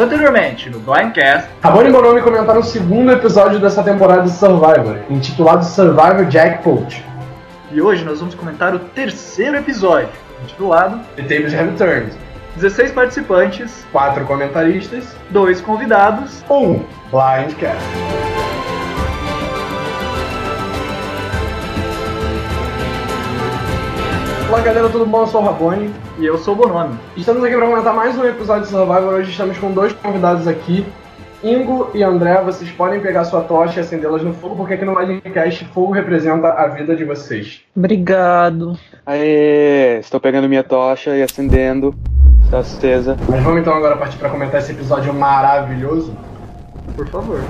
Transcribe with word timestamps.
Anteriormente, 0.00 0.70
no 0.70 0.78
Blindcast, 0.78 1.50
Rabone 1.60 1.90
e 1.90 1.92
Bonomi 1.92 2.22
comentaram 2.22 2.60
o 2.60 2.64
segundo 2.64 3.12
episódio 3.12 3.58
dessa 3.60 3.82
temporada 3.82 4.22
de 4.22 4.30
Survivor, 4.30 4.96
intitulado 5.10 5.62
Survivor 5.62 6.24
Jackpot. 6.30 7.04
e 7.70 7.82
hoje 7.82 8.02
nós 8.02 8.18
vamos 8.18 8.34
comentar 8.34 8.74
o 8.74 8.78
terceiro 8.78 9.58
episódio, 9.58 10.08
intitulado 10.42 11.00
The 11.16 11.22
Tables 11.22 11.52
Have 11.54 11.72
Turned. 11.76 12.12
16 12.56 12.92
participantes, 12.92 13.84
Quatro 13.92 14.24
comentaristas, 14.24 15.14
dois 15.28 15.60
convidados. 15.60 16.42
um 16.48 16.82
Blindcast. 17.10 18.39
Olá 24.50 24.62
galera, 24.62 24.88
tudo 24.88 25.06
bom? 25.06 25.20
Eu 25.20 25.26
sou 25.28 25.42
o 25.42 25.44
Rabone. 25.44 25.94
E 26.18 26.26
eu 26.26 26.36
sou 26.36 26.54
o 26.54 26.56
Bonomi. 26.56 26.98
Estamos 27.16 27.44
aqui 27.44 27.54
para 27.54 27.68
comentar 27.68 27.94
mais 27.94 28.18
um 28.18 28.24
episódio 28.24 28.64
de 28.64 28.70
Survivor. 28.70 29.14
Hoje 29.14 29.30
estamos 29.30 29.56
com 29.56 29.70
dois 29.70 29.92
convidados 29.92 30.48
aqui. 30.48 30.84
Ingo 31.40 31.88
e 31.94 32.02
André, 32.02 32.42
vocês 32.42 32.68
podem 32.72 32.98
pegar 32.98 33.22
sua 33.22 33.42
tocha 33.42 33.78
e 33.78 33.80
acendê-las 33.80 34.24
no 34.24 34.34
fogo, 34.34 34.56
porque 34.56 34.74
aqui 34.74 34.84
no 34.84 34.92
Magicast 34.92 35.64
fogo 35.66 35.92
representa 35.92 36.48
a 36.48 36.66
vida 36.66 36.96
de 36.96 37.04
vocês. 37.04 37.60
Obrigado. 37.76 38.76
Aê, 39.06 40.00
estou 40.00 40.18
pegando 40.18 40.48
minha 40.48 40.64
tocha 40.64 41.16
e 41.16 41.22
acendendo. 41.22 41.94
Está 42.42 42.58
acesa. 42.58 43.16
Mas 43.28 43.44
vamos 43.44 43.60
então 43.60 43.72
agora 43.72 43.96
partir 43.96 44.18
para 44.18 44.30
comentar 44.30 44.60
esse 44.60 44.72
episódio 44.72 45.14
maravilhoso. 45.14 46.12
Por 46.96 47.06
favor. 47.06 47.40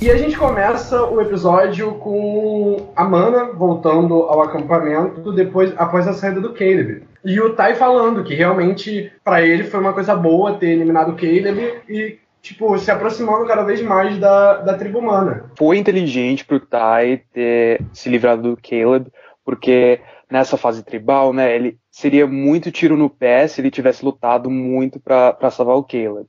E 0.00 0.08
a 0.12 0.16
gente 0.16 0.38
começa 0.38 1.02
o 1.06 1.20
episódio 1.20 1.94
com 1.94 2.88
a 2.94 3.02
Mana 3.02 3.46
voltando 3.46 4.14
ao 4.22 4.40
acampamento 4.40 5.32
depois 5.32 5.74
após 5.76 6.06
a 6.06 6.12
saída 6.12 6.40
do 6.40 6.52
Caleb. 6.52 7.02
E 7.24 7.40
o 7.40 7.52
Tai 7.54 7.74
falando 7.74 8.22
que 8.22 8.32
realmente 8.32 9.10
para 9.24 9.42
ele 9.42 9.64
foi 9.64 9.80
uma 9.80 9.92
coisa 9.92 10.14
boa 10.14 10.54
ter 10.54 10.68
eliminado 10.68 11.10
o 11.10 11.16
Caleb 11.16 11.82
e 11.88 12.16
tipo 12.40 12.78
se 12.78 12.92
aproximando 12.92 13.44
cada 13.44 13.64
vez 13.64 13.82
mais 13.82 14.16
da, 14.18 14.58
da 14.58 14.78
tribo 14.78 15.00
humana. 15.00 15.50
Foi 15.58 15.76
inteligente 15.76 16.44
pro 16.44 16.60
Tai 16.60 17.20
ter 17.32 17.80
se 17.92 18.08
livrado 18.08 18.42
do 18.42 18.56
Caleb, 18.56 19.10
porque 19.44 20.00
nessa 20.30 20.56
fase 20.56 20.84
tribal, 20.84 21.32
né, 21.32 21.56
ele 21.56 21.76
seria 21.90 22.24
muito 22.24 22.70
tiro 22.70 22.96
no 22.96 23.10
pé 23.10 23.48
se 23.48 23.60
ele 23.60 23.70
tivesse 23.70 24.04
lutado 24.04 24.48
muito 24.48 25.00
para 25.00 25.50
salvar 25.50 25.74
o 25.76 25.82
Caleb. 25.82 26.28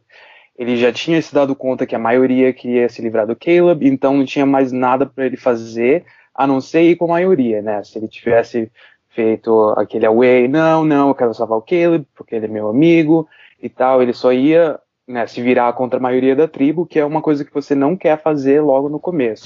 Ele 0.59 0.75
já 0.75 0.91
tinha 0.91 1.21
se 1.21 1.33
dado 1.33 1.55
conta 1.55 1.85
que 1.85 1.95
a 1.95 1.99
maioria 1.99 2.51
queria 2.51 2.89
se 2.89 3.01
livrar 3.01 3.25
do 3.25 3.33
Caleb, 3.33 3.87
então 3.87 4.17
não 4.17 4.25
tinha 4.25 4.45
mais 4.45 4.73
nada 4.73 5.05
para 5.05 5.25
ele 5.25 5.37
fazer 5.37 6.03
a 6.35 6.45
não 6.45 6.59
ser 6.59 6.81
ir 6.81 6.97
com 6.97 7.05
a 7.05 7.15
maioria, 7.15 7.61
né? 7.61 7.81
Se 7.81 7.97
ele 7.97 8.09
tivesse 8.09 8.69
feito 9.07 9.69
aquele 9.77 10.05
away, 10.05 10.49
não, 10.49 10.83
não, 10.83 11.07
eu 11.07 11.15
quero 11.15 11.33
salvar 11.33 11.57
o 11.57 11.61
Caleb 11.61 12.05
porque 12.13 12.35
ele 12.35 12.47
é 12.47 12.49
meu 12.49 12.67
amigo 12.67 13.25
e 13.63 13.69
tal, 13.69 14.01
ele 14.01 14.11
só 14.11 14.33
ia 14.33 14.77
né, 15.07 15.25
se 15.25 15.41
virar 15.41 15.71
contra 15.73 15.97
a 15.97 16.01
maioria 16.01 16.35
da 16.35 16.45
tribo, 16.45 16.85
que 16.85 16.99
é 16.99 17.05
uma 17.05 17.21
coisa 17.21 17.45
que 17.45 17.53
você 17.53 17.73
não 17.73 17.95
quer 17.95 18.21
fazer 18.21 18.59
logo 18.59 18.89
no 18.89 18.99
começo. 18.99 19.45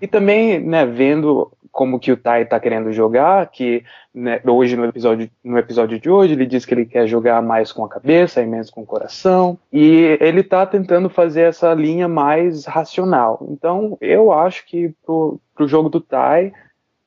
E 0.00 0.06
também, 0.06 0.58
né, 0.58 0.86
vendo 0.86 1.52
como 1.76 2.00
que 2.00 2.10
o 2.10 2.16
Tai 2.16 2.40
está 2.40 2.58
querendo 2.58 2.90
jogar, 2.90 3.50
que 3.50 3.84
né, 4.14 4.40
hoje 4.46 4.76
no 4.76 4.86
episódio, 4.86 5.30
no 5.44 5.58
episódio 5.58 6.00
de 6.00 6.08
hoje 6.08 6.32
ele 6.32 6.46
diz 6.46 6.64
que 6.64 6.72
ele 6.72 6.86
quer 6.86 7.06
jogar 7.06 7.42
mais 7.42 7.70
com 7.70 7.84
a 7.84 7.88
cabeça 7.88 8.40
e 8.40 8.46
menos 8.46 8.70
com 8.70 8.80
o 8.80 8.86
coração, 8.86 9.58
e 9.70 10.16
ele 10.18 10.40
está 10.40 10.64
tentando 10.64 11.10
fazer 11.10 11.42
essa 11.42 11.74
linha 11.74 12.08
mais 12.08 12.64
racional. 12.64 13.46
Então 13.50 13.98
eu 14.00 14.32
acho 14.32 14.64
que 14.64 14.94
pro, 15.04 15.38
pro 15.54 15.68
jogo 15.68 15.90
do 15.90 16.00
Tai 16.00 16.50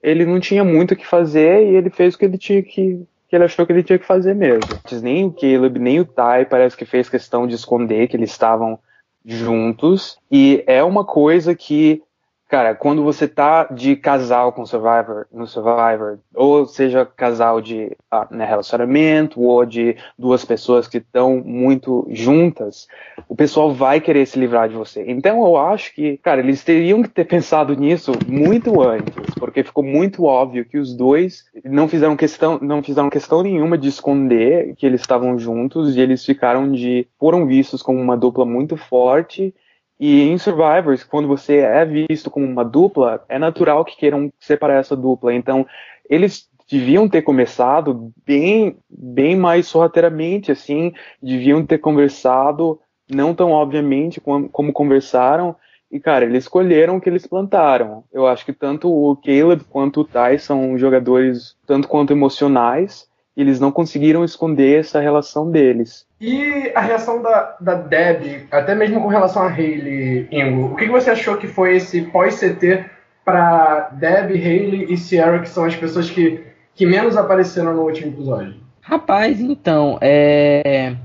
ele 0.04 0.24
não 0.24 0.40
tinha 0.40 0.64
muito 0.64 0.94
o 0.94 0.96
que 0.96 1.06
fazer 1.06 1.68
e 1.68 1.76
ele 1.76 1.90
fez 1.90 2.14
o 2.14 2.20
que 2.20 2.26
ele 2.26 2.38
tinha 2.38 2.62
que 2.62 3.04
que 3.28 3.36
ele 3.36 3.46
achou 3.46 3.66
que 3.66 3.72
ele 3.72 3.84
tinha 3.84 4.00
que 4.00 4.06
fazer 4.06 4.36
mesmo. 4.36 4.70
Nem 5.02 5.26
o 5.26 5.32
Caleb, 5.32 5.80
nem 5.80 6.00
o 6.00 6.06
Tai 6.06 6.46
parece 6.46 6.78
que 6.78 6.86
fez 6.86 7.10
questão 7.10 7.48
de 7.48 7.56
esconder 7.56 8.08
que 8.08 8.18
eles 8.18 8.32
estavam 8.32 8.78
juntos. 9.26 10.18
E 10.32 10.64
é 10.66 10.84
uma 10.84 11.06
coisa 11.06 11.54
que 11.54 12.02
Cara, 12.50 12.74
quando 12.74 13.04
você 13.04 13.28
tá 13.28 13.66
de 13.66 13.96
casal 13.96 14.52
com 14.52 14.66
Survivor, 14.66 15.28
no 15.32 15.46
Survivor, 15.46 16.18
ou 16.34 16.66
seja, 16.66 17.06
casal 17.06 17.62
de 17.62 17.96
ah, 18.10 18.28
né, 18.32 18.44
relacionamento, 18.44 19.40
ou 19.40 19.64
de 19.64 19.96
duas 20.18 20.44
pessoas 20.44 20.88
que 20.88 20.98
estão 20.98 21.44
muito 21.46 22.08
juntas, 22.10 22.88
o 23.28 23.36
pessoal 23.36 23.72
vai 23.72 24.02
querer 24.02 24.26
se 24.26 24.40
livrar 24.40 24.68
de 24.68 24.74
você. 24.74 25.06
Então 25.08 25.46
eu 25.46 25.58
acho 25.58 25.94
que, 25.94 26.18
cara, 26.18 26.42
eles 26.42 26.64
teriam 26.64 27.04
que 27.04 27.10
ter 27.10 27.26
pensado 27.26 27.76
nisso 27.76 28.14
muito 28.28 28.82
antes, 28.82 29.14
porque 29.38 29.64
ficou 29.64 29.84
muito 29.84 30.24
óbvio 30.24 30.66
que 30.66 30.80
os 30.80 30.96
dois 30.96 31.46
não 31.64 31.88
fizeram 31.88 32.18
questão, 32.18 32.58
não 32.60 32.82
fizeram 32.82 33.12
questão 33.12 33.44
nenhuma 33.44 33.78
de 33.78 33.90
esconder 33.90 34.74
que 34.76 34.88
eles 34.88 35.02
estavam 35.02 35.38
juntos 35.38 35.96
e 35.96 36.02
eles 36.02 36.26
ficaram 36.26 36.72
de, 36.72 37.08
foram 37.20 37.46
vistos 37.46 37.84
como 37.84 38.00
uma 38.00 38.18
dupla 38.18 38.44
muito 38.44 38.76
forte 38.76 39.54
e 40.00 40.22
em 40.22 40.38
Survivors, 40.38 41.04
quando 41.04 41.28
você 41.28 41.58
é 41.58 41.84
visto 41.84 42.32
como 42.32 42.46
uma 42.46 42.64
dupla, 42.64 43.24
é 43.28 43.38
natural 43.38 43.84
que 43.84 43.98
queiram 43.98 44.32
separar 44.40 44.76
essa 44.76 44.96
dupla. 44.96 45.34
Então, 45.34 45.68
eles 46.10 46.48
deviam 46.70 47.10
ter 47.10 47.22
começado 47.22 48.14
bem, 48.26 48.78
bem 48.90 49.36
mais 49.36 49.68
sorrateiramente, 49.68 50.52
assim, 50.52 50.94
deviam 51.22 51.66
ter 51.66 51.80
conversado, 51.80 52.80
não 53.12 53.34
tão 53.36 53.52
obviamente 53.52 54.22
como, 54.22 54.48
como 54.48 54.72
conversaram. 54.72 55.54
E, 55.92 56.00
cara, 56.00 56.24
eles 56.24 56.44
escolheram 56.44 56.98
o 56.98 57.02
que 57.02 57.10
eles 57.10 57.28
plantaram. 57.28 58.04
Eu 58.14 58.26
acho 58.26 58.46
que 58.46 58.54
tanto 58.54 58.88
o 58.90 59.18
Caleb 59.18 59.64
quanto 59.66 60.02
o 60.02 60.06
Ty 60.06 60.40
são 60.40 60.78
jogadores 60.78 61.58
tanto 61.66 61.88
quanto 61.88 62.14
emocionais, 62.14 63.09
eles 63.42 63.60
não 63.60 63.72
conseguiram 63.72 64.24
esconder 64.24 64.80
essa 64.80 65.00
relação 65.00 65.50
deles. 65.50 66.06
E 66.20 66.72
a 66.76 66.82
reação 66.82 67.22
da, 67.22 67.56
da 67.60 67.76
Deb, 67.76 68.48
até 68.52 68.76
mesmo 68.76 69.02
com 69.02 69.08
relação 69.08 69.44
a 69.44 69.50
Hayley, 69.50 70.28
Ingo, 70.32 70.74
o 70.74 70.76
que, 70.76 70.86
que 70.86 70.92
você 70.92 71.10
achou 71.10 71.38
que 71.38 71.48
foi 71.48 71.78
esse 71.78 72.02
pós-CT 72.04 72.86
para 73.24 73.90
Deb, 73.94 74.32
Hayley 74.32 74.92
e 74.92 74.98
Sierra, 74.98 75.40
que 75.40 75.50
são 75.50 75.64
as 75.64 75.76
pessoas 75.76 76.10
que, 76.10 76.44
que 76.76 76.86
menos 76.86 77.16
apareceram 77.16 77.74
no 77.74 77.84
último 77.84 78.12
episódio? 78.12 78.56
Rapaz, 78.82 79.40
então, 79.40 79.98
é. 80.02 80.96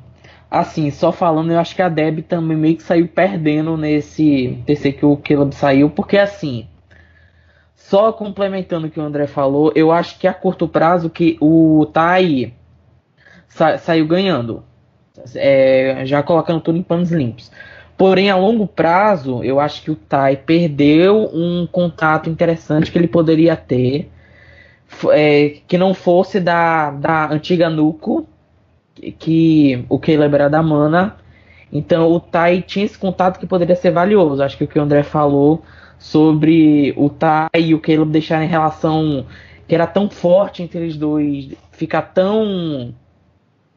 Assim, 0.51 0.91
só 0.91 1.11
falando, 1.11 1.53
eu 1.53 1.59
acho 1.59 1.75
que 1.75 1.83
a 1.83 1.89
Deb 1.89 2.21
também 2.21 2.57
meio 2.57 2.77
que 2.77 2.83
saiu 2.83 3.09
perdendo 3.09 3.77
nesse 3.77 4.59
terceiro 4.65 4.97
que 4.97 5.05
o 5.05 5.17
Caleb 5.17 5.55
saiu, 5.55 5.91
porque 5.91 6.17
assim. 6.17 6.67
Só 7.85 8.11
complementando 8.15 8.87
o 8.87 8.91
que 8.91 8.99
o 8.99 9.03
André 9.03 9.27
falou, 9.27 9.71
eu 9.75 9.93
acho 9.93 10.19
que 10.19 10.27
a 10.27 10.33
curto 10.33 10.67
prazo 10.67 11.11
que 11.11 11.37
o 11.39 11.85
Tai 11.93 12.55
sa 13.47 13.77
saiu 13.77 14.07
ganhando. 14.07 14.65
É, 15.35 16.01
já 16.07 16.23
colocando 16.23 16.63
tudo 16.63 16.79
em 16.79 16.83
panos 16.83 17.11
limpos. 17.11 17.51
Porém, 17.95 18.31
a 18.31 18.37
longo 18.37 18.67
prazo, 18.67 19.45
eu 19.45 19.61
acho 19.61 19.83
que 19.83 19.91
o 19.91 19.97
Tai 19.97 20.35
perdeu 20.35 21.31
um 21.33 21.69
contato 21.71 22.31
interessante 22.31 22.91
que 22.91 22.97
ele 22.97 23.07
poderia 23.07 23.55
ter, 23.55 24.11
é, 25.13 25.57
que 25.69 25.77
não 25.77 25.93
fosse 25.93 26.41
da, 26.41 26.91
da 26.91 27.31
antiga 27.31 27.69
Nuco, 27.69 28.27
que, 29.19 29.85
o 29.91 29.99
Caleb 29.99 30.35
era 30.35 30.49
da 30.49 30.63
Mana. 30.63 31.17
Então, 31.71 32.11
o 32.11 32.19
Tai 32.19 32.63
tinha 32.63 32.87
esse 32.87 32.97
contato 32.97 33.39
que 33.39 33.47
poderia 33.47 33.77
ser 33.77 33.91
valioso. 33.91 34.43
Acho 34.43 34.57
que 34.57 34.65
o 34.65 34.69
que 34.69 34.79
o 34.79 34.83
André 34.83 35.03
falou 35.03 35.63
sobre 36.05 36.93
o 36.99 37.09
Tai 37.09 37.49
e 37.59 37.75
o 37.75 37.81
Caleb 37.81 38.11
deixarem 38.11 38.47
relação 38.47 39.25
que 39.67 39.75
era 39.75 39.87
tão 39.87 40.11
forte 40.11 40.63
entre 40.63 40.81
eles 40.81 40.97
dois, 40.99 41.49
ficar 41.73 42.03
tão. 42.03 42.95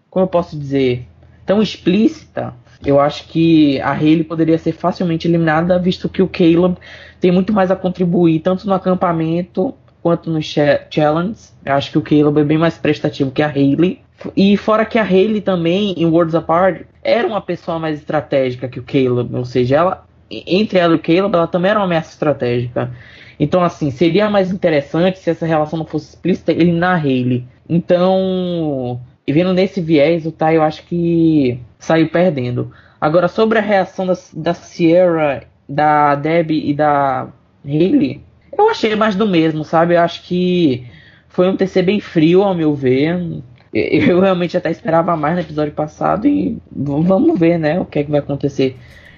Como 0.09 0.25
eu 0.25 0.27
posso 0.27 0.59
dizer? 0.59 1.07
Tão 1.45 1.61
explícita. 1.61 2.53
Eu 2.85 2.99
acho 2.99 3.29
que 3.29 3.79
a 3.79 3.93
Hayley 3.93 4.25
poderia 4.25 4.57
ser 4.57 4.73
facilmente 4.73 5.25
eliminada, 5.25 5.79
visto 5.79 6.09
que 6.09 6.21
o 6.21 6.27
Caleb 6.27 6.75
tem 7.21 7.31
muito 7.31 7.53
mais 7.53 7.71
a 7.71 7.77
contribuir, 7.77 8.41
tanto 8.41 8.67
no 8.67 8.73
acampamento 8.73 9.73
quanto 10.03 10.29
no 10.29 10.41
challenge. 10.41 11.39
Eu 11.65 11.73
acho 11.73 11.91
que 11.91 11.97
o 11.97 12.01
Caleb 12.01 12.41
é 12.41 12.43
bem 12.43 12.57
mais 12.57 12.77
prestativo 12.77 13.31
que 13.31 13.41
a 13.41 13.47
Hayley. 13.47 14.01
E 14.35 14.57
fora 14.57 14.85
que 14.85 14.99
a 14.99 15.03
Hayley 15.03 15.39
também, 15.39 15.93
em 15.93 16.05
Worlds 16.05 16.35
Apart, 16.35 16.81
era 17.01 17.25
uma 17.25 17.39
pessoa 17.39 17.79
mais 17.79 17.97
estratégica 17.99 18.67
que 18.67 18.79
o 18.79 18.83
Caleb, 18.83 19.33
ou 19.33 19.45
seja, 19.45 19.77
ela 19.77 20.06
entre 20.29 20.79
ela 20.79 20.93
e 20.93 20.97
o 20.97 21.01
Caleb, 21.01 21.35
ela 21.35 21.47
também 21.47 21.71
era 21.71 21.79
uma 21.79 21.85
ameaça 21.85 22.11
estratégica. 22.11 22.91
Então, 23.39 23.63
assim, 23.63 23.91
seria 23.91 24.29
mais 24.29 24.51
interessante 24.51 25.19
se 25.19 25.29
essa 25.29 25.45
relação 25.45 25.77
não 25.77 25.85
fosse 25.85 26.09
explícita 26.09 26.51
eliminar 26.51 26.95
a 26.95 27.01
Hayley. 27.01 27.45
Então, 27.69 28.99
e 29.25 29.33
vendo 29.33 29.53
nesse 29.53 29.79
viés, 29.81 30.25
o 30.25 30.31
Tai 30.31 30.57
eu 30.57 30.63
acho 30.63 30.83
que 30.83 31.59
saiu 31.77 32.09
perdendo. 32.09 32.71
Agora, 32.99 33.27
sobre 33.27 33.59
a 33.59 33.61
reação 33.61 34.07
da, 34.07 34.13
da 34.33 34.53
Sierra, 34.53 35.43
da 35.69 36.15
Debbie 36.15 36.69
e 36.69 36.73
da 36.73 37.27
Hayley, 37.65 38.21
eu 38.57 38.69
achei 38.69 38.95
mais 38.95 39.15
do 39.15 39.27
mesmo, 39.27 39.63
sabe? 39.63 39.95
Eu 39.95 40.01
acho 40.01 40.23
que 40.23 40.87
foi 41.27 41.47
um 41.47 41.55
TC 41.55 41.83
bem 41.83 41.99
frio, 41.99 42.41
ao 42.41 42.55
meu 42.55 42.73
ver. 42.73 43.43
Eu 43.71 44.19
realmente 44.21 44.57
até 44.57 44.71
esperava 44.71 45.15
mais 45.15 45.35
no 45.35 45.41
episódio 45.41 45.73
passado 45.73 46.27
e 46.27 46.57
vamos 46.71 47.37
ver, 47.37 47.59
né, 47.59 47.79
o 47.79 47.85
que 47.85 47.99
é 47.99 48.03
que 48.03 48.09
vai 48.09 48.21
acontecer. 48.21 48.75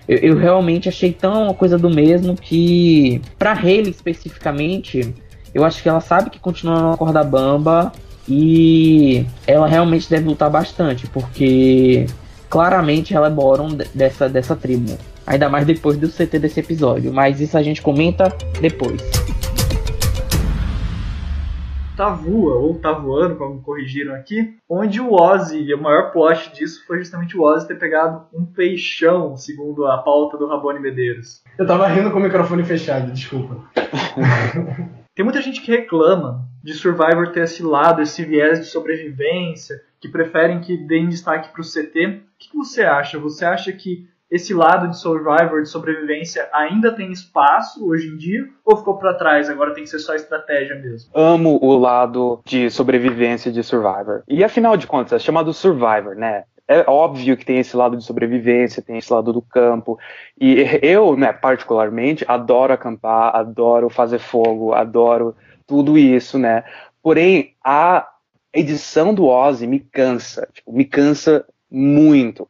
Eu, 0.09 0.17
eu, 0.17 0.37
realmente 0.37 0.89
achei 0.89 1.13
tão 1.13 1.43
uma 1.43 1.53
coisa 1.53 1.77
do 1.77 1.87
mesmo 1.87 2.35
que, 2.35 3.21
pra 3.37 3.53
Hayley 3.53 3.91
especificamente, 3.91 5.13
eu 5.53 5.63
acho 5.63 5.83
que 5.83 5.87
ela 5.87 6.01
sabe 6.01 6.31
que 6.31 6.39
continua 6.39 6.81
na 6.81 6.97
corda 6.97 7.23
bamba 7.23 7.91
E 8.27 9.23
ela 9.45 9.67
realmente 9.67 10.09
deve 10.09 10.27
lutar 10.27 10.49
bastante, 10.49 11.05
porque 11.07 12.07
claramente 12.49 13.15
ela 13.15 13.27
é 13.27 13.29
Boron 13.29 13.77
dessa, 13.93 14.27
dessa 14.27 14.55
tribo. 14.55 14.97
Ainda 15.27 15.47
mais 15.47 15.67
depois 15.67 15.95
do 15.95 16.09
CT 16.09 16.39
desse 16.39 16.59
episódio. 16.59 17.13
Mas 17.13 17.39
isso 17.39 17.55
a 17.55 17.61
gente 17.61 17.79
comenta 17.79 18.35
depois. 18.59 19.03
Tavua, 21.99 22.55
ou 22.55 22.79
Tavuano, 22.79 23.35
como 23.35 23.61
corrigiram 23.61 24.15
aqui, 24.15 24.55
onde 24.69 25.01
o 25.01 25.11
Ozzy, 25.11 25.59
e 25.59 25.73
o 25.73 25.81
maior 25.81 26.13
plot 26.13 26.53
disso 26.53 26.87
foi 26.87 26.99
justamente 26.99 27.37
o 27.37 27.41
Ozzy 27.41 27.67
ter 27.67 27.77
pegado 27.77 28.25
um 28.33 28.45
peixão, 28.45 29.35
segundo 29.35 29.85
a 29.85 29.97
pauta 29.97 30.37
do 30.37 30.47
Rabone 30.47 30.79
Medeiros. 30.79 31.43
Eu 31.57 31.67
tava 31.67 31.85
rindo 31.87 32.09
com 32.09 32.19
o 32.19 32.21
microfone 32.21 32.63
fechado, 32.63 33.11
desculpa. 33.11 33.65
Tem 35.13 35.25
muita 35.25 35.41
gente 35.41 35.59
que 35.59 35.71
reclama 35.71 36.47
de 36.63 36.73
Survivor 36.73 37.33
ter 37.33 37.43
esse 37.43 37.61
lado, 37.61 38.01
esse 38.01 38.23
viés 38.23 38.59
de 38.59 38.67
sobrevivência, 38.67 39.81
que 39.99 40.07
preferem 40.07 40.61
que 40.61 40.77
deem 40.77 41.09
destaque 41.09 41.51
para 41.51 41.61
o 41.61 41.65
CT. 41.65 42.05
O 42.05 42.21
que 42.39 42.55
você 42.55 42.81
acha? 42.81 43.19
Você 43.19 43.43
acha 43.43 43.73
que 43.73 44.07
esse 44.31 44.53
lado 44.53 44.87
de 44.89 44.97
Survivor, 44.99 45.61
de 45.61 45.69
sobrevivência, 45.69 46.47
ainda 46.53 46.91
tem 46.91 47.11
espaço 47.11 47.87
hoje 47.87 48.07
em 48.07 48.17
dia? 48.17 48.47
Ou 48.63 48.77
ficou 48.77 48.97
para 48.97 49.15
trás, 49.15 49.49
agora 49.49 49.73
tem 49.73 49.83
que 49.83 49.89
ser 49.89 49.99
só 49.99 50.13
estratégia 50.13 50.75
mesmo? 50.75 51.09
Amo 51.15 51.59
o 51.61 51.77
lado 51.77 52.41
de 52.45 52.69
sobrevivência 52.69 53.51
de 53.51 53.63
Survivor. 53.63 54.23
E 54.27 54.43
afinal 54.43 54.77
de 54.77 54.85
contas, 54.85 55.13
é 55.13 55.19
chamado 55.19 55.53
Survivor, 55.53 56.15
né? 56.15 56.43
É 56.67 56.85
óbvio 56.87 57.35
que 57.35 57.43
tem 57.43 57.57
esse 57.57 57.75
lado 57.75 57.97
de 57.97 58.03
sobrevivência, 58.03 58.83
tem 58.83 58.99
esse 58.99 59.11
lado 59.11 59.33
do 59.33 59.41
campo. 59.41 59.97
E 60.39 60.63
eu, 60.83 61.17
né, 61.17 61.33
particularmente, 61.33 62.23
adoro 62.27 62.71
acampar, 62.71 63.35
adoro 63.35 63.89
fazer 63.89 64.19
fogo, 64.19 64.73
adoro 64.73 65.35
tudo 65.65 65.97
isso, 65.97 66.37
né? 66.37 66.63
Porém, 67.01 67.55
a 67.63 68.07
edição 68.53 69.15
do 69.15 69.25
Ozzy 69.25 69.65
me 69.65 69.79
cansa, 69.79 70.47
tipo, 70.53 70.71
me 70.71 70.85
cansa 70.85 71.43
muito. 71.71 72.47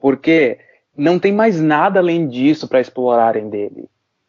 Porque 0.00 0.58
não 1.00 1.18
tem 1.18 1.32
mais 1.32 1.58
nada 1.58 1.98
além 1.98 2.28
disso 2.28 2.68
para 2.68 2.80
explorarem 2.80 3.48
dele. 3.48 3.88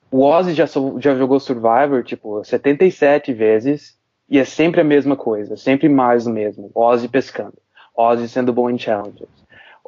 O 0.10 0.24
Ozzy 0.24 0.54
já, 0.54 0.66
já 0.98 1.16
jogou 1.16 1.40
Survivor, 1.40 2.04
tipo, 2.04 2.44
77 2.44 3.34
vezes, 3.34 3.98
e 4.30 4.40
é 4.40 4.46
sempre 4.46 4.80
a 4.80 4.84
mesma 4.84 5.16
coisa, 5.16 5.58
sempre 5.58 5.90
mais 5.90 6.26
o 6.26 6.32
mesmo. 6.32 6.72
Ozzy 6.74 7.10
pescando, 7.10 7.58
Ozzy 7.96 8.30
sendo 8.30 8.54
bom 8.54 8.70
em 8.70 8.78
challenges, 8.78 9.28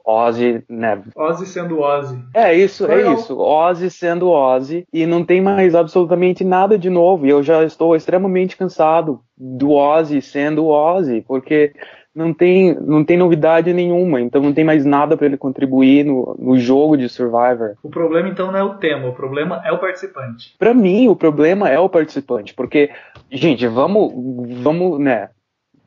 Ozzy, 0.06 0.62
né? 0.68 1.01
Ozzy 1.15 1.45
sendo 1.45 1.80
Ozzy. 1.80 2.19
É 2.33 2.53
isso, 2.53 2.85
é 2.91 3.13
isso. 3.13 3.39
Ozzy 3.39 3.89
sendo 3.89 4.30
Ozzy 4.30 4.85
e 4.91 5.06
não 5.06 5.24
tem 5.24 5.41
mais 5.41 5.74
absolutamente 5.74 6.44
nada 6.44 6.77
de 6.77 6.89
novo. 6.89 7.25
E 7.25 7.30
eu 7.30 7.41
já 7.41 7.63
estou 7.63 7.95
extremamente 7.95 8.57
cansado 8.57 9.21
do 9.38 9.71
Ozzy 9.71 10.21
sendo 10.21 10.68
Ozzy, 10.68 11.24
porque 11.25 11.71
não 12.15 12.33
tem, 12.33 12.75
não 12.75 13.04
tem 13.04 13.18
novidade 13.18 13.74
nenhuma, 13.74 14.21
então 14.21 14.42
não 14.42 14.54
tem 14.54 14.63
mais 14.63 14.86
nada 14.86 15.18
para 15.18 15.25
ele 15.25 15.38
contribuir 15.38 16.06
no, 16.06 16.36
no 16.38 16.57
jogo 16.57 16.95
de 16.95 17.10
Survivor. 17.10 17.75
O 17.81 17.89
problema 17.89 18.30
então 18.30 18.51
não 18.51 18.60
é 18.60 18.63
o 18.63 18.75
tema, 18.75 19.07
o 19.07 19.13
problema 19.13 19.62
é 19.65 19.71
o 19.71 19.80
participante. 19.80 20.56
Para 20.60 20.74
mim, 20.74 21.07
o 21.07 21.15
problema 21.15 21.69
é 21.69 21.80
o 21.80 21.89
participante, 21.89 22.54
porque, 22.54 22.92
gente, 23.31 23.65
vamos, 23.68 24.13
vamos, 24.62 25.00
né, 25.00 25.30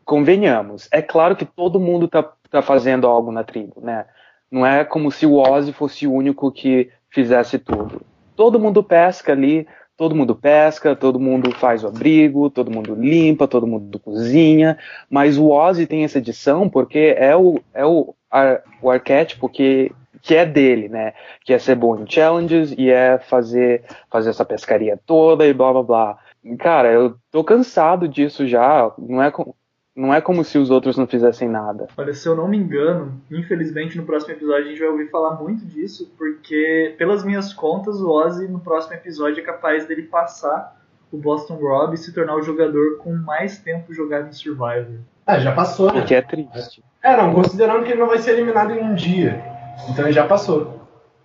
convenhamos. 0.04 0.88
É 0.90 1.00
claro 1.00 1.36
que 1.36 1.44
todo 1.44 1.78
mundo 1.78 2.08
tá, 2.08 2.28
tá 2.50 2.60
fazendo 2.60 3.06
algo 3.06 3.30
na 3.30 3.44
tribo, 3.44 3.74
né? 3.80 4.06
Não 4.50 4.64
é 4.64 4.84
como 4.84 5.10
se 5.10 5.26
o 5.26 5.36
Ozzy 5.36 5.72
fosse 5.72 6.06
o 6.06 6.12
único 6.12 6.50
que 6.50 6.90
fizesse 7.10 7.58
tudo. 7.58 8.02
Todo 8.36 8.60
mundo 8.60 8.82
pesca 8.82 9.32
ali, 9.32 9.66
Todo 9.96 10.14
mundo 10.14 10.34
pesca, 10.34 10.94
todo 10.94 11.18
mundo 11.18 11.50
faz 11.52 11.82
o 11.82 11.88
abrigo, 11.88 12.50
todo 12.50 12.70
mundo 12.70 12.94
limpa, 12.94 13.48
todo 13.48 13.66
mundo 13.66 13.98
cozinha, 13.98 14.78
mas 15.08 15.38
o 15.38 15.48
Ozzy 15.50 15.86
tem 15.86 16.04
essa 16.04 16.18
edição 16.18 16.68
porque 16.68 17.14
é 17.16 17.34
o, 17.34 17.58
é 17.72 17.84
o, 17.84 18.14
a, 18.30 18.60
o 18.82 18.90
arquétipo 18.90 19.48
que, 19.48 19.90
que 20.20 20.34
é 20.34 20.44
dele, 20.44 20.88
né? 20.88 21.14
Que 21.44 21.54
é 21.54 21.58
ser 21.58 21.76
bom 21.76 21.96
em 21.96 22.10
challenges 22.10 22.74
e 22.76 22.90
é 22.90 23.18
fazer, 23.18 23.84
fazer 24.10 24.30
essa 24.30 24.44
pescaria 24.44 25.00
toda 25.06 25.46
e 25.46 25.54
blá 25.54 25.72
blá 25.72 25.82
blá. 25.82 26.18
Cara, 26.58 26.92
eu 26.92 27.16
tô 27.30 27.42
cansado 27.42 28.06
disso 28.06 28.46
já. 28.46 28.92
Não 28.98 29.22
é, 29.22 29.32
não 29.96 30.12
é 30.12 30.20
como 30.20 30.44
se 30.44 30.58
os 30.58 30.70
outros 30.70 30.98
não 30.98 31.06
fizessem 31.06 31.48
nada. 31.48 31.88
Olha, 31.96 32.12
se 32.12 32.28
eu 32.28 32.36
não 32.36 32.46
me 32.46 32.58
engano, 32.58 33.18
infelizmente 33.30 33.96
no 33.96 34.04
próximo 34.04 34.34
episódio 34.34 34.66
a 34.66 34.68
gente 34.68 34.78
vai 34.78 34.88
ouvir 34.88 35.10
falar 35.10 35.42
muito 35.42 35.64
disso, 35.64 36.12
porque 36.18 36.94
pelas 36.98 37.24
minhas 37.24 37.54
contas 37.54 37.98
o 38.00 38.10
Ozzy 38.10 38.46
no 38.46 38.60
próximo 38.60 38.94
episódio 38.94 39.40
é 39.40 39.42
capaz 39.42 39.86
dele 39.86 40.02
passar 40.02 40.76
o 41.10 41.16
Boston 41.16 41.54
Rob 41.54 41.94
e 41.94 41.96
se 41.96 42.12
tornar 42.12 42.36
o 42.36 42.42
jogador 42.42 42.98
com 42.98 43.14
mais 43.14 43.58
tempo 43.58 43.94
jogado 43.94 44.28
em 44.28 44.32
Survivor. 44.32 44.98
Ah, 45.26 45.38
já 45.38 45.52
passou, 45.52 45.90
né? 45.90 46.00
O 46.00 46.04
que 46.04 46.14
é 46.14 46.20
triste. 46.20 46.84
É, 47.02 47.16
não, 47.16 47.32
considerando 47.32 47.84
que 47.84 47.92
ele 47.92 48.00
não 48.00 48.08
vai 48.08 48.18
ser 48.18 48.32
eliminado 48.32 48.72
em 48.72 48.82
um 48.82 48.94
dia. 48.94 49.42
Então 49.88 50.04
ele 50.04 50.12
já 50.12 50.26
passou. 50.26 50.82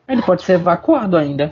Ele 0.08 0.22
pode 0.22 0.44
ser 0.44 0.54
evacuado 0.54 1.18
ainda. 1.18 1.50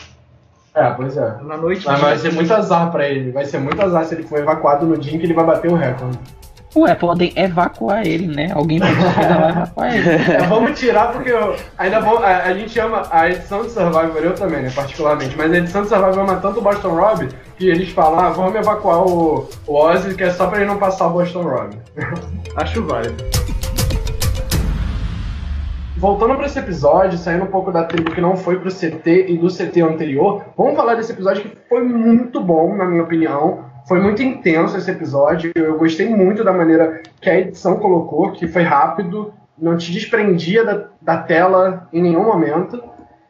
É, 0.73 0.89
pois 0.91 1.17
é. 1.17 1.37
Na 1.43 1.57
noite 1.57 1.85
Mas 1.85 1.99
vai 1.99 2.17
ser 2.17 2.31
muito 2.33 2.53
azar 2.53 2.91
pra 2.91 3.07
ele. 3.07 3.31
Vai 3.31 3.45
ser 3.45 3.57
muito 3.57 3.81
azar 3.81 4.05
se 4.05 4.15
ele 4.15 4.23
for 4.23 4.39
evacuado 4.39 4.85
no 4.85 4.97
dia 4.97 5.15
em 5.15 5.19
que 5.19 5.25
ele 5.25 5.33
vai 5.33 5.45
bater 5.45 5.69
o 5.69 5.75
recorde. 5.75 6.19
Ué, 6.75 6.93
podem 6.93 7.33
evacuar 7.35 8.05
ele, 8.05 8.27
né? 8.27 8.51
Alguém 8.53 8.79
pode 8.79 8.93
chegar 9.13 9.39
lá 9.39 9.49
evacuar 9.49 9.95
ele. 9.95 10.09
É, 10.09 10.37
vamos 10.47 10.79
tirar 10.79 11.11
porque 11.11 11.31
eu, 11.31 11.55
ainda 11.77 11.99
vou, 11.99 12.19
a, 12.19 12.43
a, 12.43 12.53
gente 12.53 12.79
ama 12.79 13.07
a 13.09 13.27
edição 13.27 13.63
de 13.63 13.71
Survivor, 13.71 14.21
eu 14.21 14.35
também, 14.35 14.61
né, 14.61 14.71
particularmente, 14.73 15.35
mas 15.35 15.51
a 15.51 15.57
edição 15.57 15.81
de 15.81 15.89
Survivor 15.89 16.19
ama 16.19 16.35
tanto 16.35 16.59
o 16.59 16.61
Boston 16.61 16.89
Rob 16.89 17.27
que 17.57 17.67
eles 17.67 17.89
falam, 17.89 18.19
ah, 18.19 18.29
vamos 18.29 18.55
evacuar 18.55 19.01
o, 19.01 19.49
o 19.65 19.75
Ozzy, 19.75 20.13
que 20.13 20.23
é 20.23 20.29
só 20.29 20.47
pra 20.47 20.59
ele 20.59 20.67
não 20.67 20.77
passar 20.77 21.07
o 21.07 21.11
Boston 21.11 21.41
Rob. 21.41 21.75
Acho 22.55 22.85
válido. 22.85 23.23
Voltando 25.99 26.35
para 26.35 26.45
esse 26.45 26.57
episódio, 26.57 27.17
saindo 27.17 27.43
um 27.43 27.47
pouco 27.47 27.73
da 27.73 27.83
tribo 27.83 28.11
que 28.11 28.21
não 28.21 28.37
foi 28.37 28.57
pro 28.57 28.71
CT 28.71 29.25
e 29.27 29.37
do 29.37 29.47
CT 29.47 29.81
anterior, 29.81 30.45
vamos 30.55 30.75
falar 30.77 30.95
desse 30.95 31.11
episódio 31.11 31.43
que 31.43 31.57
foi 31.67 31.83
muito 31.83 32.39
bom, 32.39 32.73
na 32.73 32.85
minha 32.85 33.03
opinião. 33.03 33.65
Foi 33.89 33.99
muito 33.99 34.21
intenso 34.21 34.77
esse 34.77 34.91
episódio. 34.91 35.51
Eu 35.55 35.75
gostei 35.75 36.07
muito 36.07 36.43
da 36.43 36.53
maneira 36.53 37.01
que 37.19 37.27
a 37.27 37.39
edição 37.39 37.79
colocou, 37.79 38.31
que 38.31 38.47
foi 38.47 38.61
rápido, 38.61 39.33
não 39.57 39.75
te 39.75 39.91
desprendia 39.91 40.63
da, 40.63 40.85
da 41.01 41.17
tela 41.17 41.89
em 41.91 41.99
nenhum 41.99 42.23
momento. 42.23 42.83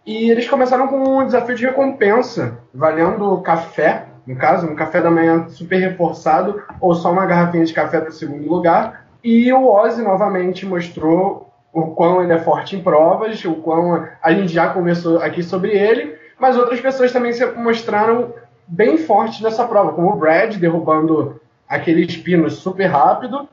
E 0.06 0.30
eles 0.30 0.50
começaram 0.50 0.89
com 0.89 1.20
um 1.20 1.25
desafio 1.25 1.56
de 1.56 1.66
recompensa, 1.66 2.60
valendo 2.74 3.38
café, 3.38 4.08
no 4.28 4.36
caso, 4.36 4.68
um 4.68 4.75
café 4.75 5.00
da 5.00 5.10
manhã 5.10 5.48
super 5.48 5.78
reforçado, 5.78 6.62
ou 6.82 6.94
só 6.94 7.10
uma 7.10 7.25
garrafinha 7.25 7.63
de 7.63 7.74
café 7.74 8.01
para 8.01 8.10
o 8.10 8.13
segundo 8.13 8.50
lugar. 8.50 9.06
E 9.24 9.54
o 9.54 9.66
Ozzy 9.66 10.01
novamente 10.01 10.66
mostrou 10.66 11.54
o 11.72 11.96
quão 11.96 12.22
ele 12.22 12.34
é 12.34 12.38
forte 12.38 12.75
em 12.75 12.84
provas, 12.84 13.46
o 13.46 13.56
quão 13.56 14.06
a 14.22 14.34
gente 14.34 14.51
já 14.51 14.68
conversou 14.74 15.20
aqui 15.20 15.42
sobre 15.42 15.72
ele, 15.72 16.18
mas 16.38 16.58
outras 16.58 16.82
pessoas 16.82 17.13
também 17.13 17.32
se 17.32 17.46
mostraram 17.46 18.34
bem 18.70 18.98
forte 18.98 19.42
nessa 19.42 19.68
prova, 19.68 19.94
como 19.94 20.12
o 20.12 20.16
Brad 20.16 20.56
derrubando 20.56 21.42
aqueles 21.68 22.16
pinos 22.16 22.58
super 22.58 22.86
rápido. 22.86 23.50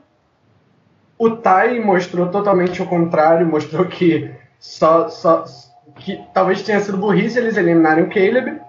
O 1.17 1.31
Tai 1.31 1.79
mostrou 1.79 2.27
totalmente 2.27 2.81
o 2.81 2.85
contrário, 2.85 3.47
mostrou 3.47 3.85
que 3.85 4.31
só, 4.59 5.09
só 5.09 5.43
que 5.95 6.21
talvez 6.33 6.61
tenha 6.61 6.79
sido 6.79 6.97
burrice 6.97 7.39
eles 7.39 7.57
eliminarem 7.57 8.03
o 8.03 8.09
Caleb. 8.09 8.61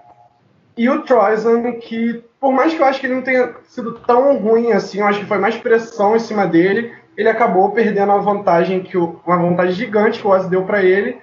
E 0.75 0.89
o 0.89 1.03
Troisan, 1.03 1.73
que 1.73 2.23
por 2.39 2.51
mais 2.51 2.73
que 2.73 2.81
eu 2.81 2.85
acho 2.85 2.99
que 2.99 3.05
ele 3.05 3.15
não 3.15 3.21
tenha 3.21 3.53
sido 3.67 3.99
tão 3.99 4.37
ruim 4.39 4.71
assim, 4.71 4.99
eu 4.99 5.05
acho 5.05 5.19
que 5.19 5.25
foi 5.25 5.37
mais 5.37 5.57
pressão 5.57 6.15
em 6.15 6.19
cima 6.19 6.47
dele, 6.47 6.93
ele 7.17 7.27
acabou 7.29 7.71
perdendo 7.71 8.13
a 8.13 8.17
vantagem 8.17 8.81
que 8.81 8.97
o, 8.97 9.19
uma 9.27 9.37
vantagem 9.37 9.73
gigante 9.73 10.19
que 10.19 10.25
o 10.25 10.29
Oz 10.29 10.47
deu 10.47 10.63
para 10.63 10.81
ele 10.81 11.17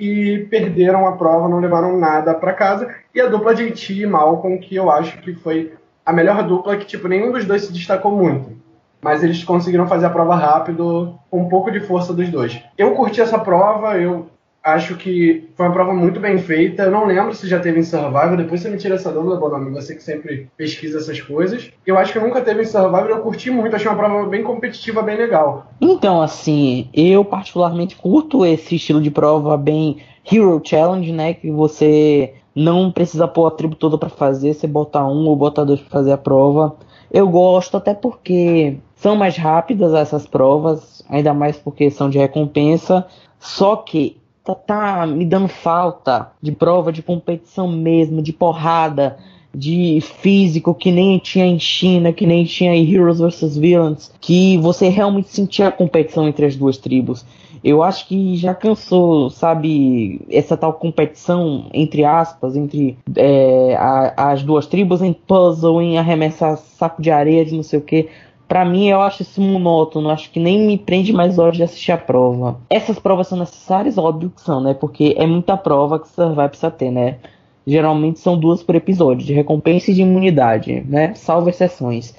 e 0.00 0.46
perderam 0.46 1.06
a 1.06 1.12
prova, 1.12 1.48
não 1.48 1.60
levaram 1.60 1.98
nada 1.98 2.34
para 2.34 2.54
casa. 2.54 2.88
E 3.14 3.20
a 3.20 3.28
dupla 3.28 3.54
JT 3.54 4.02
e 4.02 4.06
Malcolm, 4.06 4.58
que 4.58 4.74
eu 4.74 4.90
acho 4.90 5.18
que 5.18 5.34
foi 5.34 5.74
a 6.04 6.12
melhor 6.12 6.42
dupla, 6.42 6.76
que 6.76 6.86
tipo, 6.86 7.06
nenhum 7.06 7.30
dos 7.30 7.44
dois 7.44 7.62
se 7.62 7.72
destacou 7.72 8.10
muito. 8.10 8.58
Mas 9.02 9.22
eles 9.22 9.44
conseguiram 9.44 9.86
fazer 9.86 10.06
a 10.06 10.10
prova 10.10 10.34
rápido, 10.34 11.14
com 11.30 11.42
um 11.42 11.48
pouco 11.48 11.70
de 11.70 11.80
força 11.80 12.12
dos 12.12 12.28
dois. 12.28 12.62
Eu 12.76 12.94
curti 12.94 13.20
essa 13.20 13.38
prova, 13.38 13.98
eu 13.98 14.26
acho 14.62 14.96
que 14.96 15.48
foi 15.54 15.66
uma 15.66 15.72
prova 15.72 15.94
muito 15.94 16.20
bem 16.20 16.38
feita. 16.38 16.84
Eu 16.84 16.90
não 16.90 17.06
lembro 17.06 17.34
se 17.34 17.48
já 17.48 17.58
teve 17.58 17.80
em 17.80 17.82
Survivor. 17.82 18.36
Depois 18.36 18.60
você 18.60 18.68
me 18.68 18.76
tira 18.76 18.94
essa 18.94 19.10
dúvida, 19.10 19.36
Bonami. 19.36 19.70
Você 19.72 19.94
que 19.94 20.02
sempre 20.02 20.48
pesquisa 20.56 20.98
essas 20.98 21.20
coisas. 21.20 21.70
Eu 21.86 21.96
acho 21.98 22.12
que 22.12 22.18
nunca 22.18 22.40
teve 22.40 22.62
em 22.62 22.66
Survivor. 22.66 23.08
Eu 23.08 23.20
curti 23.20 23.50
muito. 23.50 23.74
Achei 23.74 23.88
uma 23.88 23.96
prova 23.96 24.28
bem 24.28 24.42
competitiva, 24.42 25.02
bem 25.02 25.16
legal. 25.16 25.66
Então, 25.80 26.20
assim, 26.20 26.88
eu 26.92 27.24
particularmente 27.24 27.96
curto 27.96 28.44
esse 28.44 28.76
estilo 28.76 29.00
de 29.00 29.10
prova 29.10 29.56
bem 29.56 29.98
Hero 30.30 30.60
Challenge, 30.62 31.12
né? 31.12 31.34
Que 31.34 31.50
você 31.50 32.34
não 32.54 32.90
precisa 32.90 33.26
pôr 33.26 33.46
a 33.46 33.50
tribo 33.50 33.74
toda 33.74 33.96
para 33.96 34.10
fazer. 34.10 34.54
Você 34.54 34.66
bota 34.66 35.02
um 35.04 35.26
ou 35.26 35.36
bota 35.36 35.64
dois 35.64 35.80
para 35.80 35.90
fazer 35.90 36.12
a 36.12 36.18
prova. 36.18 36.76
Eu 37.10 37.28
gosto 37.28 37.76
até 37.76 37.94
porque 37.94 38.76
são 38.94 39.16
mais 39.16 39.36
rápidas 39.36 39.94
essas 39.94 40.26
provas, 40.26 41.02
ainda 41.08 41.34
mais 41.34 41.56
porque 41.56 41.90
são 41.90 42.10
de 42.10 42.18
recompensa. 42.18 43.06
Só 43.38 43.74
que 43.74 44.19
tá, 44.54 45.00
tá 45.00 45.06
me 45.06 45.24
dando 45.24 45.48
falta 45.48 46.32
de 46.40 46.52
prova 46.52 46.92
de 46.92 47.02
competição 47.02 47.68
mesmo, 47.68 48.22
de 48.22 48.32
porrada, 48.32 49.18
de 49.54 50.00
físico 50.00 50.74
que 50.74 50.92
nem 50.92 51.18
tinha 51.18 51.46
em 51.46 51.58
China, 51.58 52.12
que 52.12 52.26
nem 52.26 52.44
tinha 52.44 52.74
em 52.74 52.92
Heroes 52.92 53.18
vs 53.18 53.56
Villains, 53.56 54.12
que 54.20 54.56
você 54.58 54.88
realmente 54.88 55.30
sentia 55.30 55.68
a 55.68 55.72
competição 55.72 56.28
entre 56.28 56.46
as 56.46 56.56
duas 56.56 56.76
tribos. 56.76 57.24
Eu 57.62 57.82
acho 57.82 58.08
que 58.08 58.36
já 58.36 58.54
cansou, 58.54 59.28
sabe, 59.28 60.22
essa 60.30 60.56
tal 60.56 60.72
competição, 60.72 61.66
entre 61.74 62.04
aspas, 62.04 62.56
entre 62.56 62.96
é, 63.14 63.76
a, 63.76 64.30
as 64.32 64.42
duas 64.42 64.66
tribos 64.66 65.02
em 65.02 65.12
puzzle, 65.12 65.82
em 65.82 65.98
arremessar 65.98 66.56
saco 66.56 67.02
de 67.02 67.10
areia, 67.10 67.44
de 67.44 67.54
não 67.54 67.62
sei 67.62 67.78
o 67.78 67.82
que. 67.82 68.08
Pra 68.50 68.64
mim, 68.64 68.88
eu 68.88 69.00
acho 69.00 69.22
isso 69.22 69.40
monótono, 69.40 70.10
acho 70.10 70.28
que 70.28 70.40
nem 70.40 70.66
me 70.66 70.76
prende 70.76 71.12
mais 71.12 71.38
horas 71.38 71.56
de 71.56 71.62
assistir 71.62 71.92
a 71.92 71.96
prova. 71.96 72.58
Essas 72.68 72.98
provas 72.98 73.28
são 73.28 73.38
necessárias? 73.38 73.96
Óbvio 73.96 74.28
que 74.28 74.40
são, 74.40 74.60
né? 74.60 74.74
Porque 74.74 75.14
é 75.16 75.24
muita 75.24 75.56
prova 75.56 76.00
que 76.00 76.08
você 76.08 76.26
vai 76.30 76.48
precisar 76.48 76.72
ter, 76.72 76.90
né? 76.90 77.18
Geralmente 77.64 78.18
são 78.18 78.36
duas 78.36 78.60
por 78.60 78.74
episódio, 78.74 79.24
de 79.24 79.32
recompensa 79.32 79.92
e 79.92 79.94
de 79.94 80.02
imunidade, 80.02 80.84
né? 80.88 81.14
Salvo 81.14 81.48
exceções. 81.48 82.12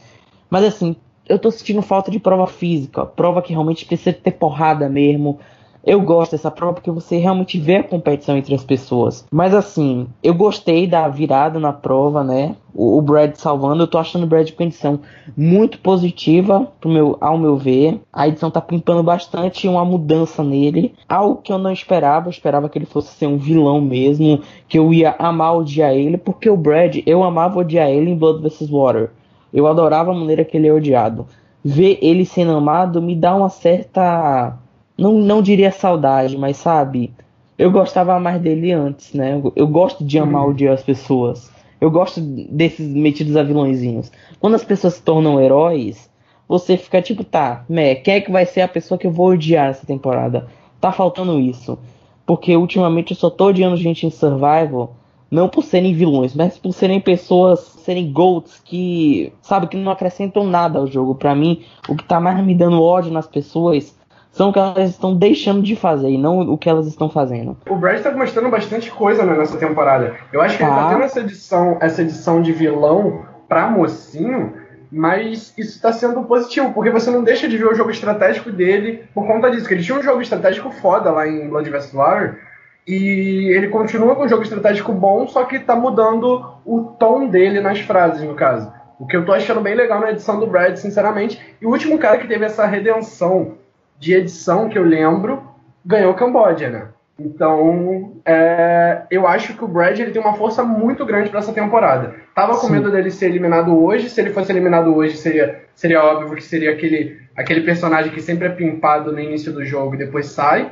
Mas 0.50 0.64
assim, 0.64 0.96
eu 1.28 1.38
tô 1.38 1.52
sentindo 1.52 1.82
falta 1.82 2.10
de 2.10 2.18
prova 2.18 2.48
física, 2.48 3.06
prova 3.06 3.42
que 3.42 3.52
realmente 3.52 3.86
precisa 3.86 4.14
ter 4.14 4.32
porrada 4.32 4.88
mesmo, 4.88 5.38
eu 5.84 6.00
gosto 6.02 6.34
dessa 6.34 6.52
prova 6.52 6.74
porque 6.74 6.92
você 6.92 7.18
realmente 7.18 7.60
vê 7.60 7.78
a 7.78 7.84
competição 7.84 8.38
entre 8.38 8.54
as 8.54 8.64
pessoas. 8.64 9.26
Mas 9.32 9.54
assim, 9.54 10.08
eu 10.22 10.34
gostei 10.34 10.86
da 10.86 11.08
virada 11.08 11.60
na 11.60 11.74
prova, 11.74 12.24
né? 12.24 12.56
O, 12.74 12.98
o 12.98 13.02
Brad 13.02 13.34
salvando. 13.36 13.84
Eu 13.84 13.88
tô 13.88 13.98
achando 13.98 14.24
o 14.24 14.28
Brad 14.28 14.52
com 14.52 14.64
edição 14.64 15.00
muito 15.36 15.80
positiva 15.80 16.72
pro 16.80 16.90
meu, 16.90 17.18
ao 17.20 17.38
meu 17.38 17.58
ver. 17.58 18.00
A 18.14 18.28
edição 18.28 18.52
tá 18.52 18.62
pimpando 18.62 19.02
bastante 19.02 19.68
uma 19.68 19.84
mudança 19.84 20.44
nele. 20.44 20.94
Algo 21.10 21.42
que 21.42 21.52
eu 21.52 21.58
não 21.58 21.72
esperava. 21.72 22.28
Eu 22.28 22.32
esperava 22.32 22.70
que 22.70 22.78
ele 22.78 22.86
fosse 22.86 23.16
ser 23.16 23.26
um 23.26 23.38
vilão 23.38 23.82
mesmo. 23.82 24.42
Que 24.68 24.78
eu 24.78 24.94
ia 24.94 25.16
amar 25.18 25.58
odiar 25.58 25.94
ele. 25.94 26.18
Porque 26.18 26.50
o 26.50 26.58
Brad, 26.58 26.98
eu 27.08 27.24
amava 27.24 27.60
odiar 27.60 27.90
ele 27.90 28.12
em 28.12 28.18
Blood 28.18 28.44
vs. 28.44 28.70
Water. 28.70 29.10
Eu 29.52 29.66
adorava 29.66 30.12
a 30.12 30.16
maneira 30.16 30.46
que 30.46 30.56
ele 30.56 30.68
é 30.68 30.74
odiado. 30.74 31.26
Ver 31.64 31.98
ele 32.02 32.26
sendo 32.26 32.52
amado 32.52 33.02
me 33.02 33.16
dá 33.16 33.36
uma 33.36 33.50
certa 33.50 34.58
não, 35.02 35.14
não 35.14 35.42
diria 35.42 35.72
saudade, 35.72 36.38
mas 36.38 36.58
sabe, 36.58 37.12
eu 37.58 37.72
gostava 37.72 38.20
mais 38.20 38.40
dele 38.40 38.72
antes, 38.72 39.14
né? 39.14 39.34
Eu, 39.34 39.52
eu 39.56 39.68
gosto 39.68 40.06
de 40.06 40.20
amar 40.20 40.44
uhum. 40.44 40.52
odiar 40.52 40.76
as 40.76 40.84
pessoas. 40.84 41.52
Eu 41.82 41.90
gosto 41.90 42.22
desses 42.22 42.88
metidos 42.88 43.36
a 43.36 43.42
vilõezinhos. 43.42 44.12
Quando 44.40 44.54
as 44.54 44.64
pessoas 44.64 44.94
se 44.94 45.02
tornam 45.02 45.42
heróis, 45.42 46.08
você 46.48 46.78
fica 46.78 47.02
tipo, 47.02 47.24
tá, 47.24 47.66
né, 47.68 47.96
quem 47.96 48.14
é 48.14 48.22
que 48.22 48.32
vai 48.32 48.46
ser 48.46 48.62
a 48.62 48.68
pessoa 48.68 48.96
que 48.96 49.08
eu 49.08 49.12
vou 49.12 49.30
odiar 49.30 49.70
essa 49.70 49.88
temporada? 49.88 50.48
Tá 50.80 50.92
faltando 50.92 51.40
isso. 51.40 51.80
Porque 52.24 52.56
ultimamente 52.56 53.12
eu 53.12 53.18
só 53.18 53.32
tô 53.32 53.48
odiando 53.48 53.78
gente 53.78 54.06
em 54.06 54.12
Survival, 54.12 54.96
não 55.32 55.50
por 55.50 55.64
serem 55.64 55.96
vilões, 55.96 56.36
mas 56.36 56.60
por 56.60 56.74
serem 56.74 57.00
pessoas, 57.00 57.60
serem 57.60 58.12
GOATs 58.12 58.62
que, 58.64 59.34
sabe, 59.42 59.66
que 59.66 59.78
não 59.78 59.92
acrescentam 59.92 60.46
nada 60.46 60.78
ao 60.78 60.86
jogo. 60.86 61.16
Para 61.16 61.34
mim, 61.34 61.64
o 61.90 61.96
que 61.96 62.04
tá 62.04 62.20
mais 62.20 62.46
me 62.46 62.54
dando 62.54 62.84
ódio 62.84 63.12
nas 63.12 63.26
pessoas 63.26 64.00
são 64.32 64.50
o 64.50 64.54
que 64.54 64.60
elas 64.60 64.90
estão 64.90 65.16
deixando 65.16 65.62
de 65.62 65.76
fazer 65.76 66.10
e 66.10 66.18
não 66.18 66.40
o 66.40 66.58
que 66.58 66.70
elas 66.70 66.88
estão 66.88 67.10
fazendo. 67.10 67.58
O 67.70 67.76
Brad 67.76 67.98
está 67.98 68.12
mostrando 68.12 68.50
bastante 68.50 68.90
coisa 68.90 69.24
né, 69.24 69.36
nessa 69.36 69.58
temporada. 69.58 70.16
Eu 70.32 70.42
acho 70.42 70.58
que 70.58 70.64
tá. 70.64 70.70
ele 70.70 70.76
tá 70.78 70.90
tendo 70.90 71.04
essa 71.04 71.20
edição, 71.20 71.78
essa 71.82 72.02
edição 72.02 72.42
de 72.42 72.52
vilão 72.54 73.26
pra 73.48 73.70
mocinho, 73.70 74.54
mas 74.92 75.54
isso 75.58 75.76
está 75.76 75.92
sendo 75.92 76.24
positivo, 76.24 76.74
porque 76.74 76.90
você 76.90 77.12
não 77.12 77.24
deixa 77.24 77.48
de 77.48 77.58
ver 77.58 77.68
o 77.68 77.76
jogo 77.76 77.92
estratégico 77.92 78.52
dele 78.52 79.04
por 79.14 79.28
conta 79.28 79.52
disso, 79.52 79.68
que 79.68 79.74
ele 79.74 79.84
tinha 79.84 79.98
um 79.98 80.04
jogo 80.04 80.22
estratégico 80.22 80.72
foda 80.72 81.12
lá 81.12 81.28
em 81.28 81.50
Blood 81.50 81.70
vs. 81.70 81.94
Water, 81.94 82.40
e 82.88 83.54
ele 83.56 83.68
continua 83.68 84.16
com 84.16 84.24
um 84.24 84.30
jogo 84.30 84.44
estratégico 84.44 84.94
bom, 84.94 85.28
só 85.28 85.44
que 85.44 85.60
tá 85.60 85.76
mudando 85.76 86.56
o 86.66 86.82
tom 86.98 87.28
dele 87.28 87.60
nas 87.60 87.80
frases, 87.80 88.24
no 88.24 88.34
caso. 88.34 88.72
O 88.98 89.06
que 89.06 89.18
eu 89.18 89.26
tô 89.26 89.34
achando 89.34 89.62
bem 89.62 89.76
legal 89.76 90.00
na 90.00 90.12
edição 90.12 90.40
do 90.40 90.48
Brad, 90.48 90.76
sinceramente. 90.76 91.40
E 91.60 91.66
o 91.66 91.70
último 91.70 91.98
cara 91.98 92.20
que 92.20 92.28
teve 92.28 92.46
essa 92.46 92.66
redenção 92.66 93.58
de 94.02 94.16
edição 94.16 94.68
que 94.68 94.80
eu 94.80 94.84
lembro, 94.84 95.44
ganhou 95.86 96.16
Camboja, 96.16 96.70
né? 96.72 96.88
Então, 97.20 98.14
é, 98.26 99.04
eu 99.12 99.28
acho 99.28 99.54
que 99.54 99.64
o 99.64 99.68
Brad 99.68 100.00
ele 100.00 100.10
tem 100.10 100.20
uma 100.20 100.34
força 100.34 100.64
muito 100.64 101.06
grande 101.06 101.30
para 101.30 101.38
essa 101.38 101.54
temporada. 101.54 102.16
Tava 102.34 102.54
com 102.54 102.66
Sim. 102.66 102.74
medo 102.74 102.90
dele 102.92 103.12
ser 103.12 103.28
eliminado 103.28 103.80
hoje. 103.80 104.10
Se 104.10 104.20
ele 104.20 104.32
fosse 104.32 104.52
eliminado 104.52 104.96
hoje, 104.96 105.18
seria, 105.18 105.62
seria 105.76 106.04
óbvio 106.04 106.36
que 106.36 106.44
seria 106.44 106.72
aquele, 106.72 107.20
aquele 107.38 107.62
personagem 107.62 108.12
que 108.12 108.22
sempre 108.24 108.48
é 108.48 108.50
pimpado 108.50 109.12
no 109.12 109.20
início 109.20 109.54
do 109.54 109.64
jogo 109.64 109.94
e 109.94 110.00
depois 110.00 110.26
sai. 110.28 110.72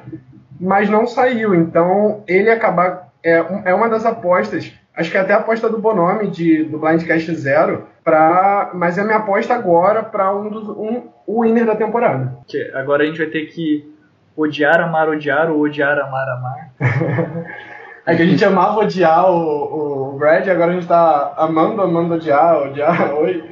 Mas 0.60 0.90
não 0.90 1.06
saiu. 1.06 1.54
Então, 1.54 2.24
ele 2.28 2.50
acabar. 2.50 3.10
É, 3.24 3.46
é 3.66 3.74
uma 3.76 3.88
das 3.88 4.06
apostas. 4.08 4.74
Acho 4.96 5.12
que 5.12 5.18
é 5.18 5.20
até 5.20 5.34
a 5.34 5.38
aposta 5.38 5.70
do 5.70 5.78
Bonome 5.78 6.28
de, 6.28 6.64
do 6.64 6.80
Blindcast 6.80 7.32
Zero. 7.36 7.86
Pra, 8.10 8.72
mas 8.74 8.98
é 8.98 9.02
a 9.02 9.06
minha 9.06 9.18
aposta 9.18 9.54
agora 9.54 10.02
para 10.02 10.36
um 10.36 10.50
dos. 10.50 10.68
Um, 10.68 11.04
o 11.28 11.44
winner 11.44 11.64
da 11.64 11.76
temporada. 11.76 12.40
Que 12.48 12.72
agora 12.74 13.04
a 13.04 13.06
gente 13.06 13.20
vai 13.20 13.28
ter 13.28 13.46
que 13.46 13.88
odiar, 14.36 14.82
amar, 14.82 15.08
odiar 15.08 15.52
ou 15.52 15.60
odiar, 15.60 16.00
amar, 16.00 16.28
amar. 16.28 16.74
é 18.08 18.16
que 18.16 18.24
a 18.24 18.26
gente 18.26 18.44
amava 18.44 18.80
odiar 18.80 19.30
o, 19.30 20.14
o 20.14 20.18
Brad, 20.18 20.48
agora 20.48 20.72
a 20.72 20.74
gente 20.74 20.88
tá 20.88 21.36
amando, 21.38 21.84
amando 21.84 22.16
odiar, 22.16 22.64
odiar. 22.64 23.14
Oi. 23.14 23.44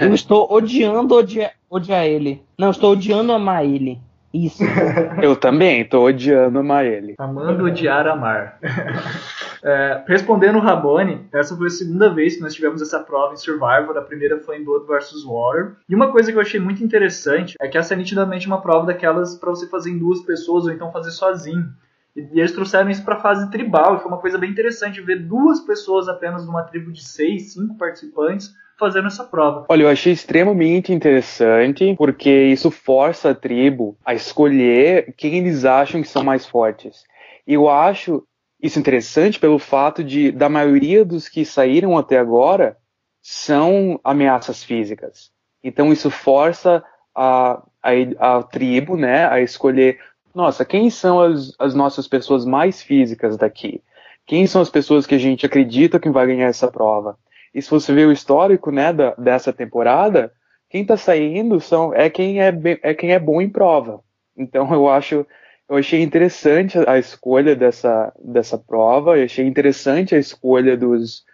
Eu 0.00 0.14
estou 0.14 0.50
odiando 0.50 1.14
odiar, 1.14 1.50
odiar 1.68 2.06
ele. 2.06 2.42
Não, 2.58 2.70
estou 2.70 2.92
odiando 2.92 3.30
amar 3.30 3.62
ele. 3.62 4.00
Isso. 4.32 4.62
Eu 5.22 5.36
também, 5.36 5.84
tô 5.84 6.04
odiando 6.04 6.58
amar 6.58 6.86
ele. 6.86 7.14
Amando, 7.18 7.64
odiar, 7.64 8.06
amar. 8.06 8.58
é, 9.62 10.04
respondendo 10.06 10.56
o 10.56 10.60
Rabone, 10.60 11.28
essa 11.32 11.56
foi 11.56 11.66
a 11.66 11.70
segunda 11.70 12.12
vez 12.12 12.36
que 12.36 12.42
nós 12.42 12.54
tivemos 12.54 12.80
essa 12.80 13.00
prova 13.00 13.34
em 13.34 13.36
Survivor. 13.36 13.96
A 13.96 14.02
primeira 14.02 14.38
foi 14.38 14.58
em 14.58 14.64
Blood 14.64 14.86
vs. 14.86 15.24
Water. 15.24 15.76
E 15.88 15.94
uma 15.94 16.10
coisa 16.10 16.32
que 16.32 16.38
eu 16.38 16.42
achei 16.42 16.58
muito 16.58 16.82
interessante 16.82 17.56
é 17.60 17.68
que 17.68 17.76
essa 17.76 17.92
é 17.92 17.96
nitidamente 17.96 18.46
uma 18.46 18.62
prova 18.62 18.86
daquelas 18.86 19.36
para 19.36 19.50
você 19.50 19.68
fazer 19.68 19.90
em 19.90 19.98
duas 19.98 20.20
pessoas 20.22 20.64
ou 20.64 20.72
então 20.72 20.90
fazer 20.90 21.10
sozinho. 21.10 21.68
E, 22.16 22.20
e 22.32 22.40
eles 22.40 22.52
trouxeram 22.52 22.90
isso 22.90 23.04
para 23.04 23.16
a 23.16 23.20
fase 23.20 23.50
tribal. 23.50 23.96
E 23.96 23.98
foi 23.98 24.08
uma 24.08 24.20
coisa 24.20 24.38
bem 24.38 24.50
interessante 24.50 25.02
ver 25.02 25.20
duas 25.20 25.60
pessoas 25.60 26.08
apenas 26.08 26.46
numa 26.46 26.62
tribo 26.62 26.90
de 26.90 27.04
seis, 27.04 27.52
cinco 27.52 27.76
participantes 27.76 28.54
fazendo 28.82 29.06
essa 29.06 29.22
prova. 29.22 29.64
Olha, 29.68 29.84
eu 29.84 29.88
achei 29.88 30.12
extremamente 30.12 30.92
interessante, 30.92 31.94
porque 31.96 32.28
isso 32.28 32.68
força 32.68 33.30
a 33.30 33.34
tribo 33.34 33.96
a 34.04 34.12
escolher 34.12 35.14
quem 35.16 35.38
eles 35.38 35.64
acham 35.64 36.02
que 36.02 36.08
são 36.08 36.24
mais 36.24 36.44
fortes. 36.44 37.04
E 37.46 37.54
eu 37.54 37.68
acho 37.68 38.24
isso 38.60 38.80
interessante 38.80 39.38
pelo 39.38 39.58
fato 39.60 40.02
de, 40.02 40.32
da 40.32 40.48
maioria 40.48 41.04
dos 41.04 41.28
que 41.28 41.44
saíram 41.44 41.96
até 41.96 42.18
agora, 42.18 42.76
são 43.20 44.00
ameaças 44.02 44.64
físicas. 44.64 45.30
Então 45.62 45.92
isso 45.92 46.10
força 46.10 46.82
a, 47.14 47.62
a, 47.80 47.90
a 48.18 48.42
tribo 48.42 48.96
né, 48.96 49.26
a 49.28 49.40
escolher, 49.40 50.00
nossa, 50.34 50.64
quem 50.64 50.90
são 50.90 51.20
as, 51.20 51.54
as 51.56 51.72
nossas 51.72 52.08
pessoas 52.08 52.44
mais 52.44 52.82
físicas 52.82 53.36
daqui? 53.36 53.80
Quem 54.26 54.44
são 54.44 54.60
as 54.60 54.70
pessoas 54.70 55.06
que 55.06 55.14
a 55.14 55.18
gente 55.18 55.46
acredita 55.46 56.00
que 56.00 56.10
vai 56.10 56.26
ganhar 56.26 56.48
essa 56.48 56.66
prova? 56.66 57.16
E 57.54 57.60
se 57.60 57.70
você 57.70 57.92
ver 57.92 58.06
o 58.06 58.12
histórico 58.12 58.70
né, 58.70 58.92
da, 58.92 59.14
dessa 59.16 59.52
temporada, 59.52 60.32
quem 60.70 60.82
está 60.82 60.96
saindo 60.96 61.60
são, 61.60 61.94
é, 61.94 62.08
quem 62.08 62.40
é, 62.40 62.52
é 62.82 62.94
quem 62.94 63.12
é 63.12 63.18
bom 63.18 63.40
em 63.40 63.48
prova. 63.48 64.00
Então 64.36 64.72
eu 64.72 64.88
acho, 64.88 65.26
eu 65.68 65.76
achei 65.76 66.02
interessante 66.02 66.78
a 66.88 66.98
escolha 66.98 67.54
dessa, 67.54 68.12
dessa 68.18 68.56
prova, 68.56 69.18
eu 69.18 69.24
achei 69.24 69.46
interessante 69.46 70.14
a 70.14 70.18
escolha 70.18 70.76
dos, 70.76 71.24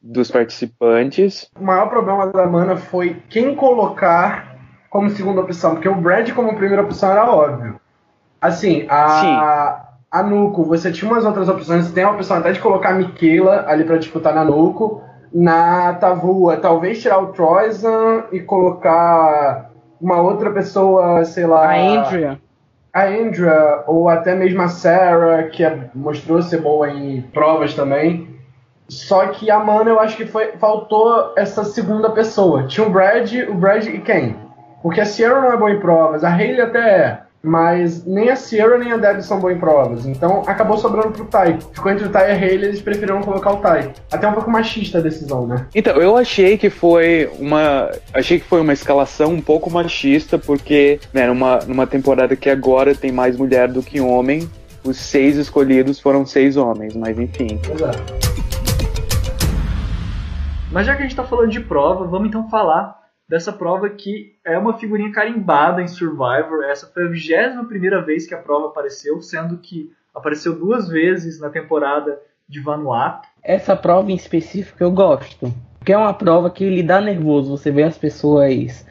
dos 0.00 0.30
participantes. 0.30 1.48
O 1.58 1.64
maior 1.64 1.88
problema 1.88 2.26
da 2.26 2.46
Mana 2.46 2.76
foi 2.76 3.22
quem 3.28 3.54
colocar 3.54 4.56
como 4.90 5.10
segunda 5.10 5.42
opção, 5.42 5.74
porque 5.74 5.88
o 5.88 5.94
Brad 5.94 6.32
como 6.32 6.56
primeira 6.56 6.82
opção 6.82 7.12
era 7.12 7.30
óbvio. 7.30 7.80
Assim, 8.40 8.86
a, 8.88 9.08
Sim. 9.08 10.18
a 10.18 10.22
Nuco, 10.22 10.64
você 10.64 10.90
tinha 10.90 11.10
umas 11.10 11.24
outras 11.24 11.48
opções, 11.48 11.86
você 11.86 11.94
tem 11.94 12.04
a 12.04 12.10
opção 12.10 12.38
até 12.38 12.52
de 12.52 12.60
colocar 12.60 12.90
a 12.90 12.94
Michaela 12.94 13.64
ali 13.68 13.84
para 13.84 13.98
disputar 13.98 14.34
na 14.34 14.44
Nuco, 14.44 15.02
na 15.32 15.94
Tavua, 15.94 16.56
talvez 16.56 17.00
tirar 17.00 17.18
o 17.18 17.32
Troisan 17.32 18.24
e 18.32 18.40
colocar 18.40 19.70
uma 20.00 20.20
outra 20.20 20.50
pessoa, 20.50 21.24
sei 21.24 21.46
lá. 21.46 21.70
A 21.70 21.76
Andrea. 21.76 22.38
A 22.92 23.04
Andrea, 23.04 23.84
ou 23.86 24.08
até 24.08 24.34
mesmo 24.34 24.62
a 24.62 24.68
Sarah, 24.68 25.44
que 25.44 25.64
é, 25.64 25.90
mostrou 25.94 26.40
ser 26.42 26.60
boa 26.60 26.90
em 26.90 27.22
provas 27.22 27.74
também. 27.74 28.28
Só 28.88 29.26
que 29.28 29.50
a 29.50 29.58
Mana 29.58 29.90
eu 29.90 30.00
acho 30.00 30.16
que 30.16 30.24
foi, 30.24 30.52
faltou 30.52 31.34
essa 31.36 31.62
segunda 31.64 32.10
pessoa. 32.10 32.66
Tinha 32.66 32.86
o 32.86 32.90
Brad, 32.90 33.30
o 33.48 33.54
Brad 33.54 33.86
e 33.86 33.98
quem? 33.98 34.34
Porque 34.82 35.00
a 35.00 35.04
Sierra 35.04 35.40
não 35.40 35.52
é 35.52 35.56
boa 35.56 35.70
em 35.70 35.80
provas, 35.80 36.24
a 36.24 36.30
Hayley 36.30 36.62
até 36.62 36.78
é. 36.78 37.27
Mas 37.42 38.04
nem 38.04 38.30
a 38.30 38.36
Sierra 38.36 38.78
nem 38.78 38.90
a 38.90 38.96
Deb 38.96 39.20
são 39.22 39.38
boas 39.38 39.56
em 39.56 39.60
provas. 39.60 40.06
Então 40.06 40.42
acabou 40.46 40.76
sobrando 40.76 41.12
pro 41.12 41.24
Tai. 41.24 41.58
Ficou 41.72 41.92
entre 41.92 42.06
o 42.06 42.10
Tai 42.10 42.28
e 42.28 42.32
a 42.32 42.34
Hayley, 42.34 42.68
eles 42.68 42.80
preferiram 42.80 43.20
colocar 43.22 43.52
o 43.52 43.58
Tai. 43.58 43.92
Até 44.10 44.26
um 44.26 44.32
pouco 44.32 44.50
machista 44.50 44.98
a 44.98 45.00
decisão, 45.00 45.46
né? 45.46 45.66
Então, 45.74 45.96
eu 45.96 46.16
achei 46.16 46.58
que 46.58 46.68
foi 46.68 47.30
uma. 47.38 47.90
Achei 48.12 48.40
que 48.40 48.44
foi 48.44 48.60
uma 48.60 48.72
escalação 48.72 49.32
um 49.32 49.40
pouco 49.40 49.70
machista, 49.70 50.38
porque, 50.38 50.98
né, 51.12 51.26
numa, 51.26 51.58
numa 51.60 51.86
temporada 51.86 52.34
que 52.34 52.50
agora 52.50 52.94
tem 52.94 53.12
mais 53.12 53.36
mulher 53.36 53.68
do 53.68 53.82
que 53.82 54.00
homem, 54.00 54.48
os 54.82 54.96
seis 54.96 55.36
escolhidos 55.36 56.00
foram 56.00 56.26
seis 56.26 56.56
homens, 56.56 56.96
mas 56.96 57.18
enfim. 57.18 57.60
Exato. 57.72 58.02
Mas 60.70 60.86
já 60.86 60.94
que 60.94 60.98
a 60.98 61.02
gente 61.02 61.12
está 61.12 61.24
falando 61.24 61.50
de 61.50 61.60
prova, 61.60 62.04
vamos 62.04 62.28
então 62.28 62.48
falar 62.50 63.07
dessa 63.28 63.52
prova 63.52 63.90
que 63.90 64.36
é 64.44 64.56
uma 64.56 64.78
figurinha 64.78 65.12
carimbada 65.12 65.82
em 65.82 65.88
Survivor. 65.88 66.64
Essa 66.64 66.86
foi 66.86 67.04
a 67.04 67.08
21 67.08 67.66
primeira 67.66 68.02
vez 68.02 68.26
que 68.26 68.34
a 68.34 68.38
prova 68.38 68.68
apareceu, 68.68 69.20
sendo 69.20 69.58
que 69.58 69.92
apareceu 70.14 70.58
duas 70.58 70.88
vezes 70.88 71.38
na 71.38 71.50
temporada 71.50 72.18
de 72.48 72.60
Vanuatu. 72.60 73.28
Essa 73.42 73.76
prova 73.76 74.10
em 74.10 74.14
específico 74.14 74.82
eu 74.82 74.90
gosto, 74.90 75.52
porque 75.78 75.92
é 75.92 75.98
uma 75.98 76.14
prova 76.14 76.50
que 76.50 76.68
lhe 76.68 76.82
dá 76.82 77.00
nervoso. 77.00 77.56
Você 77.56 77.70
vê 77.70 77.82
as 77.82 77.98
pessoas 77.98 78.86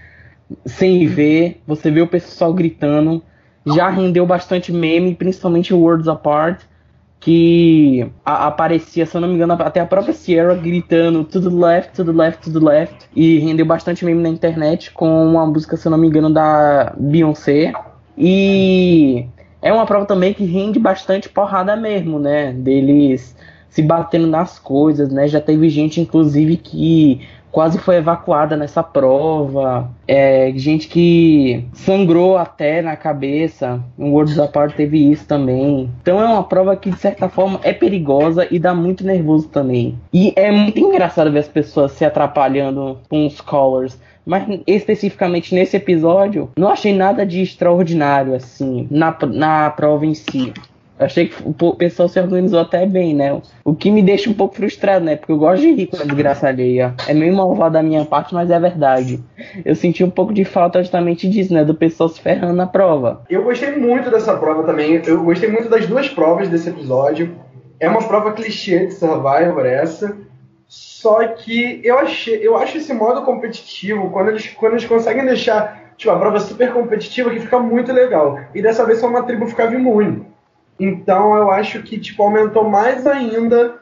sem 0.65 1.07
ver, 1.07 1.61
você 1.65 1.89
vê 1.89 2.01
o 2.01 2.07
pessoal 2.07 2.53
gritando. 2.53 3.23
Já 3.65 3.89
rendeu 3.89 4.25
bastante 4.25 4.71
meme, 4.71 5.15
principalmente 5.15 5.73
Worlds 5.73 6.07
Apart 6.07 6.61
que 7.19 8.09
a, 8.25 8.47
aparecia, 8.47 9.05
se 9.05 9.15
eu 9.15 9.21
não 9.21 9.27
me 9.27 9.35
engano, 9.35 9.53
até 9.53 9.79
a 9.79 9.85
própria 9.85 10.13
Sierra 10.13 10.53
gritando 10.55 11.23
to 11.23 11.41
the 11.41 11.49
left, 11.49 11.95
to 11.95 12.05
the 12.05 12.11
left, 12.11 12.43
to 12.43 12.59
the 12.59 12.65
left. 12.65 13.09
E 13.15 13.39
rendeu 13.39 13.65
bastante 13.65 14.05
meme 14.05 14.21
na 14.21 14.29
internet 14.29 14.91
com 14.91 15.25
uma 15.25 15.45
música, 15.45 15.75
se 15.77 15.87
eu 15.87 15.91
não 15.91 15.97
me 15.97 16.07
engano, 16.07 16.29
da 16.29 16.93
Beyoncé. 16.97 17.73
E 18.17 19.25
é 19.61 19.71
uma 19.73 19.85
prova 19.85 20.05
também 20.05 20.33
que 20.33 20.45
rende 20.45 20.79
bastante 20.79 21.29
porrada 21.29 21.75
mesmo, 21.75 22.19
né? 22.19 22.53
Deles 22.53 23.35
se 23.77 23.83
batendo 23.83 24.25
nas 24.25 24.57
coisas, 24.57 25.11
né? 25.11 25.27
Já 25.27 25.39
teve 25.39 25.69
gente, 25.69 26.01
inclusive, 26.01 26.57
que 26.57 27.21
quase 27.51 27.77
foi 27.77 27.97
evacuada 27.97 28.57
nessa 28.57 28.81
prova. 28.81 29.87
É, 30.07 30.51
gente 30.55 30.87
que 30.87 31.63
sangrou 31.73 32.39
até 32.39 32.81
na 32.81 32.95
cabeça. 32.95 33.79
No 33.95 34.13
Worlds 34.13 34.39
Apart 34.39 34.75
teve 34.75 35.11
isso 35.11 35.27
também. 35.27 35.91
Então 36.01 36.19
é 36.19 36.25
uma 36.25 36.41
prova 36.41 36.75
que, 36.75 36.89
de 36.89 36.97
certa 36.97 37.29
forma, 37.29 37.59
é 37.61 37.71
perigosa 37.71 38.47
e 38.49 38.57
dá 38.57 38.73
muito 38.73 39.05
nervoso 39.05 39.47
também. 39.47 39.95
E 40.11 40.33
é 40.35 40.51
muito 40.51 40.79
engraçado 40.79 41.31
ver 41.31 41.37
as 41.37 41.47
pessoas 41.47 41.91
se 41.91 42.03
atrapalhando 42.03 42.97
com 43.07 43.27
os 43.27 43.39
colors. 43.39 44.01
Mas 44.25 44.43
especificamente 44.65 45.53
nesse 45.53 45.77
episódio, 45.77 46.49
não 46.57 46.69
achei 46.69 46.95
nada 46.95 47.23
de 47.23 47.43
extraordinário, 47.43 48.33
assim, 48.33 48.87
na, 48.89 49.15
na 49.31 49.69
prova 49.69 50.03
em 50.03 50.15
si. 50.15 50.51
Achei 50.99 51.27
que 51.27 51.35
o 51.45 51.75
pessoal 51.75 52.09
se 52.09 52.19
organizou 52.19 52.59
até 52.59 52.85
bem, 52.85 53.13
né? 53.13 53.39
O 53.63 53.75
que 53.75 53.91
me 53.91 54.01
deixa 54.01 54.29
um 54.29 54.33
pouco 54.33 54.55
frustrado, 54.55 55.05
né? 55.05 55.15
Porque 55.15 55.31
eu 55.31 55.37
gosto 55.37 55.61
de 55.61 55.71
rir 55.71 55.87
com 55.87 55.97
a 55.97 56.03
desgraça 56.03 56.47
alheia. 56.47 56.95
É 57.07 57.13
meio 57.13 57.35
malvado 57.35 57.73
da 57.73 57.83
minha 57.83 58.03
parte, 58.03 58.33
mas 58.33 58.49
é 58.49 58.59
verdade. 58.59 59.23
Eu 59.63 59.75
senti 59.75 60.03
um 60.03 60.09
pouco 60.09 60.33
de 60.33 60.43
falta 60.43 60.81
justamente 60.81 61.29
disso, 61.29 61.53
né? 61.53 61.63
Do 61.63 61.75
pessoal 61.75 62.09
se 62.09 62.19
ferrando 62.19 62.55
na 62.55 62.65
prova. 62.65 63.21
Eu 63.29 63.43
gostei 63.43 63.75
muito 63.75 64.09
dessa 64.09 64.35
prova 64.35 64.63
também. 64.63 65.01
Eu 65.05 65.23
gostei 65.23 65.51
muito 65.51 65.69
das 65.69 65.85
duas 65.85 66.09
provas 66.09 66.49
desse 66.49 66.69
episódio. 66.69 67.35
É 67.79 67.87
uma 67.87 68.01
prova 68.07 68.31
clichê 68.31 68.87
de 68.87 68.93
Survivor 68.93 69.65
essa. 69.65 70.17
Só 70.67 71.25
que 71.27 71.79
eu, 71.83 71.99
achei, 71.99 72.39
eu 72.45 72.57
acho 72.57 72.77
esse 72.77 72.93
modo 72.93 73.21
competitivo, 73.21 74.09
quando 74.09 74.29
eles, 74.29 74.47
quando 74.49 74.73
eles 74.73 74.85
conseguem 74.85 75.25
deixar 75.25 75.93
tipo, 75.95 76.11
a 76.11 76.19
prova 76.19 76.39
super 76.39 76.73
competitiva, 76.73 77.29
que 77.29 77.39
fica 77.39 77.59
muito 77.59 77.93
legal. 77.93 78.39
E 78.53 78.61
dessa 78.61 78.85
vez 78.85 78.99
só 78.99 79.07
uma 79.07 79.23
tribo 79.23 79.47
ficava 79.47 79.73
imune. 79.75 80.25
Então 80.79 81.35
eu 81.35 81.51
acho 81.51 81.81
que 81.83 81.99
tipo, 81.99 82.23
aumentou 82.23 82.69
mais 82.69 83.05
ainda 83.07 83.75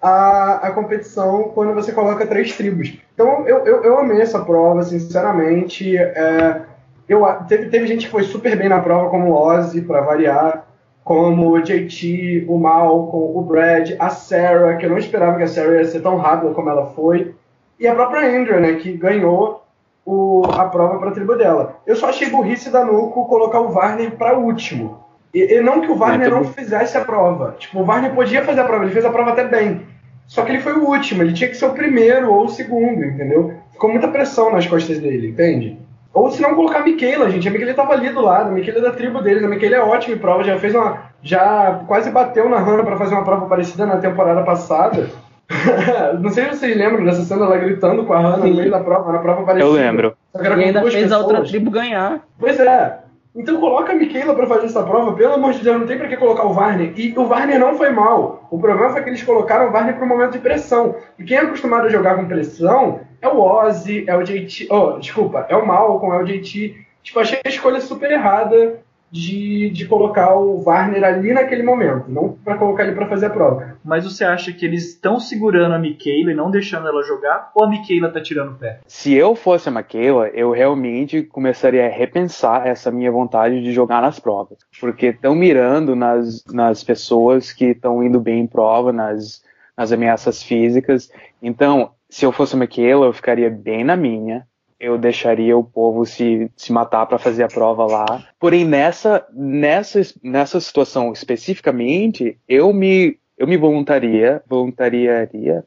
a, 0.00 0.66
a 0.66 0.70
competição 0.72 1.50
quando 1.54 1.74
você 1.74 1.92
coloca 1.92 2.26
três 2.26 2.56
tribos. 2.56 2.98
Então 3.14 3.48
eu, 3.48 3.64
eu, 3.66 3.82
eu 3.84 3.98
amei 3.98 4.20
essa 4.20 4.44
prova, 4.44 4.82
sinceramente. 4.82 5.96
É, 5.96 6.62
eu, 7.08 7.24
teve, 7.48 7.68
teve 7.68 7.86
gente 7.86 8.06
que 8.06 8.12
foi 8.12 8.24
super 8.24 8.56
bem 8.56 8.68
na 8.68 8.80
prova, 8.80 9.10
como 9.10 9.30
o 9.30 9.34
Ozzy, 9.34 9.82
para 9.82 10.00
variar, 10.00 10.64
como 11.04 11.50
o 11.50 11.62
JT, 11.62 12.46
o 12.48 12.58
Malcolm, 12.58 13.38
o 13.38 13.42
Brad, 13.42 13.92
a 13.98 14.08
Sarah, 14.08 14.76
que 14.76 14.86
eu 14.86 14.90
não 14.90 14.98
esperava 14.98 15.36
que 15.36 15.42
a 15.42 15.48
Sarah 15.48 15.76
ia 15.76 15.84
ser 15.84 16.00
tão 16.00 16.16
rápida 16.16 16.54
como 16.54 16.70
ela 16.70 16.86
foi, 16.86 17.34
e 17.78 17.86
a 17.86 17.94
própria 17.94 18.26
Andrea, 18.26 18.60
né, 18.60 18.74
que 18.74 18.92
ganhou 18.92 19.64
o, 20.04 20.44
a 20.46 20.64
prova 20.66 20.98
para 20.98 21.10
a 21.10 21.12
tribo 21.12 21.34
dela. 21.36 21.76
Eu 21.86 21.96
só 21.96 22.08
achei 22.08 22.30
burrice 22.30 22.70
da 22.70 22.84
Nuco 22.84 23.26
colocar 23.26 23.60
o 23.60 23.68
Varner 23.68 24.12
para 24.12 24.38
último. 24.38 25.03
E, 25.34 25.54
e 25.54 25.60
não 25.60 25.80
que 25.80 25.90
o 25.90 25.96
Wagner 25.96 26.30
não 26.30 26.44
fizesse 26.44 26.96
a 26.96 27.04
prova. 27.04 27.56
Tipo, 27.58 27.80
o 27.80 27.84
Wagner 27.84 28.14
podia 28.14 28.44
fazer 28.44 28.60
a 28.60 28.64
prova, 28.64 28.84
ele 28.84 28.92
fez 28.92 29.04
a 29.04 29.10
prova 29.10 29.30
até 29.30 29.44
bem. 29.44 29.82
Só 30.26 30.42
que 30.42 30.52
ele 30.52 30.60
foi 30.60 30.72
o 30.72 30.88
último, 30.88 31.22
ele 31.22 31.32
tinha 31.32 31.50
que 31.50 31.56
ser 31.56 31.66
o 31.66 31.74
primeiro 31.74 32.32
ou 32.32 32.44
o 32.44 32.48
segundo, 32.48 33.04
entendeu? 33.04 33.54
Ficou 33.72 33.90
muita 33.90 34.08
pressão 34.08 34.52
nas 34.52 34.66
costas 34.66 34.98
dele, 34.98 35.28
entende? 35.28 35.78
Ou 36.14 36.30
se 36.30 36.40
não 36.40 36.54
colocar 36.54 36.78
a 36.78 36.84
Michaela, 36.84 37.28
gente. 37.28 37.48
A 37.48 37.50
Michaela 37.50 37.74
tava 37.74 37.92
ali 37.92 38.08
do 38.10 38.20
lado, 38.20 38.48
a 38.48 38.52
Michaela 38.52 38.78
é 38.78 38.82
da 38.82 38.92
tribo 38.92 39.20
deles. 39.20 39.42
A 39.42 39.48
Michaela 39.48 39.76
é 39.76 39.80
ótima 39.80 40.14
em 40.14 40.18
prova, 40.18 40.44
já 40.44 40.56
fez 40.58 40.72
uma. 40.72 41.12
Já 41.20 41.82
quase 41.88 42.10
bateu 42.10 42.48
na 42.48 42.58
Hannah 42.58 42.84
para 42.84 42.96
fazer 42.96 43.14
uma 43.14 43.24
prova 43.24 43.46
parecida 43.46 43.84
na 43.84 43.96
temporada 43.96 44.42
passada. 44.42 45.10
não 46.20 46.30
sei 46.30 46.44
se 46.44 46.58
vocês 46.58 46.76
lembram 46.76 47.04
dessa 47.04 47.22
cena 47.22 47.44
ela 47.44 47.56
gritando 47.56 48.04
com 48.04 48.12
a 48.12 48.20
Hannah 48.20 48.42
Sim. 48.42 48.50
no 48.50 48.56
meio 48.56 48.70
da 48.70 48.78
prova, 48.78 49.12
na 49.12 49.18
prova 49.18 49.42
parecida. 49.42 49.68
Eu 49.68 49.72
lembro. 49.72 50.16
E 50.34 50.46
ainda 50.46 50.82
fez 50.82 50.94
pessoas. 50.94 51.12
a 51.12 51.18
outra 51.18 51.42
tribo 51.42 51.70
ganhar. 51.70 52.20
Pois 52.38 52.60
é. 52.60 52.98
Então 53.34 53.58
coloca 53.58 53.92
a 53.92 53.96
Michaela 53.96 54.34
para 54.34 54.46
fazer 54.46 54.66
essa 54.66 54.84
prova, 54.84 55.12
pelo 55.12 55.34
amor 55.34 55.52
de 55.52 55.62
Deus, 55.62 55.80
não 55.80 55.86
tem 55.86 55.98
para 55.98 56.06
que 56.06 56.16
colocar 56.16 56.44
o 56.44 56.52
Varner. 56.52 56.92
E 56.96 57.12
o 57.18 57.26
Varner 57.26 57.58
não 57.58 57.76
foi 57.76 57.90
mal. 57.90 58.46
O 58.48 58.58
problema 58.58 58.92
foi 58.92 59.02
que 59.02 59.10
eles 59.10 59.24
colocaram 59.24 59.68
o 59.68 59.72
Varner 59.72 59.96
para 59.96 60.04
um 60.04 60.08
momento 60.08 60.32
de 60.32 60.38
pressão. 60.38 60.94
E 61.18 61.24
quem 61.24 61.36
é 61.36 61.40
acostumado 61.40 61.86
a 61.86 61.90
jogar 61.90 62.14
com 62.14 62.28
pressão 62.28 63.00
é 63.20 63.28
o 63.28 63.40
Ozzy, 63.40 64.04
é 64.06 64.16
o 64.16 64.22
JT. 64.22 64.68
Oh, 64.70 64.98
desculpa, 65.00 65.46
é 65.48 65.56
o 65.56 65.66
Malcolm, 65.66 66.14
é 66.14 66.22
o 66.22 66.24
JT. 66.24 66.76
Tipo, 67.02 67.20
achei 67.20 67.40
a 67.44 67.48
escolha 67.48 67.80
super 67.80 68.10
errada 68.12 68.83
de, 69.10 69.70
de 69.70 69.86
colocar 69.86 70.34
o 70.34 70.62
Warner 70.64 71.04
ali 71.04 71.32
naquele 71.32 71.62
momento, 71.62 72.10
não 72.10 72.32
para 72.32 72.58
colocar 72.58 72.84
ele 72.84 72.94
para 72.94 73.08
fazer 73.08 73.26
a 73.26 73.30
prova. 73.30 73.76
Mas 73.84 74.04
você 74.04 74.24
acha 74.24 74.52
que 74.52 74.66
eles 74.66 74.88
estão 74.88 75.20
segurando 75.20 75.74
a 75.74 75.78
Michaela 75.78 76.32
e 76.32 76.34
não 76.34 76.50
deixando 76.50 76.88
ela 76.88 77.02
jogar, 77.02 77.50
ou 77.54 77.64
a 77.64 77.68
Michaela 77.68 78.10
tá 78.10 78.20
tirando 78.20 78.52
o 78.52 78.54
pé? 78.58 78.80
Se 78.86 79.14
eu 79.14 79.36
fosse 79.36 79.68
a 79.68 79.72
Michaela, 79.72 80.28
eu 80.28 80.50
realmente 80.50 81.22
começaria 81.22 81.86
a 81.86 81.90
repensar 81.90 82.66
essa 82.66 82.90
minha 82.90 83.12
vontade 83.12 83.62
de 83.62 83.72
jogar 83.72 84.02
nas 84.02 84.18
provas, 84.18 84.58
porque 84.80 85.06
estão 85.06 85.34
mirando 85.34 85.94
nas, 85.94 86.44
nas 86.52 86.82
pessoas 86.82 87.52
que 87.52 87.66
estão 87.66 88.02
indo 88.02 88.18
bem 88.20 88.40
em 88.40 88.46
prova, 88.46 88.92
nas, 88.92 89.42
nas 89.76 89.92
ameaças 89.92 90.42
físicas. 90.42 91.10
Então, 91.42 91.92
se 92.08 92.24
eu 92.24 92.32
fosse 92.32 92.56
a 92.56 92.58
Michaela, 92.58 93.06
eu 93.06 93.12
ficaria 93.12 93.50
bem 93.50 93.84
na 93.84 93.96
minha, 93.96 94.46
eu 94.78 94.98
deixaria 94.98 95.56
o 95.56 95.64
povo 95.64 96.04
se, 96.04 96.50
se 96.56 96.72
matar 96.72 97.06
para 97.06 97.18
fazer 97.18 97.44
a 97.44 97.48
prova 97.48 97.86
lá. 97.86 98.26
Porém, 98.38 98.64
nessa, 98.64 99.26
nessa, 99.32 100.00
nessa 100.22 100.60
situação 100.60 101.12
especificamente, 101.12 102.38
eu 102.48 102.72
me, 102.72 103.18
eu 103.38 103.46
me 103.46 103.56
voluntaria, 103.56 104.42
voluntariaria, 104.46 105.64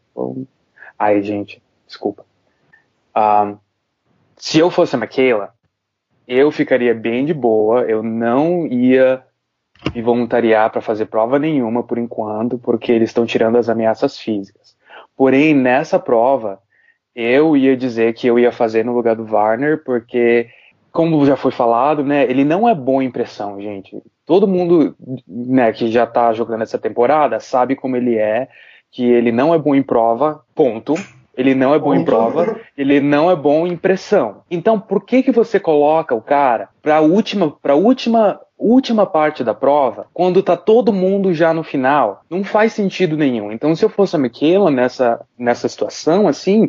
ai 0.98 1.22
gente, 1.22 1.62
desculpa. 1.86 2.26
Um, 3.16 3.58
se 4.36 4.60
eu 4.60 4.70
fosse 4.70 4.96
a 4.96 5.00
Michaela, 5.00 5.54
eu 6.28 6.52
ficaria 6.52 6.94
bem 6.94 7.26
de 7.26 7.34
boa, 7.34 7.82
eu 7.84 8.04
não 8.04 8.68
ia 8.68 9.24
me 9.96 10.02
voluntariar 10.02 10.70
para 10.72 10.82
fazer 10.82 11.06
prova 11.06 11.40
nenhuma 11.40 11.84
por 11.84 11.98
enquanto, 11.98 12.58
porque 12.58 12.92
eles 12.92 13.10
estão 13.10 13.26
tirando 13.26 13.58
as 13.58 13.70
ameaças 13.70 14.18
físicas. 14.18 14.76
Porém, 15.16 15.56
nessa 15.56 15.98
prova, 15.98 16.60
eu 17.18 17.58
ia 17.58 17.76
dizer 17.76 18.14
que 18.14 18.28
eu 18.28 18.38
ia 18.38 18.52
fazer 18.52 18.86
no 18.86 18.94
lugar 18.94 19.16
do 19.16 19.26
Warner, 19.26 19.84
porque, 19.84 20.48
como 20.92 21.26
já 21.26 21.36
foi 21.36 21.52
falado, 21.52 22.04
né, 22.04 22.24
ele 22.30 22.46
não 22.46 22.70
é 22.70 22.76
bom 22.76 23.02
em 23.02 23.10
pressão, 23.10 23.60
gente. 23.60 24.00
Todo 24.24 24.48
mundo 24.48 24.96
né, 25.28 25.74
que 25.74 25.90
já 25.90 26.06
tá 26.06 26.32
jogando 26.32 26.62
essa 26.62 26.78
temporada 26.78 27.40
sabe 27.40 27.76
como 27.76 27.98
ele 27.98 28.16
é, 28.16 28.48
que 28.92 29.04
ele 29.04 29.32
não 29.32 29.52
é 29.52 29.58
bom 29.58 29.74
em 29.74 29.82
prova, 29.82 30.44
ponto. 30.54 30.94
Ele 31.36 31.54
não 31.54 31.74
é 31.74 31.78
bom 31.78 31.94
em 31.94 32.04
prova, 32.04 32.60
ele 32.76 33.00
não 33.00 33.30
é 33.30 33.36
bom 33.36 33.68
em 33.68 33.78
pressão. 33.78 34.42
Então, 34.50 34.80
por 34.80 35.06
que 35.06 35.22
que 35.22 35.32
você 35.32 35.60
coloca 35.60 36.16
o 36.16 36.22
cara 36.22 36.70
para 36.82 36.98
a 36.98 37.02
última, 37.02 37.52
para 37.52 37.76
última 37.76 38.40
última 38.58 39.06
parte 39.06 39.44
da 39.44 39.54
prova, 39.54 40.08
quando 40.14 40.42
tá 40.42 40.58
todo 40.58 40.92
mundo 40.92 41.34
já 41.34 41.54
no 41.54 41.64
final, 41.64 42.22
não 42.30 42.44
faz 42.44 42.74
sentido 42.74 43.16
nenhum. 43.16 43.52
Então, 43.52 43.76
se 43.76 43.86
eu 43.86 43.90
fosse 43.90 44.16
a 44.16 44.20
Michaela 44.20 44.72
nessa, 44.72 45.22
nessa 45.38 45.68
situação, 45.68 46.28
assim, 46.28 46.68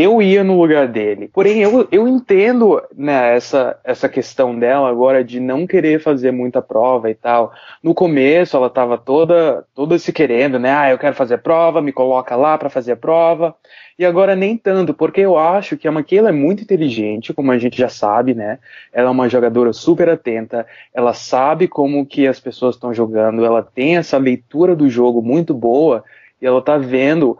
eu 0.00 0.22
ia 0.22 0.44
no 0.44 0.56
lugar 0.56 0.86
dele. 0.86 1.26
Porém, 1.26 1.58
eu, 1.58 1.88
eu 1.90 2.06
entendo 2.06 2.80
né, 2.96 3.34
essa, 3.34 3.76
essa 3.82 4.08
questão 4.08 4.56
dela 4.56 4.88
agora 4.88 5.24
de 5.24 5.40
não 5.40 5.66
querer 5.66 6.00
fazer 6.00 6.30
muita 6.30 6.62
prova 6.62 7.10
e 7.10 7.16
tal. 7.16 7.52
No 7.82 7.92
começo, 7.92 8.56
ela 8.56 8.68
estava 8.68 8.96
toda, 8.96 9.64
toda 9.74 9.98
se 9.98 10.12
querendo, 10.12 10.56
né? 10.56 10.70
Ah, 10.70 10.90
eu 10.90 10.98
quero 10.98 11.16
fazer 11.16 11.38
prova, 11.38 11.82
me 11.82 11.90
coloca 11.90 12.36
lá 12.36 12.56
para 12.56 12.70
fazer 12.70 12.92
a 12.92 12.96
prova. 12.96 13.56
E 13.98 14.06
agora 14.06 14.36
nem 14.36 14.56
tanto, 14.56 14.94
porque 14.94 15.20
eu 15.20 15.36
acho 15.36 15.76
que 15.76 15.88
a 15.88 15.92
Maquila 15.92 16.28
é 16.28 16.32
muito 16.32 16.62
inteligente, 16.62 17.34
como 17.34 17.50
a 17.50 17.58
gente 17.58 17.76
já 17.76 17.88
sabe, 17.88 18.34
né? 18.34 18.60
Ela 18.92 19.08
é 19.08 19.10
uma 19.10 19.28
jogadora 19.28 19.72
super 19.72 20.08
atenta, 20.08 20.64
ela 20.94 21.12
sabe 21.12 21.66
como 21.66 22.06
que 22.06 22.24
as 22.28 22.38
pessoas 22.38 22.76
estão 22.76 22.94
jogando, 22.94 23.44
ela 23.44 23.64
tem 23.64 23.96
essa 23.96 24.16
leitura 24.16 24.76
do 24.76 24.88
jogo 24.88 25.20
muito 25.20 25.52
boa 25.52 26.04
e 26.40 26.46
ela 26.46 26.62
tá 26.62 26.78
vendo 26.78 27.36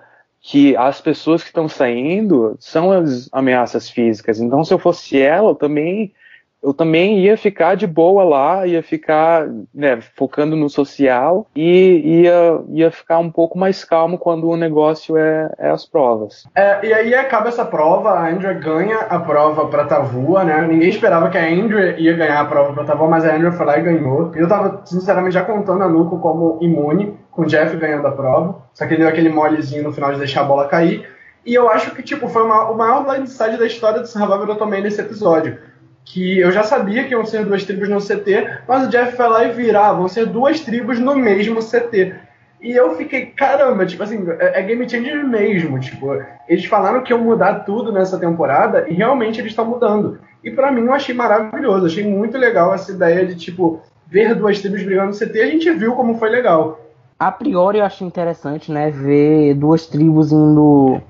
que 0.50 0.74
as 0.78 0.98
pessoas 0.98 1.42
que 1.42 1.48
estão 1.48 1.68
saindo 1.68 2.56
são 2.58 2.90
as 2.90 3.28
ameaças 3.30 3.90
físicas. 3.90 4.40
Então, 4.40 4.64
se 4.64 4.72
eu 4.72 4.78
fosse 4.78 5.20
ela, 5.20 5.50
eu 5.50 5.54
também 5.54 6.14
eu 6.62 6.74
também 6.74 7.20
ia 7.20 7.36
ficar 7.36 7.76
de 7.76 7.86
boa 7.86 8.24
lá, 8.24 8.66
ia 8.66 8.82
ficar 8.82 9.46
né, 9.72 10.00
focando 10.16 10.56
no 10.56 10.68
social 10.68 11.46
e 11.54 12.22
ia, 12.22 12.60
ia 12.70 12.90
ficar 12.90 13.18
um 13.18 13.30
pouco 13.30 13.56
mais 13.56 13.84
calmo 13.84 14.18
quando 14.18 14.48
o 14.48 14.56
negócio 14.56 15.16
é, 15.16 15.52
é 15.56 15.70
as 15.70 15.86
provas. 15.86 16.48
É, 16.56 16.84
e 16.84 16.92
aí 16.92 17.14
acaba 17.14 17.48
essa 17.48 17.64
prova, 17.64 18.10
a 18.10 18.28
Andrea 18.28 18.54
ganha 18.54 18.98
a 18.98 19.20
prova 19.20 19.66
pra 19.66 19.84
Tavua, 19.84 20.42
né? 20.42 20.66
Ninguém 20.66 20.88
esperava 20.88 21.30
que 21.30 21.38
a 21.38 21.46
Andrea 21.46 21.96
ia 21.96 22.16
ganhar 22.16 22.40
a 22.40 22.44
prova 22.44 22.72
pra 22.72 22.84
Tavua, 22.84 23.08
mas 23.08 23.24
a 23.24 23.34
Andrea 23.34 23.52
foi 23.52 23.66
lá 23.66 23.78
e 23.78 23.82
ganhou. 23.82 24.32
Eu 24.34 24.48
tava, 24.48 24.80
sinceramente, 24.84 25.34
já 25.34 25.44
contando 25.44 25.84
a 25.84 25.88
Nuco 25.88 26.18
como 26.18 26.58
imune, 26.60 27.16
com 27.38 27.42
o 27.42 27.46
Jeff 27.46 27.76
ganhando 27.76 28.04
a 28.04 28.10
prova, 28.10 28.64
só 28.74 28.84
que 28.84 28.94
ele 28.94 29.02
deu 29.02 29.08
aquele 29.08 29.28
molezinho 29.28 29.84
no 29.84 29.92
final 29.92 30.12
de 30.12 30.18
deixar 30.18 30.40
a 30.40 30.44
bola 30.44 30.66
cair. 30.66 31.08
E 31.46 31.54
eu 31.54 31.70
acho 31.70 31.94
que, 31.94 32.02
tipo, 32.02 32.26
foi 32.26 32.42
uma, 32.42 32.68
o 32.68 32.76
maior 32.76 33.06
blindside 33.06 33.56
da 33.56 33.64
história 33.64 34.00
do 34.00 34.08
Survivor 34.08 34.56
tomei 34.56 34.80
nesse 34.80 35.00
episódio 35.00 35.56
que 36.04 36.40
eu 36.40 36.50
já 36.50 36.64
sabia 36.64 37.04
que 37.04 37.12
iam 37.12 37.24
ser 37.24 37.44
duas 37.44 37.62
tribos 37.64 37.88
no 37.88 38.00
CT, 38.00 38.62
mas 38.66 38.88
o 38.88 38.90
Jeff 38.90 39.16
foi 39.16 39.28
lá 39.28 39.44
e 39.44 39.52
virar, 39.52 39.92
vão 39.92 40.08
ser 40.08 40.26
duas 40.26 40.58
tribos 40.58 40.98
no 40.98 41.14
mesmo 41.14 41.60
CT. 41.60 42.12
E 42.60 42.72
eu 42.72 42.96
fiquei, 42.96 43.26
caramba, 43.26 43.86
tipo 43.86 44.02
assim, 44.02 44.26
é, 44.40 44.58
é 44.58 44.62
game 44.62 44.90
changer 44.90 45.24
mesmo, 45.24 45.78
tipo, 45.78 46.20
eles 46.48 46.64
falaram 46.64 47.04
que 47.04 47.12
iam 47.12 47.20
mudar 47.20 47.60
tudo 47.60 47.92
nessa 47.92 48.18
temporada 48.18 48.86
e 48.88 48.94
realmente 48.94 49.38
eles 49.40 49.52
estão 49.52 49.64
mudando. 49.64 50.18
E 50.42 50.50
para 50.50 50.72
mim 50.72 50.86
eu 50.86 50.92
achei 50.92 51.14
maravilhoso, 51.14 51.86
achei 51.86 52.04
muito 52.04 52.36
legal 52.36 52.74
essa 52.74 52.90
ideia 52.90 53.24
de, 53.24 53.36
tipo, 53.36 53.80
ver 54.08 54.34
duas 54.34 54.60
tribos 54.60 54.82
brigando 54.82 55.12
no 55.12 55.16
CT, 55.16 55.40
a 55.40 55.46
gente 55.46 55.70
viu 55.70 55.94
como 55.94 56.18
foi 56.18 56.30
legal. 56.30 56.87
A 57.18 57.32
priori 57.32 57.78
eu 57.78 57.84
achei 57.84 58.06
interessante, 58.06 58.70
né, 58.70 58.92
ver 58.92 59.54
duas 59.54 59.86
tribos 59.86 60.30
indo 60.30 61.00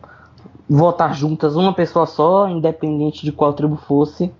votar 0.66 1.14
juntas, 1.14 1.54
uma 1.54 1.74
pessoa 1.74 2.06
só, 2.06 2.48
independente 2.48 3.26
de 3.26 3.30
qual 3.30 3.52
tribo 3.52 3.76
fosse. 3.76 4.32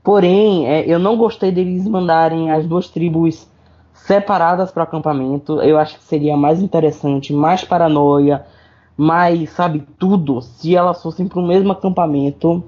Porém, 0.00 0.68
é, 0.68 0.84
eu 0.86 1.00
não 1.00 1.16
gostei 1.16 1.50
deles 1.50 1.88
mandarem 1.88 2.52
as 2.52 2.66
duas 2.66 2.88
tribos 2.88 3.48
separadas 3.92 4.70
para 4.70 4.82
o 4.82 4.84
acampamento. 4.84 5.60
Eu 5.60 5.76
acho 5.76 5.98
que 5.98 6.04
seria 6.04 6.36
mais 6.36 6.62
interessante, 6.62 7.32
mais 7.32 7.64
paranoia, 7.64 8.46
mais, 8.96 9.50
sabe, 9.50 9.84
tudo 9.98 10.40
se 10.40 10.76
elas 10.76 11.02
fossem 11.02 11.26
para 11.26 11.40
o 11.40 11.46
mesmo 11.46 11.72
acampamento 11.72 12.62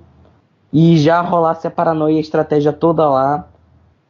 e 0.73 0.99
já 0.99 1.20
rolasse 1.20 1.68
a 1.68 1.70
paranoia 1.70 2.14
e 2.14 2.16
a 2.16 2.20
estratégia 2.20 2.73
toda 2.73 3.09
lá. 3.09 3.47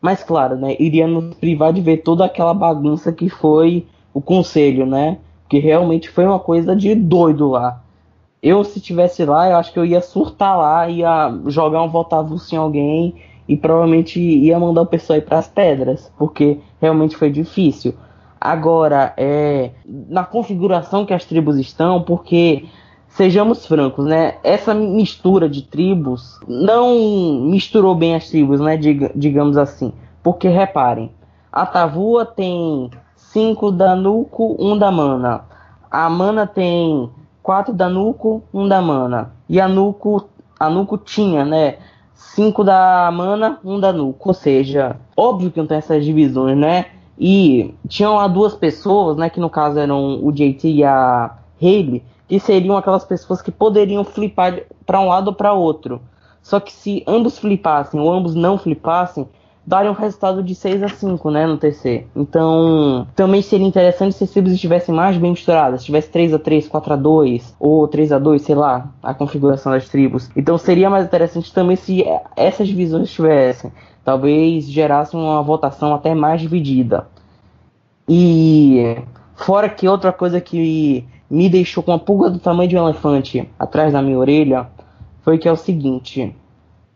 Mas 0.01 0.23
claro, 0.25 0.57
né, 0.57 0.77
iria 0.79 1.07
nos 1.07 1.35
privar 1.35 1.75
de 1.75 1.83
ver 1.83 1.99
toda 1.99 2.25
aquela 2.25 2.55
bagunça 2.55 3.13
que 3.13 3.29
foi 3.29 3.87
o 4.15 4.23
conselho, 4.23 4.87
né? 4.87 5.19
Que 5.49 5.59
realmente 5.59 6.09
foi 6.09 6.25
uma 6.25 6.39
coisa 6.39 6.75
de 6.75 6.95
doido 6.95 7.51
lá. 7.51 7.83
Eu, 8.41 8.63
se 8.63 8.81
tivesse 8.81 9.25
lá, 9.25 9.51
eu 9.51 9.57
acho 9.57 9.73
que 9.73 9.79
eu 9.79 9.85
ia 9.85 10.01
surtar 10.01 10.57
lá, 10.57 10.89
ia 10.89 11.35
jogar 11.47 11.83
um 11.83 11.89
voltavulso 11.89 12.55
em 12.55 12.59
alguém 12.59 13.15
e 13.49 13.57
provavelmente 13.57 14.21
ia 14.21 14.59
mandar 14.59 14.83
o 14.83 14.87
pessoal 14.87 15.19
ir 15.19 15.23
para 15.23 15.39
as 15.39 15.49
pedras, 15.49 16.13
porque 16.17 16.59
realmente 16.81 17.17
foi 17.17 17.31
difícil. 17.31 17.95
Agora, 18.41 19.15
é, 19.17 19.71
na 19.87 20.25
configuração 20.25 21.05
que 21.05 21.15
as 21.15 21.25
tribos 21.25 21.59
estão, 21.59 22.03
porque 22.03 22.67
sejamos 23.09 23.67
francos, 23.67 24.05
né? 24.05 24.35
Essa 24.45 24.75
mistura 24.75 25.49
de 25.49 25.63
tribos 25.63 26.39
não 26.47 27.41
misturou 27.43 27.95
bem 27.95 28.15
as 28.15 28.29
tribos, 28.29 28.61
né? 28.61 28.77
digamos 28.77 29.57
assim. 29.57 29.93
Porque 30.23 30.49
reparem, 30.49 31.11
a 31.51 31.65
Tavua 31.65 32.27
tem 32.27 32.91
5 33.35 33.73
da 33.73 33.97
Nuco, 33.97 34.55
1 34.61 34.73
um 34.73 34.79
da 34.79 34.93
Mana. 34.93 35.45
A 35.91 36.09
Mana 36.09 36.47
tem 36.47 37.11
4 37.43 37.75
da 37.75 37.89
Nuco, 37.89 38.45
1 38.55 38.63
um 38.63 38.69
da 38.69 38.81
mana. 38.81 39.33
E 39.49 39.61
a 39.61 39.67
Nuco, 39.67 40.29
a 40.59 40.71
Nuco 40.71 40.97
tinha, 40.97 41.45
né? 41.45 41.79
5 42.15 42.63
da 42.63 43.11
mana, 43.13 43.59
1 43.65 43.75
um 43.75 43.81
da 43.81 43.93
Nuco. 43.93 44.29
Ou 44.29 44.35
seja, 44.35 44.97
óbvio 45.17 45.51
que 45.51 45.59
não 45.59 45.67
tem 45.67 45.79
essas 45.79 46.05
divisões, 46.05 46.57
né? 46.57 46.87
E 47.19 47.75
tinham 47.89 48.15
lá 48.15 48.29
duas 48.29 48.55
pessoas, 48.55 49.17
né? 49.17 49.29
Que 49.29 49.41
no 49.41 49.51
caso 49.51 49.81
eram 49.81 50.25
o 50.25 50.31
JT 50.31 50.69
e 50.69 50.85
a 50.85 51.37
Haley, 51.61 52.05
que 52.29 52.39
seriam 52.39 52.77
aquelas 52.77 53.05
pessoas 53.05 53.43
que 53.43 53.51
poderiam 53.51 54.05
flipar 54.05 54.61
para 54.87 55.01
um 55.01 55.09
lado 55.09 55.29
ou 55.29 55.35
para 55.35 55.53
outro. 55.53 56.01
Só 56.41 56.61
que 56.61 56.73
se 56.73 57.03
ambos 57.05 57.37
flipassem 57.37 57.99
ou 57.99 58.13
ambos 58.13 58.37
não 58.37 58.57
flipassem, 58.57 59.29
daria 59.67 59.91
um 59.91 59.95
resultado 59.95 60.43
de 60.43 60.55
6 60.55 60.83
a 60.83 60.89
5, 60.89 61.31
né, 61.31 61.47
no 61.47 61.57
TC. 61.57 62.07
Então, 62.15 63.07
também 63.17 63.41
seria 63.41 63.67
interessante 63.67 64.15
se 64.15 64.25
as 64.25 64.31
tribos 64.31 64.53
estivessem 64.53 64.95
mais 64.95 65.17
bem 65.17 65.31
misturadas, 65.31 65.81
se 65.81 65.87
tivesse 65.87 66.11
3 66.11 66.35
a 66.35 66.39
3, 66.39 66.69
4 66.69 66.93
a 66.93 66.97
2 66.97 67.57
ou 67.59 67.89
3 67.89 68.13
a 68.13 68.19
2, 68.19 68.43
sei 68.43 68.55
lá, 68.55 68.91
a 69.03 69.15
configuração 69.15 69.73
das 69.73 69.89
tribos. 69.89 70.31
Então, 70.37 70.59
seria 70.59 70.91
mais 70.91 71.07
interessante 71.07 71.53
também 71.53 71.77
se 71.77 72.05
essas 72.37 72.69
divisões 72.69 73.09
estivessem, 73.09 73.73
talvez 74.05 74.71
gerassem 74.71 75.19
uma 75.19 75.43
votação 75.43 75.95
até 75.95 76.15
mais 76.15 76.41
dividida. 76.41 77.07
E 78.07 78.99
fora 79.35 79.69
que 79.69 79.89
outra 79.89 80.13
coisa 80.13 80.41
que 80.41 81.07
me 81.31 81.49
deixou 81.49 81.83
com 81.83 81.91
uma 81.91 81.99
pulga 81.99 82.29
do 82.29 82.39
tamanho 82.39 82.69
de 82.69 82.77
um 82.77 82.85
elefante 82.85 83.49
atrás 83.59 83.93
da 83.93 84.03
minha 84.03 84.19
orelha 84.19 84.69
foi 85.23 85.39
que 85.39 85.49
é 85.49 85.53
o 85.53 85.57
seguinte: 85.57 86.37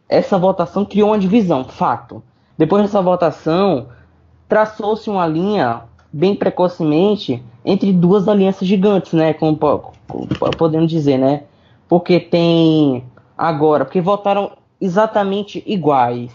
essa 0.06 0.38
votação 0.38 0.84
criou 0.84 1.10
uma 1.10 1.18
divisão, 1.18 1.64
fato. 1.64 2.22
Depois 2.58 2.82
dessa 2.82 3.00
votação, 3.00 3.86
traçou-se 4.48 5.08
uma 5.08 5.26
linha 5.26 5.82
bem 6.12 6.34
precocemente 6.34 7.40
entre 7.64 7.92
duas 7.92 8.26
alianças 8.26 8.66
gigantes, 8.66 9.12
né? 9.12 9.32
Como 9.32 9.56
podemos 10.56 10.90
dizer, 10.90 11.18
né? 11.18 11.44
Porque 11.88 12.18
tem 12.18 13.04
agora, 13.36 13.84
porque 13.84 14.00
votaram 14.00 14.50
exatamente 14.80 15.62
iguais. 15.66 16.32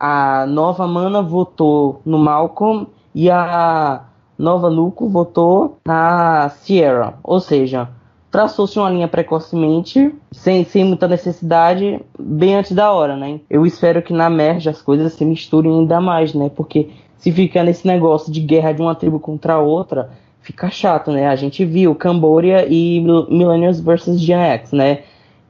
A 0.00 0.46
Nova 0.46 0.86
Mana 0.86 1.20
votou 1.20 2.00
no 2.04 2.18
Malcolm 2.18 2.86
e 3.14 3.30
a 3.30 4.04
Nova 4.38 4.70
Nuco 4.70 5.08
votou 5.08 5.76
na 5.86 6.48
Sierra. 6.48 7.18
Ou 7.22 7.40
seja, 7.40 7.90
traçou-se 8.38 8.78
uma 8.78 8.88
linha 8.88 9.08
precocemente, 9.08 10.14
sem, 10.30 10.64
sem 10.64 10.84
muita 10.84 11.08
necessidade, 11.08 12.00
bem 12.16 12.54
antes 12.54 12.70
da 12.70 12.92
hora, 12.92 13.16
né? 13.16 13.40
Eu 13.50 13.66
espero 13.66 14.00
que 14.00 14.12
na 14.12 14.30
merge 14.30 14.68
as 14.68 14.80
coisas 14.80 15.12
se 15.14 15.24
misturem 15.24 15.80
ainda 15.80 16.00
mais, 16.00 16.32
né? 16.34 16.48
Porque 16.48 16.88
se 17.16 17.32
ficar 17.32 17.64
nesse 17.64 17.84
negócio 17.84 18.32
de 18.32 18.38
guerra 18.38 18.70
de 18.70 18.80
uma 18.80 18.94
tribo 18.94 19.18
contra 19.18 19.54
a 19.54 19.58
outra, 19.58 20.10
fica 20.40 20.70
chato, 20.70 21.10
né? 21.10 21.26
A 21.26 21.34
gente 21.34 21.64
viu 21.64 21.96
Camboria 21.96 22.64
e 22.68 23.00
Millennials 23.00 23.80
vs 23.80 24.20
Gen 24.20 24.38
X, 24.38 24.70
né? 24.70 25.00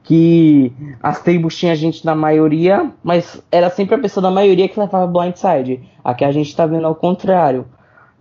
Que 0.03 0.73
as 0.99 1.21
tribos 1.21 1.55
tinham 1.55 1.75
gente 1.75 2.03
na 2.03 2.15
maioria, 2.15 2.91
mas 3.03 3.39
era 3.51 3.69
sempre 3.69 3.93
a 3.93 3.99
pessoa 3.99 4.23
da 4.23 4.31
maioria 4.31 4.67
que 4.67 4.79
levava 4.79 5.05
blindside. 5.05 5.87
Aqui 6.03 6.25
a 6.25 6.31
gente 6.31 6.55
tá 6.55 6.65
vendo 6.65 6.87
ao 6.87 6.95
contrário. 6.95 7.67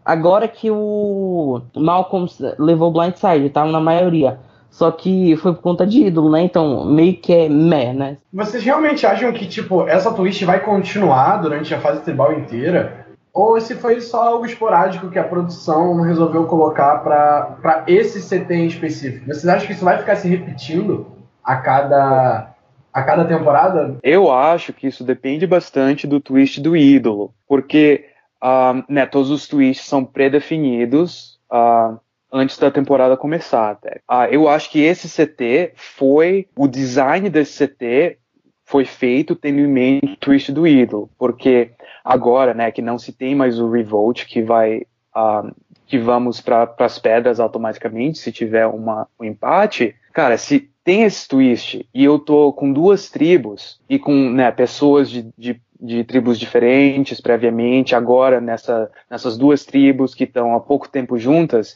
Agora 0.04 0.46
que 0.46 0.70
o 0.70 1.62
Malcolm 1.74 2.28
levou 2.58 2.92
blindside, 2.92 3.48
tava 3.48 3.72
na 3.72 3.80
maioria. 3.80 4.46
Só 4.78 4.92
que 4.92 5.34
foi 5.38 5.52
por 5.54 5.60
conta 5.60 5.84
de 5.84 6.06
ídolo, 6.06 6.30
né? 6.30 6.40
Então, 6.42 6.84
meio 6.84 7.16
que 7.16 7.34
é 7.34 7.48
meh, 7.48 7.92
né? 7.92 8.16
Vocês 8.32 8.62
realmente 8.62 9.04
acham 9.04 9.32
que, 9.32 9.44
tipo, 9.44 9.88
essa 9.88 10.12
twist 10.12 10.44
vai 10.44 10.60
continuar 10.60 11.38
durante 11.38 11.74
a 11.74 11.80
fase 11.80 12.00
tribal 12.02 12.32
inteira? 12.32 13.04
Ou 13.34 13.58
esse 13.58 13.74
foi 13.74 14.00
só 14.00 14.22
algo 14.22 14.46
esporádico 14.46 15.10
que 15.10 15.18
a 15.18 15.24
produção 15.24 16.00
resolveu 16.02 16.44
colocar 16.44 16.98
para 16.98 17.82
esse 17.88 18.20
CT 18.22 18.54
em 18.54 18.66
específico? 18.68 19.26
Vocês 19.26 19.48
acham 19.48 19.66
que 19.66 19.72
isso 19.72 19.84
vai 19.84 19.98
ficar 19.98 20.14
se 20.14 20.28
repetindo 20.28 21.08
a 21.42 21.56
cada, 21.56 22.54
a 22.94 23.02
cada 23.02 23.24
temporada? 23.24 23.96
Eu 24.00 24.30
acho 24.30 24.72
que 24.72 24.86
isso 24.86 25.02
depende 25.02 25.44
bastante 25.44 26.06
do 26.06 26.20
twist 26.20 26.60
do 26.60 26.76
ídolo. 26.76 27.34
Porque 27.48 28.04
uh, 28.40 28.80
né, 28.88 29.06
todos 29.06 29.28
os 29.28 29.48
twists 29.48 29.88
são 29.88 30.04
predefinidos. 30.04 31.36
Uh, 31.50 31.98
antes 32.32 32.58
da 32.58 32.70
temporada 32.70 33.16
começar 33.16 33.70
até. 33.70 34.00
Ah, 34.06 34.28
eu 34.28 34.48
acho 34.48 34.70
que 34.70 34.80
esse 34.80 35.08
CT 35.08 35.72
foi 35.74 36.46
o 36.56 36.68
design 36.68 37.28
desse 37.30 37.66
CT 37.66 38.18
foi 38.64 38.84
feito 38.84 39.34
tendo 39.34 39.60
em 39.60 39.66
mente 39.66 40.12
o 40.12 40.16
twist 40.16 40.52
do 40.52 40.66
ídolo, 40.66 41.08
porque 41.18 41.70
agora, 42.04 42.52
né, 42.52 42.70
que 42.70 42.82
não 42.82 42.98
se 42.98 43.12
tem 43.12 43.34
mais 43.34 43.58
o 43.58 43.70
revolt 43.70 44.26
que 44.26 44.42
vai 44.42 44.82
uh, 45.16 45.50
que 45.86 45.98
vamos 45.98 46.38
para 46.38 46.70
as 46.80 46.98
pedras 46.98 47.40
automaticamente 47.40 48.18
se 48.18 48.30
tiver 48.30 48.66
uma, 48.66 49.08
um 49.18 49.24
empate, 49.24 49.94
cara, 50.12 50.36
se 50.36 50.70
tem 50.84 51.04
esse 51.04 51.26
twist 51.26 51.88
e 51.94 52.04
eu 52.04 52.18
tô 52.18 52.52
com 52.52 52.70
duas 52.70 53.08
tribos 53.10 53.80
e 53.88 53.98
com 53.98 54.12
né, 54.30 54.50
pessoas 54.50 55.10
de, 55.10 55.26
de, 55.36 55.60
de 55.80 56.04
tribos 56.04 56.38
diferentes 56.38 57.22
previamente, 57.22 57.94
agora 57.94 58.38
nessa, 58.38 58.90
nessas 59.10 59.38
duas 59.38 59.64
tribos 59.64 60.14
que 60.14 60.24
estão 60.24 60.54
há 60.54 60.60
pouco 60.60 60.88
tempo 60.88 61.18
juntas, 61.18 61.74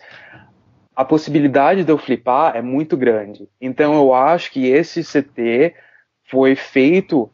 a 0.95 1.05
possibilidade 1.05 1.85
de 1.85 1.91
eu 1.91 1.99
flipar 1.99 2.57
é 2.57 2.63
muito 2.63 2.97
grande. 2.97 3.49
Então 3.61 3.95
eu 3.95 4.13
acho 4.13 4.51
que 4.53 4.67
esse 4.67 5.03
CT 5.03 5.75
foi 6.31 6.55
feito 6.55 7.31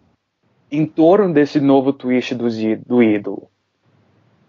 em 0.71 0.87
torno 0.87 1.33
desse 1.33 1.61
novo 1.61 1.93
twist 1.93 2.35
do, 2.35 2.47
do 2.87 3.03
ídolo. 3.03 3.51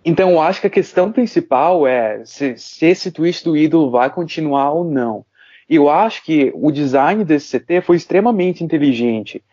Então 0.04 0.32
eu 0.32 0.42
acho 0.42 0.62
que 0.62 0.68
a 0.68 0.72
questão 0.72 1.12
principal 1.12 1.88
é 1.88 2.24
se, 2.26 2.58
se 2.58 2.86
esse 2.86 3.12
twist 3.12 3.44
do 3.44 3.58
ídolo 3.58 3.90
vai 3.90 4.10
continuar 4.10 4.72
ou 4.72 4.84
não. 4.84 5.26
E 5.70 5.76
eu 5.76 5.90
acho 5.90 6.24
que 6.24 6.52
o 6.56 6.72
design 6.72 7.24
desse 7.24 7.60
CT 7.60 7.82
foi 7.82 7.96
extremamente 7.96 8.64
inteligente. 8.64 9.44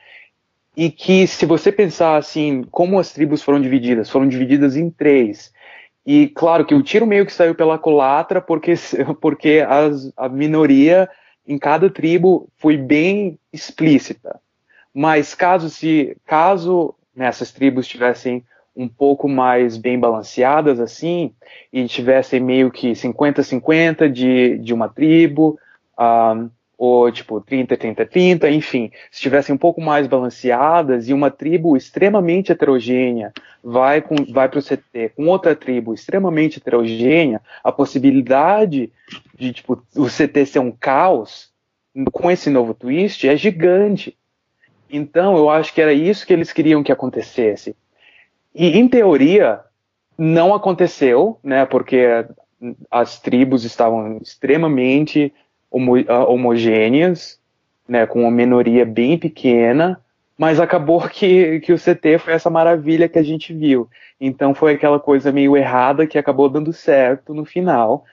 e 0.76 0.90
que 0.90 1.26
se 1.26 1.46
você 1.46 1.72
pensar 1.72 2.16
assim, 2.16 2.62
como 2.70 2.98
as 2.98 3.10
tribos 3.12 3.42
foram 3.42 3.60
divididas, 3.60 4.10
foram 4.10 4.28
divididas 4.28 4.76
em 4.76 4.90
três. 4.90 5.50
E 6.06 6.28
claro 6.28 6.64
que 6.64 6.74
o 6.74 6.82
tiro 6.82 7.04
meio 7.04 7.26
que 7.26 7.32
saiu 7.32 7.54
pela 7.54 7.78
culatra 7.78 8.40
porque 8.40 8.74
porque 9.20 9.64
as, 9.68 10.12
a 10.16 10.28
minoria 10.28 11.08
em 11.46 11.58
cada 11.58 11.90
tribo 11.90 12.48
foi 12.56 12.76
bem 12.76 13.38
explícita. 13.52 14.40
Mas 14.94 15.34
caso 15.34 15.68
se 15.68 16.16
caso 16.24 16.94
nessas 17.14 17.50
tribos 17.50 17.88
tivessem 17.88 18.44
um 18.76 18.86
pouco 18.86 19.28
mais 19.28 19.76
bem 19.76 19.98
balanceadas 19.98 20.78
assim 20.78 21.32
e 21.72 21.86
tivessem 21.86 22.40
meio 22.40 22.70
que 22.70 22.92
50-50 22.92 24.10
de, 24.10 24.58
de 24.58 24.74
uma 24.74 24.88
tribo, 24.88 25.58
um, 25.98 26.50
ou 26.78 27.10
tipo 27.10 27.40
30, 27.40 27.76
30, 27.76 28.04
30, 28.04 28.50
enfim, 28.50 28.90
se 29.10 29.16
estivessem 29.16 29.54
um 29.54 29.58
pouco 29.58 29.80
mais 29.80 30.06
balanceadas 30.06 31.08
e 31.08 31.14
uma 31.14 31.30
tribo 31.30 31.76
extremamente 31.76 32.52
heterogênea 32.52 33.32
vai, 33.64 34.02
com, 34.02 34.14
vai 34.30 34.48
para 34.48 34.58
o 34.58 34.62
CT 34.62 35.12
com 35.16 35.26
outra 35.26 35.56
tribo 35.56 35.94
extremamente 35.94 36.58
heterogênea, 36.58 37.40
a 37.64 37.72
possibilidade 37.72 38.92
de 39.34 39.52
tipo, 39.52 39.82
o 39.96 40.06
CT 40.06 40.46
ser 40.46 40.58
um 40.58 40.70
caos 40.70 41.50
com 42.12 42.30
esse 42.30 42.50
novo 42.50 42.74
twist 42.74 43.26
é 43.26 43.36
gigante. 43.36 44.16
Então 44.90 45.36
eu 45.36 45.48
acho 45.48 45.72
que 45.72 45.80
era 45.80 45.92
isso 45.92 46.26
que 46.26 46.32
eles 46.32 46.52
queriam 46.52 46.82
que 46.82 46.92
acontecesse. 46.92 47.74
E 48.54 48.78
em 48.78 48.86
teoria 48.86 49.60
não 50.16 50.54
aconteceu, 50.54 51.38
né? 51.42 51.64
Porque 51.66 52.24
as 52.90 53.20
tribos 53.20 53.64
estavam 53.64 54.18
extremamente 54.22 55.32
homo 55.70 55.96
ah, 56.08 56.24
homogêneas, 56.24 57.38
né, 57.88 58.06
com 58.06 58.22
uma 58.22 58.30
minoria 58.30 58.84
bem 58.84 59.18
pequena, 59.18 60.00
mas 60.36 60.60
acabou 60.60 61.00
que, 61.08 61.60
que 61.60 61.72
o 61.72 61.78
CT 61.78 62.18
foi 62.18 62.34
essa 62.34 62.50
maravilha 62.50 63.08
que 63.08 63.18
a 63.18 63.22
gente 63.22 63.52
viu. 63.52 63.88
Então 64.20 64.54
foi 64.54 64.74
aquela 64.74 64.98
coisa 64.98 65.30
meio 65.30 65.56
errada 65.56 66.06
que 66.06 66.18
acabou 66.18 66.48
dando 66.48 66.72
certo 66.72 67.34
no 67.34 67.44
final. 67.44 68.04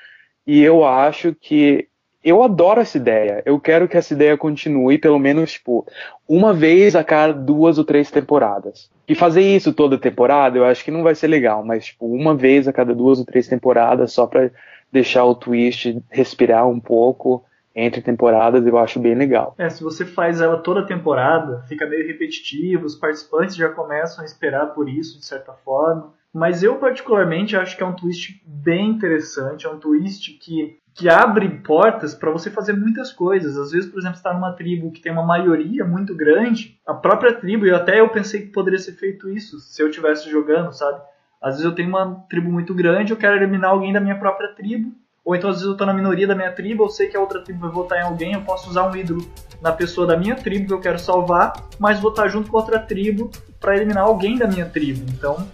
E 0.46 0.62
eu 0.62 0.86
acho 0.86 1.34
que 1.34 1.88
eu 2.24 2.42
adoro 2.42 2.80
essa 2.80 2.98
ideia. 2.98 3.44
Eu 3.46 3.60
quero 3.60 3.88
que 3.88 3.98
essa 3.98 4.14
ideia 4.14 4.38
continue, 4.38 4.98
pelo 4.98 5.20
menos, 5.20 5.54
tipo, 5.54 5.86
uma 6.28 6.54
vez 6.54 6.96
a 6.96 7.04
cada 7.04 7.34
duas 7.34 7.78
ou 7.78 7.84
três 7.84 8.10
temporadas. 8.10 8.90
E 9.08 9.14
fazer 9.14 9.42
isso 9.42 9.74
toda 9.74 9.98
temporada, 9.98 10.58
eu 10.58 10.66
acho 10.66 10.84
que 10.86 10.92
não 10.92 11.04
vai 11.04 11.16
ser 11.16 11.28
legal, 11.28 11.64
mas, 11.66 11.88
tipo, 11.88 12.06
uma 12.06 12.34
vez 12.34 12.68
a 12.68 12.74
cada 12.74 12.96
duas 12.96 13.20
ou 13.20 13.26
três 13.26 13.48
temporadas, 13.48 14.14
só 14.14 14.26
pra 14.26 14.50
deixar 14.94 15.26
o 15.26 15.34
twist 15.34 16.00
respirar 16.12 16.68
um 16.68 16.80
pouco 16.80 17.44
entre 17.76 18.02
temporadas, 18.02 18.66
eu 18.66 18.78
acho 18.78 19.00
bem 19.00 19.16
legal. 19.16 19.56
É, 19.58 19.68
se 19.68 19.84
você 19.84 20.06
faz 20.06 20.40
ela 20.40 20.58
toda 20.58 20.86
temporada, 20.86 21.64
fica 21.68 21.88
meio 21.88 22.06
repetitivo, 22.06 22.86
os 22.86 22.96
participantes 22.96 23.56
já 23.56 23.68
começam 23.70 24.22
a 24.22 24.26
esperar 24.26 24.68
por 24.68 24.88
isso, 24.88 25.18
de 25.18 25.26
certa 25.26 25.54
forma. 25.54 26.14
Mas 26.32 26.62
eu, 26.62 26.76
particularmente, 26.76 27.58
acho 27.58 27.76
que 27.76 27.82
é 27.82 27.86
um 27.86 27.96
twist 27.96 28.44
bem 28.46 28.90
interessante, 28.90 29.66
é 29.66 29.70
um 29.70 29.80
twist 29.80 30.34
que, 30.34 30.78
que 30.94 31.10
abre 31.10 31.50
portas 31.60 32.14
para 32.14 32.32
você 32.32 32.52
fazer 32.52 32.74
muitas 32.74 33.12
coisas. 33.12 33.58
Às 33.58 33.72
vezes, 33.72 33.90
por 33.90 34.00
exemplo, 34.00 34.18
está 34.18 34.32
numa 34.34 34.54
tribo 34.54 34.92
que 34.92 35.02
tem 35.02 35.12
uma 35.12 35.26
maioria 35.26 35.84
muito 35.84 36.16
grande, 36.16 36.80
a 36.86 36.94
própria 36.94 37.34
tribo, 37.34 37.66
e 37.66 37.72
até 37.72 38.00
eu 38.00 38.10
pensei 38.10 38.42
que 38.42 38.52
poderia 38.52 38.80
ser 38.80 38.94
feito 38.94 39.30
isso 39.30 39.60
se 39.60 39.82
eu 39.82 39.90
estivesse 39.90 40.30
jogando, 40.30 40.72
sabe? 40.74 41.02
Às 41.44 41.56
vezes 41.56 41.66
eu 41.66 41.76
tenho 41.76 41.90
uma 41.90 42.24
tribo 42.30 42.50
muito 42.50 42.74
grande, 42.74 43.12
eu 43.12 43.18
quero 43.18 43.36
eliminar 43.36 43.72
alguém 43.72 43.92
da 43.92 44.00
minha 44.00 44.16
própria 44.16 44.56
tribo, 44.56 44.94
ou 45.26 45.36
então 45.36 45.50
às 45.50 45.58
vezes 45.58 45.68
eu 45.68 45.74
estou 45.74 45.86
na 45.86 45.94
minoria 45.94 46.26
da 46.26 46.34
minha 46.34 46.52
tribo, 46.54 46.86
eu 46.86 46.90
sei 46.90 47.08
que 47.10 47.18
a 47.18 47.20
outra 47.20 47.42
tribo 47.42 47.60
vai 47.60 47.70
votar 47.70 48.00
em 48.00 48.04
alguém, 48.04 48.32
eu 48.32 48.42
posso 48.44 48.70
usar 48.70 48.90
um 48.90 48.96
ídolo 48.96 49.30
na 49.62 49.74
pessoa 49.74 50.08
da 50.08 50.16
minha 50.16 50.36
tribo 50.36 50.68
que 50.68 50.74
eu 50.74 50.80
quero 50.80 50.98
salvar, 50.98 51.52
mas 51.78 52.00
votar 52.00 52.30
junto 52.30 52.50
com 52.50 52.56
outra 52.56 52.80
tribo 52.80 53.30
para 53.60 53.76
eliminar 53.76 54.06
alguém 54.06 54.38
da 54.38 54.48
minha 54.48 54.66
tribo. 54.66 55.06
Então 55.12 55.46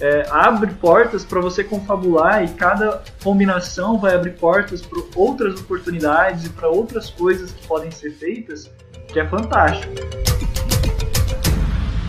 é, 0.00 0.24
abre 0.30 0.70
portas 0.74 1.24
para 1.24 1.40
você 1.40 1.64
confabular 1.64 2.44
e 2.44 2.48
cada 2.48 3.02
combinação 3.24 3.98
vai 3.98 4.14
abrir 4.14 4.38
portas 4.38 4.80
para 4.80 5.00
outras 5.16 5.60
oportunidades 5.60 6.46
e 6.46 6.50
para 6.50 6.68
outras 6.68 7.10
coisas 7.10 7.50
que 7.50 7.66
podem 7.66 7.90
ser 7.90 8.12
feitas, 8.12 8.70
que 9.08 9.18
é 9.18 9.26
fantástico. 9.26 9.92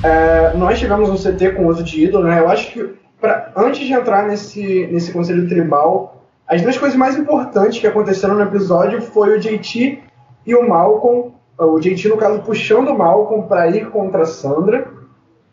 É, 0.03 0.53
nós 0.55 0.77
chegamos 0.77 1.09
no 1.09 1.17
CT 1.17 1.53
com 1.53 1.65
uso 1.65 1.83
de 1.83 2.03
ídolo, 2.03 2.25
né? 2.25 2.39
Eu 2.39 2.49
acho 2.49 2.71
que 2.71 3.02
pra, 3.23 3.53
antes 3.55 3.87
de 3.87 3.93
entrar 3.93 4.27
nesse, 4.27 4.85
nesse 4.87 5.13
conselho 5.13 5.47
tribal, 5.47 6.25
as 6.45 6.61
duas 6.61 6.77
coisas 6.77 6.97
mais 6.97 7.17
importantes 7.17 7.79
que 7.79 7.87
aconteceram 7.87 8.35
no 8.35 8.41
episódio 8.41 9.01
foi 9.01 9.37
o 9.37 9.39
JT 9.39 10.03
e 10.45 10.53
o 10.53 10.67
Malcolm, 10.67 11.33
o 11.57 11.79
JT 11.79 12.09
no 12.09 12.17
caso 12.17 12.41
puxando 12.41 12.89
o 12.89 12.97
Malcolm 12.97 13.47
para 13.47 13.69
ir 13.69 13.89
contra 13.91 14.23
a 14.23 14.25
Sandra. 14.25 14.91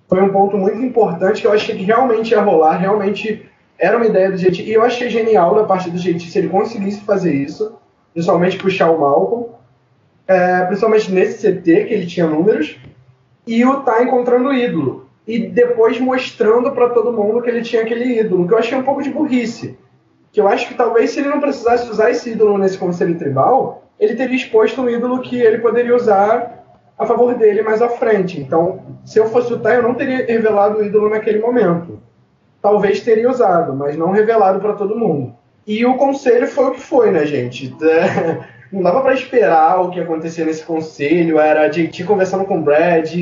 Foi 0.08 0.20
um 0.20 0.30
ponto 0.30 0.58
muito 0.58 0.78
importante 0.78 1.40
que 1.40 1.46
eu 1.46 1.52
achei 1.52 1.76
que 1.76 1.84
realmente 1.84 2.32
ia 2.32 2.42
rolar, 2.42 2.76
realmente 2.76 3.48
era 3.78 3.96
uma 3.96 4.06
ideia 4.06 4.32
do 4.32 4.36
JT. 4.36 4.64
E 4.64 4.72
eu 4.72 4.82
achei 4.82 5.08
genial 5.08 5.54
da 5.54 5.62
parte 5.62 5.88
do 5.90 5.96
JT 5.96 6.28
se 6.28 6.38
ele 6.40 6.48
conseguisse 6.48 7.02
fazer 7.02 7.32
isso, 7.32 7.78
principalmente 8.12 8.58
puxar 8.58 8.90
o 8.90 8.98
Malcolm, 8.98 9.46
é, 10.26 10.64
principalmente 10.64 11.12
nesse 11.12 11.38
CT 11.38 11.84
que 11.84 11.94
ele 11.94 12.06
tinha 12.06 12.26
números, 12.26 12.76
e 13.46 13.64
o 13.64 13.76
tá 13.82 14.02
encontrando 14.02 14.48
o 14.48 14.52
ídolo 14.52 15.08
e 15.26 15.46
depois 15.48 16.00
mostrando 16.00 16.72
para 16.72 16.90
todo 16.90 17.12
mundo 17.12 17.42
que 17.42 17.50
ele 17.50 17.62
tinha 17.62 17.82
aquele 17.82 18.20
ídolo, 18.20 18.46
que 18.46 18.54
eu 18.54 18.58
achei 18.58 18.76
um 18.76 18.82
pouco 18.82 19.02
de 19.02 19.10
burrice. 19.10 19.78
Que 20.32 20.40
eu 20.40 20.48
acho 20.48 20.68
que 20.68 20.74
talvez 20.74 21.10
se 21.10 21.20
ele 21.20 21.28
não 21.28 21.40
precisasse 21.40 21.90
usar 21.90 22.10
esse 22.10 22.30
ídolo 22.30 22.56
nesse 22.58 22.78
conselho 22.78 23.18
tribal, 23.18 23.84
ele 23.98 24.14
teria 24.14 24.36
exposto 24.36 24.80
um 24.80 24.88
ídolo 24.88 25.20
que 25.20 25.38
ele 25.40 25.58
poderia 25.58 25.94
usar 25.94 26.64
a 26.98 27.06
favor 27.06 27.34
dele 27.34 27.62
mais 27.62 27.80
à 27.80 27.88
frente. 27.88 28.40
Então, 28.40 28.80
se 29.04 29.18
eu 29.18 29.26
fosse 29.26 29.52
o 29.52 29.58
Tai, 29.58 29.78
eu 29.78 29.82
não 29.82 29.94
teria 29.94 30.24
revelado 30.26 30.78
o 30.78 30.84
ídolo 30.84 31.08
naquele 31.08 31.38
momento. 31.38 32.00
Talvez 32.60 33.00
teria 33.00 33.30
usado, 33.30 33.74
mas 33.74 33.96
não 33.96 34.10
revelado 34.10 34.60
para 34.60 34.74
todo 34.74 34.98
mundo. 34.98 35.34
E 35.66 35.84
o 35.86 35.94
conselho 35.94 36.46
foi 36.46 36.66
o 36.66 36.70
que 36.72 36.80
foi, 36.80 37.10
né, 37.10 37.24
gente? 37.24 37.74
Não 38.72 38.82
dava 38.82 39.00
para 39.00 39.14
esperar 39.14 39.80
o 39.80 39.90
que 39.90 39.98
acontecia 39.98 40.44
nesse 40.44 40.64
conselho. 40.64 41.40
Era 41.40 41.68
JT 41.68 42.04
conversando 42.04 42.44
com 42.44 42.58
o 42.58 42.62
Brad, 42.62 43.12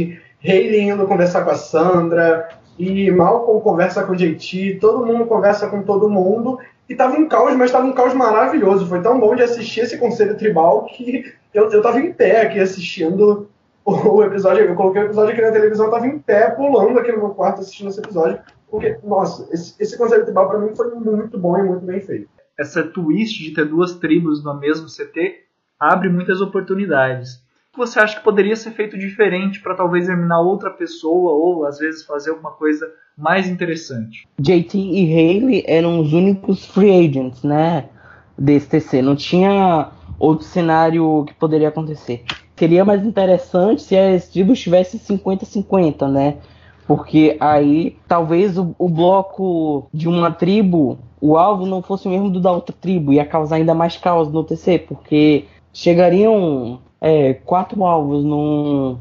Hayley 0.43 0.89
indo 0.89 1.07
conversar 1.07 1.45
com 1.45 1.51
a 1.51 1.55
Sandra, 1.55 2.49
e 2.79 3.11
Malcolm 3.11 3.61
conversa 3.61 4.05
com 4.05 4.13
o 4.13 4.17
JT, 4.17 4.79
todo 4.81 5.05
mundo 5.05 5.27
conversa 5.27 5.69
com 5.69 5.83
todo 5.83 6.09
mundo, 6.09 6.59
e 6.89 6.95
tava 6.95 7.17
um 7.17 7.29
caos, 7.29 7.55
mas 7.57 7.73
tava 7.73 7.87
um 7.87 7.93
caos 7.93 8.15
maravilhoso. 8.15 8.87
Foi 8.87 9.03
tão 9.03 9.19
bom 9.19 9.35
de 9.35 9.43
assistir 9.43 9.81
esse 9.81 9.99
conselho 9.99 10.37
tribal 10.37 10.85
que 10.85 11.25
eu, 11.53 11.69
eu 11.71 11.83
tava 11.83 12.01
em 12.01 12.13
pé 12.13 12.43
aqui 12.43 12.61
assistindo 12.61 13.49
o 13.85 14.23
episódio. 14.23 14.65
Eu 14.65 14.75
coloquei 14.77 15.03
o 15.03 15.07
episódio 15.07 15.33
aqui 15.33 15.43
na 15.43 15.51
televisão, 15.51 15.91
tava 15.91 16.07
em 16.07 16.19
pé, 16.19 16.51
pulando 16.51 16.99
aqui 16.99 17.11
no 17.11 17.19
meu 17.19 17.31
quarto 17.31 17.61
assistindo 17.61 17.89
esse 17.89 17.99
episódio, 17.99 18.39
porque, 18.71 18.97
nossa, 19.03 19.47
esse, 19.53 19.75
esse 19.81 19.99
conselho 19.99 20.25
tribal 20.25 20.49
para 20.49 20.61
mim 20.61 20.75
foi 20.75 20.95
muito 20.95 21.39
bom 21.39 21.59
e 21.59 21.63
muito 21.65 21.85
bem 21.85 22.01
feito. 22.01 22.29
Essa 22.59 22.83
twist 22.83 23.43
de 23.43 23.55
ter 23.55 23.67
duas 23.67 23.95
tribos 23.95 24.43
no 24.45 24.55
mesmo 24.55 24.87
CT 24.87 25.45
abre 25.79 26.09
muitas 26.09 26.41
oportunidades 26.41 27.43
que 27.73 27.79
você 27.79 27.99
acha 27.99 28.17
que 28.17 28.25
poderia 28.25 28.57
ser 28.57 28.73
feito 28.73 28.99
diferente 28.99 29.61
para 29.61 29.75
talvez 29.75 30.09
eliminar 30.09 30.41
outra 30.41 30.71
pessoa 30.71 31.33
ou 31.33 31.67
às 31.67 31.79
vezes 31.79 32.05
fazer 32.05 32.31
alguma 32.31 32.53
coisa 32.53 32.91
mais 33.17 33.49
interessante? 33.49 34.27
JT 34.39 34.79
e 34.79 35.13
Haley 35.13 35.65
eram 35.67 36.01
os 36.01 36.13
únicos 36.13 36.67
free 36.67 37.07
agents, 37.07 37.43
né, 37.43 37.89
desse 38.37 38.69
TC. 38.69 39.03
Não 39.03 39.17
tinha 39.17 39.91
outro 40.19 40.45
cenário 40.45 41.25
que 41.27 41.35
poderia 41.35 41.69
acontecer. 41.69 42.25
Seria 42.57 42.85
mais 42.85 43.05
interessante 43.05 43.83
se 43.83 43.97
as 43.97 44.29
tribos 44.29 44.61
tivessem 44.61 44.99
50-50, 44.99 46.11
né? 46.11 46.39
Porque 46.87 47.37
aí 47.39 47.97
talvez 48.09 48.57
o, 48.57 48.75
o, 48.79 48.89
bloco 48.89 49.89
de 49.93 50.09
uma 50.09 50.31
tribo, 50.31 50.99
o 51.21 51.37
alvo 51.37 51.67
não 51.67 51.83
fosse 51.83 52.09
o 52.09 52.11
mesmo 52.11 52.31
do 52.31 52.41
da 52.41 52.51
outra 52.51 52.75
tribo, 52.75 53.13
ia 53.13 53.27
causar 53.27 53.57
ainda 53.57 53.75
mais 53.75 53.97
caos 53.99 54.33
no 54.33 54.43
TC, 54.43 54.79
porque 54.89 55.45
chegariam 55.73 56.81
é, 57.01 57.35
quatro 57.35 57.85
alvos 57.85 58.25
num, 58.25 58.99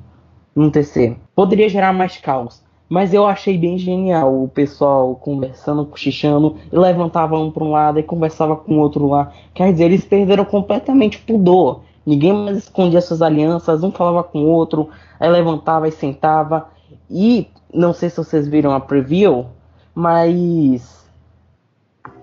num 0.55 0.69
TC. 0.69 1.17
Poderia 1.35 1.69
gerar 1.69 1.93
mais 1.93 2.17
caos. 2.17 2.61
Mas 2.89 3.13
eu 3.13 3.25
achei 3.25 3.57
bem 3.57 3.77
genial 3.77 4.43
o 4.43 4.47
pessoal 4.47 5.13
conversando, 5.15 5.85
cochichando, 5.85 6.55
e 6.71 6.77
levantava 6.77 7.37
um 7.37 7.51
para 7.51 7.63
um 7.63 7.71
lado 7.71 7.99
e 7.99 8.03
conversava 8.03 8.55
com 8.55 8.75
o 8.75 8.79
outro 8.79 9.07
lá. 9.07 9.33
Quer 9.53 9.71
dizer, 9.73 9.85
eles 9.85 10.05
perderam 10.05 10.45
completamente 10.45 11.17
o 11.17 11.21
pudor. 11.21 11.81
Ninguém 12.05 12.31
mais 12.31 12.57
escondia 12.57 13.01
suas 13.01 13.21
alianças, 13.21 13.83
um 13.83 13.91
falava 13.91 14.23
com 14.23 14.39
o 14.39 14.47
outro, 14.47 14.89
aí 15.19 15.29
levantava 15.29 15.89
e 15.89 15.91
sentava. 15.91 16.69
E 17.09 17.47
não 17.73 17.91
sei 17.91 18.09
se 18.09 18.15
vocês 18.15 18.47
viram 18.47 18.71
a 18.71 18.79
preview, 18.79 19.47
mas 19.93 21.05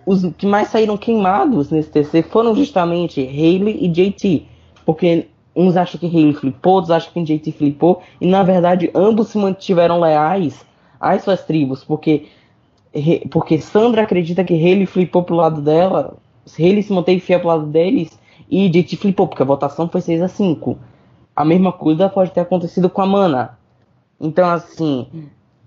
os 0.07 0.25
que 0.39 0.47
mais 0.47 0.69
saíram 0.69 0.97
queimados 0.97 1.71
nesse 1.71 1.91
TC 1.91 2.23
foram 2.23 2.55
justamente 2.55 3.21
Haley 3.21 3.85
e 3.85 3.89
JT. 3.89 4.47
Porque 4.87 5.29
uns 5.55 5.77
acham 5.77 5.99
que 5.99 6.07
Haley 6.07 6.35
flipou, 6.35 6.75
outros 6.75 6.91
acham 6.91 7.13
que 7.13 7.23
JT 7.23 7.53
flipou, 7.53 8.03
e 8.21 8.27
na 8.27 8.43
verdade 8.43 8.91
ambos 8.95 9.29
se 9.29 9.39
mantiveram 9.39 10.01
leais 10.01 10.65
às 11.01 11.23
suas 11.23 11.45
tribos, 11.45 11.85
porque, 11.85 12.27
porque 13.31 13.61
Sandra 13.61 14.03
acredita 14.03 14.43
que 14.43 14.55
Haley 14.55 14.87
flipou 14.87 15.23
pro 15.23 15.37
lado 15.37 15.61
dela, 15.61 16.15
Haley 16.59 16.83
se 16.83 16.93
manteve 16.93 17.21
fiel 17.21 17.41
pro 17.41 17.49
lado 17.49 17.67
deles, 17.67 18.19
e 18.51 18.69
JT 18.69 18.97
flipou, 18.97 19.29
porque 19.29 19.43
a 19.43 19.47
votação 19.47 19.89
foi 19.89 20.01
6 20.01 20.23
a 20.23 20.29
5 20.29 20.79
A 21.35 21.45
mesma 21.45 21.73
coisa 21.73 22.09
pode 22.09 22.31
ter 22.31 22.41
acontecido 22.41 22.91
com 22.91 23.01
a 23.01 23.07
Mana. 23.07 23.59
Então, 24.21 24.49
assim, 24.49 25.09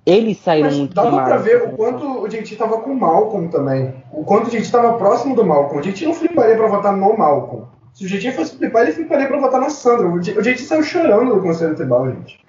eles 0.06 0.38
saíram 0.38 0.70
Mas 0.70 0.78
muito 0.78 0.94
dava 0.94 1.12
mais. 1.12 1.28
pra 1.28 1.38
ver 1.38 1.64
o 1.64 1.72
quanto 1.72 2.24
o 2.24 2.28
JT 2.28 2.56
tava 2.56 2.78
com 2.80 2.92
o 2.92 3.00
Malcolm 3.00 3.50
também. 3.50 3.94
O 4.12 4.24
quanto 4.24 4.48
o 4.48 4.50
JT 4.50 4.72
tava 4.72 4.94
próximo 4.94 5.36
do 5.36 5.46
Malcolm. 5.46 5.80
O 5.80 5.82
JT 5.82 6.06
não 6.06 6.14
fliparia 6.14 6.56
pra 6.56 6.68
votar 6.68 6.96
no 6.96 7.18
Malcolm. 7.18 7.66
Se 7.98 8.06
o 8.06 8.08
JT 8.08 8.32
fosse 8.34 8.56
flipar, 8.56 8.84
ele 8.84 8.92
fliparia 8.92 9.28
pra 9.28 9.40
votar 9.40 9.60
na 9.60 9.72
Sandra. 9.72 10.08
O 10.08 10.20
JT, 10.20 10.38
o 10.38 10.42
JT 10.44 10.60
saiu 10.60 10.84
chorando 10.84 11.34
do 11.34 11.42
Conselho 11.42 11.76
Tribal, 11.76 12.12
gente. 12.12 12.40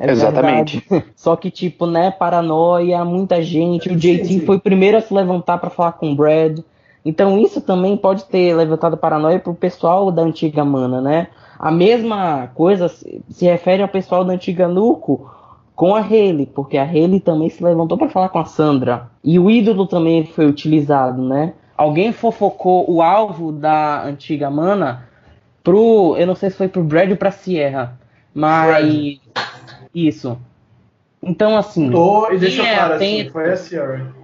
É 0.00 0.10
Exatamente. 0.10 0.84
Só 1.14 1.36
que, 1.36 1.48
tipo, 1.48 1.86
né, 1.86 2.10
paranoia, 2.10 3.04
muita 3.04 3.40
gente. 3.40 3.88
O 3.88 3.94
JT 3.94 4.24
Sim, 4.24 4.40
sim. 4.40 4.44
foi 4.44 4.56
o 4.56 4.60
primeiro 4.60 4.96
a 4.96 5.00
se 5.00 5.14
levantar 5.14 5.58
pra 5.58 5.70
falar 5.70 5.92
com 5.92 6.10
o 6.10 6.16
Brad. 6.16 6.58
Então 7.04 7.38
isso 7.38 7.60
também 7.60 7.96
pode 7.96 8.24
ter 8.24 8.52
levantado 8.56 8.96
paranoia 8.96 9.38
pro 9.38 9.54
pessoal 9.54 10.10
da 10.10 10.22
antiga 10.22 10.64
Mana, 10.64 11.00
né? 11.00 11.28
A 11.56 11.70
mesma 11.70 12.48
coisa 12.48 12.88
se 12.88 13.22
se 13.30 13.44
refere 13.44 13.82
ao 13.82 13.88
pessoal 13.88 14.24
da 14.24 14.32
antiga 14.32 14.66
Nuco 14.66 15.30
com 15.76 15.94
a 15.94 16.00
Haley, 16.00 16.50
porque 16.52 16.76
a 16.76 16.82
Haley 16.82 17.20
também 17.20 17.48
se 17.48 17.62
levantou 17.62 17.96
pra 17.96 18.08
falar 18.08 18.30
com 18.30 18.40
a 18.40 18.44
Sandra. 18.44 19.08
E 19.22 19.38
o 19.38 19.48
ídolo 19.48 19.86
também 19.86 20.26
foi 20.26 20.46
utilizado, 20.46 21.22
né? 21.22 21.52
Alguém 21.76 22.12
fofocou 22.12 22.90
o 22.90 23.02
alvo 23.02 23.52
da 23.52 24.02
antiga 24.04 24.50
Mana 24.50 25.06
pro. 25.62 26.16
Eu 26.16 26.26
não 26.26 26.34
sei 26.34 26.50
se 26.50 26.56
foi 26.56 26.68
pro 26.68 26.84
Brad 26.84 27.10
ou 27.10 27.16
pra 27.16 27.30
Sierra. 27.30 27.98
Mas. 28.32 29.20
Isso. 29.94 30.38
Então, 31.22 31.56
assim. 31.56 31.90
Tô, 31.90 32.30
e 32.30 32.38
deixa 32.38 32.62
é 32.62 32.74
claro 32.76 32.94
assim, 32.94 33.28
foi 33.30 33.50
a 33.50 33.56
Sierra. 33.56 34.14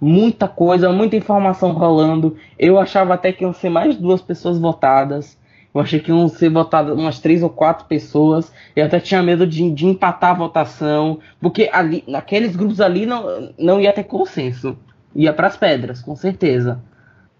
muita 0.00 0.46
coisa, 0.46 0.92
muita 0.92 1.16
informação 1.16 1.72
rolando. 1.72 2.36
Eu 2.58 2.78
achava 2.78 3.14
até 3.14 3.32
que 3.32 3.44
iam 3.44 3.52
ser 3.52 3.70
mais 3.70 3.96
duas 3.96 4.20
pessoas 4.20 4.58
votadas. 4.58 5.38
Eu 5.74 5.80
achei 5.80 5.98
que 5.98 6.10
iam 6.10 6.28
ser 6.28 6.50
votadas 6.50 6.96
umas 6.96 7.18
três 7.18 7.42
ou 7.42 7.50
quatro 7.50 7.86
pessoas. 7.86 8.52
Eu 8.76 8.84
até 8.84 9.00
tinha 9.00 9.22
medo 9.22 9.44
de, 9.46 9.68
de 9.70 9.86
empatar 9.86 10.30
a 10.30 10.34
votação. 10.34 11.18
Porque 11.40 11.68
ali, 11.72 12.04
naqueles 12.06 12.54
grupos 12.54 12.80
ali 12.80 13.06
não, 13.06 13.52
não 13.58 13.80
ia 13.80 13.92
ter 13.92 14.04
consenso. 14.04 14.76
Ia 15.14 15.32
pras 15.32 15.56
pedras, 15.56 16.02
com 16.02 16.16
certeza. 16.16 16.80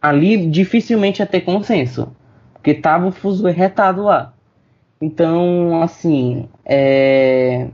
Ali 0.01 0.47
dificilmente 0.47 1.21
ia 1.21 1.27
ter 1.27 1.41
consenso. 1.41 2.15
Porque 2.53 2.75
tava 2.75 3.07
o 3.07 3.13
fuso 3.13 3.47
retado 3.49 4.05
lá. 4.05 4.33
Então, 5.01 5.83
assim, 5.83 6.49
é... 6.65 7.69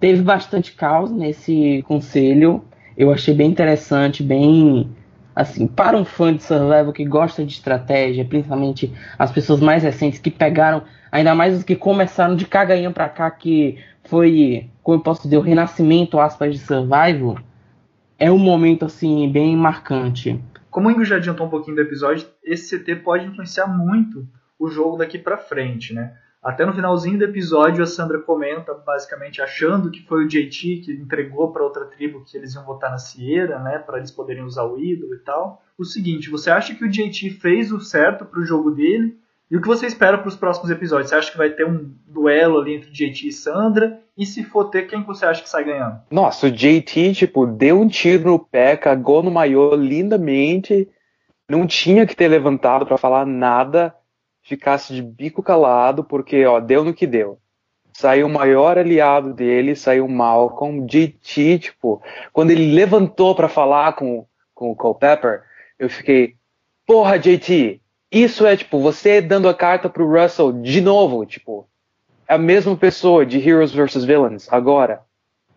teve 0.00 0.22
bastante 0.22 0.72
caos 0.72 1.10
nesse 1.10 1.84
conselho. 1.86 2.64
Eu 2.96 3.12
achei 3.12 3.34
bem 3.34 3.48
interessante, 3.48 4.22
bem 4.22 4.90
assim, 5.38 5.68
para 5.68 5.96
um 5.96 6.04
fã 6.04 6.34
de 6.34 6.42
survival 6.42 6.92
que 6.92 7.04
gosta 7.04 7.44
de 7.44 7.52
estratégia, 7.52 8.24
principalmente 8.24 8.92
as 9.16 9.30
pessoas 9.30 9.60
mais 9.60 9.84
recentes 9.84 10.18
que 10.18 10.32
pegaram, 10.32 10.82
ainda 11.12 11.32
mais 11.32 11.56
os 11.56 11.62
que 11.62 11.76
começaram 11.76 12.34
de 12.34 12.44
caganhão 12.44 12.92
pra 12.92 13.08
cá, 13.08 13.30
que 13.30 13.78
foi, 14.02 14.68
como 14.82 14.98
eu 14.98 15.02
posso 15.02 15.22
dizer, 15.22 15.36
o 15.36 15.40
renascimento 15.40 16.18
aspas 16.18 16.54
de 16.54 16.58
survival, 16.58 17.38
é 18.18 18.30
um 18.30 18.38
momento 18.38 18.84
assim 18.84 19.30
bem 19.30 19.56
marcante. 19.56 20.42
Como 20.70 20.88
o 20.88 20.90
Ingo 20.90 21.04
já 21.04 21.16
adiantou 21.16 21.46
um 21.46 21.50
pouquinho 21.50 21.76
do 21.76 21.82
episódio, 21.82 22.26
esse 22.42 22.78
CT 22.78 22.96
pode 22.96 23.24
influenciar 23.24 23.66
muito 23.66 24.26
o 24.58 24.68
jogo 24.68 24.96
daqui 24.96 25.18
pra 25.18 25.38
frente, 25.38 25.94
né? 25.94 26.14
Até 26.42 26.64
no 26.64 26.72
finalzinho 26.72 27.18
do 27.18 27.24
episódio, 27.24 27.82
a 27.82 27.86
Sandra 27.86 28.20
comenta, 28.20 28.72
basicamente 28.74 29.42
achando 29.42 29.90
que 29.90 30.04
foi 30.06 30.24
o 30.24 30.28
JT 30.28 30.82
que 30.84 30.92
entregou 30.92 31.52
para 31.52 31.64
outra 31.64 31.84
tribo 31.86 32.24
que 32.24 32.36
eles 32.36 32.54
iam 32.54 32.64
votar 32.64 32.90
na 32.90 32.98
Sierra, 32.98 33.58
né, 33.58 33.78
para 33.78 33.98
eles 33.98 34.10
poderem 34.10 34.44
usar 34.44 34.64
o 34.64 34.78
ídolo 34.78 35.14
e 35.14 35.18
tal. 35.18 35.62
O 35.76 35.84
seguinte, 35.84 36.30
você 36.30 36.50
acha 36.50 36.74
que 36.74 36.84
o 36.84 36.88
JT 36.88 37.30
fez 37.30 37.72
o 37.72 37.80
certo 37.80 38.24
pro 38.24 38.44
jogo 38.44 38.70
dele? 38.70 39.18
E 39.50 39.56
o 39.56 39.60
que 39.60 39.66
você 39.66 39.86
espera 39.86 40.18
para 40.18 40.28
os 40.28 40.36
próximos 40.36 40.70
episódios? 40.70 41.08
Você 41.08 41.16
acha 41.16 41.32
que 41.32 41.38
vai 41.38 41.50
ter 41.50 41.66
um 41.66 41.92
duelo 42.06 42.58
ali 42.60 42.74
entre 42.74 42.90
JT 42.90 43.28
e 43.28 43.32
Sandra? 43.32 44.00
E 44.18 44.26
se 44.26 44.42
for 44.42 44.64
ter, 44.64 44.88
quem 44.88 45.00
que 45.00 45.06
você 45.06 45.24
acha 45.24 45.40
que 45.40 45.48
sai 45.48 45.62
ganhando? 45.62 46.00
Nossa, 46.10 46.48
o 46.48 46.50
JT, 46.50 47.14
tipo, 47.14 47.46
deu 47.46 47.80
um 47.80 47.86
tiro 47.86 48.32
no 48.32 48.38
pé, 48.40 48.76
cagou 48.76 49.22
no 49.22 49.30
maiô 49.30 49.76
lindamente, 49.76 50.88
não 51.48 51.68
tinha 51.68 52.04
que 52.04 52.16
ter 52.16 52.26
levantado 52.26 52.84
pra 52.84 52.98
falar 52.98 53.24
nada, 53.24 53.94
ficasse 54.42 54.92
de 54.92 55.02
bico 55.02 55.40
calado, 55.40 56.02
porque, 56.02 56.44
ó, 56.44 56.58
deu 56.58 56.82
no 56.82 56.92
que 56.92 57.06
deu. 57.06 57.38
Saiu 57.92 58.26
o 58.26 58.30
maior 58.30 58.76
aliado 58.76 59.32
dele, 59.32 59.76
saiu 59.76 60.06
o 60.06 60.10
Malcolm, 60.10 60.84
JT, 60.84 61.60
tipo, 61.60 62.02
quando 62.32 62.50
ele 62.50 62.74
levantou 62.74 63.36
pra 63.36 63.48
falar 63.48 63.92
com, 63.92 64.26
com 64.52 64.72
o 64.72 64.76
Culpepper, 64.76 65.42
eu 65.78 65.88
fiquei, 65.88 66.34
porra, 66.84 67.20
JT, 67.20 67.80
isso 68.10 68.44
é, 68.44 68.56
tipo, 68.56 68.80
você 68.80 69.20
dando 69.20 69.48
a 69.48 69.54
carta 69.54 69.88
pro 69.88 70.10
Russell 70.10 70.52
de 70.52 70.80
novo, 70.80 71.24
tipo, 71.24 71.68
a 72.28 72.36
mesma 72.36 72.76
pessoa 72.76 73.24
de 73.24 73.38
Heroes 73.38 73.72
vs 73.72 74.04
Villains, 74.04 74.46
agora. 74.52 75.00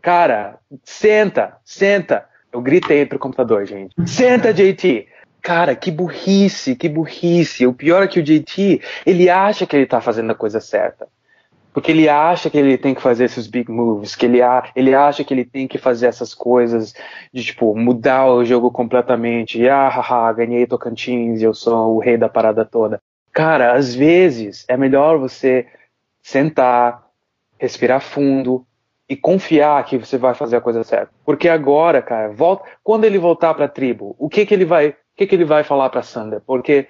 Cara, 0.02 0.58
senta, 0.84 1.58
senta. 1.64 2.26
Eu 2.52 2.62
gritei 2.62 3.06
pro 3.06 3.20
computador, 3.20 3.66
gente. 3.66 3.94
Senta, 4.06 4.54
JT. 4.54 5.08
Cara, 5.42 5.76
que 5.76 5.92
burrice, 5.92 6.76
que 6.76 6.88
burrice. 6.88 7.68
O 7.68 7.74
pior 7.74 8.04
é 8.04 8.08
que 8.08 8.20
o 8.20 8.24
JT, 8.24 8.82
ele 9.06 9.30
acha 9.30 9.66
que 9.66 9.76
ele 9.76 9.86
tá 9.86 10.00
fazendo 10.00 10.32
a 10.32 10.36
coisa 10.36 10.60
certa. 10.60 11.08
Porque 11.74 11.92
ele 11.92 12.10
acha 12.10 12.50
que 12.50 12.58
ele 12.58 12.78
tem 12.78 12.94
que 12.94 13.02
fazer 13.02 13.26
esses 13.26 13.48
big 13.48 13.72
moves, 13.72 14.16
que 14.16 14.26
ele, 14.26 14.42
a, 14.42 14.70
ele 14.76 14.94
acha 14.94 15.24
que 15.24 15.34
ele 15.34 15.46
tem 15.46 15.68
que 15.68 15.78
fazer 15.78 16.08
essas 16.08 16.34
coisas 16.34 16.94
de, 17.34 17.44
tipo, 17.44 17.76
mudar 17.76 18.28
o 18.28 18.44
jogo 18.44 18.70
completamente. 18.70 19.60
E, 19.60 19.70
ah, 19.70 19.88
haha, 19.88 20.34
ganhei 20.34 20.68
Tocantins, 20.68 21.42
eu 21.42 21.54
sou 21.54 21.96
o 21.96 22.00
rei 22.00 22.18
da 22.18 22.28
parada 22.28 22.66
toda. 22.66 23.00
Cara, 23.32 23.74
às 23.74 23.96
vezes 23.96 24.66
é 24.68 24.76
melhor 24.76 25.18
você 25.18 25.66
sentar, 26.22 27.08
respirar 27.58 28.02
fundo 28.02 28.66
e 29.08 29.16
confiar 29.16 29.84
que 29.86 29.98
você 29.98 30.18
vai 30.18 30.34
fazer 30.34 30.58
a 30.58 30.62
coisa 30.62 30.84
certa. 30.84 31.12
Porque 31.26 31.50
agora, 31.50 32.02
cara, 32.02 32.30
volta, 32.30 32.64
quando 32.84 33.04
ele 33.04 33.18
voltar 33.18 33.54
para 33.54 33.66
a 33.66 33.70
tribo, 33.70 34.16
o 34.18 34.30
que 34.30 34.46
que 34.46 34.54
ele 34.54 34.66
vai, 34.66 34.90
o 34.90 34.96
que 35.16 35.28
que 35.28 35.36
ele 35.36 35.46
vai 35.46 35.64
falar 35.64 35.90
para 35.90 36.02
Sandra? 36.02 36.42
Porque 36.46 36.88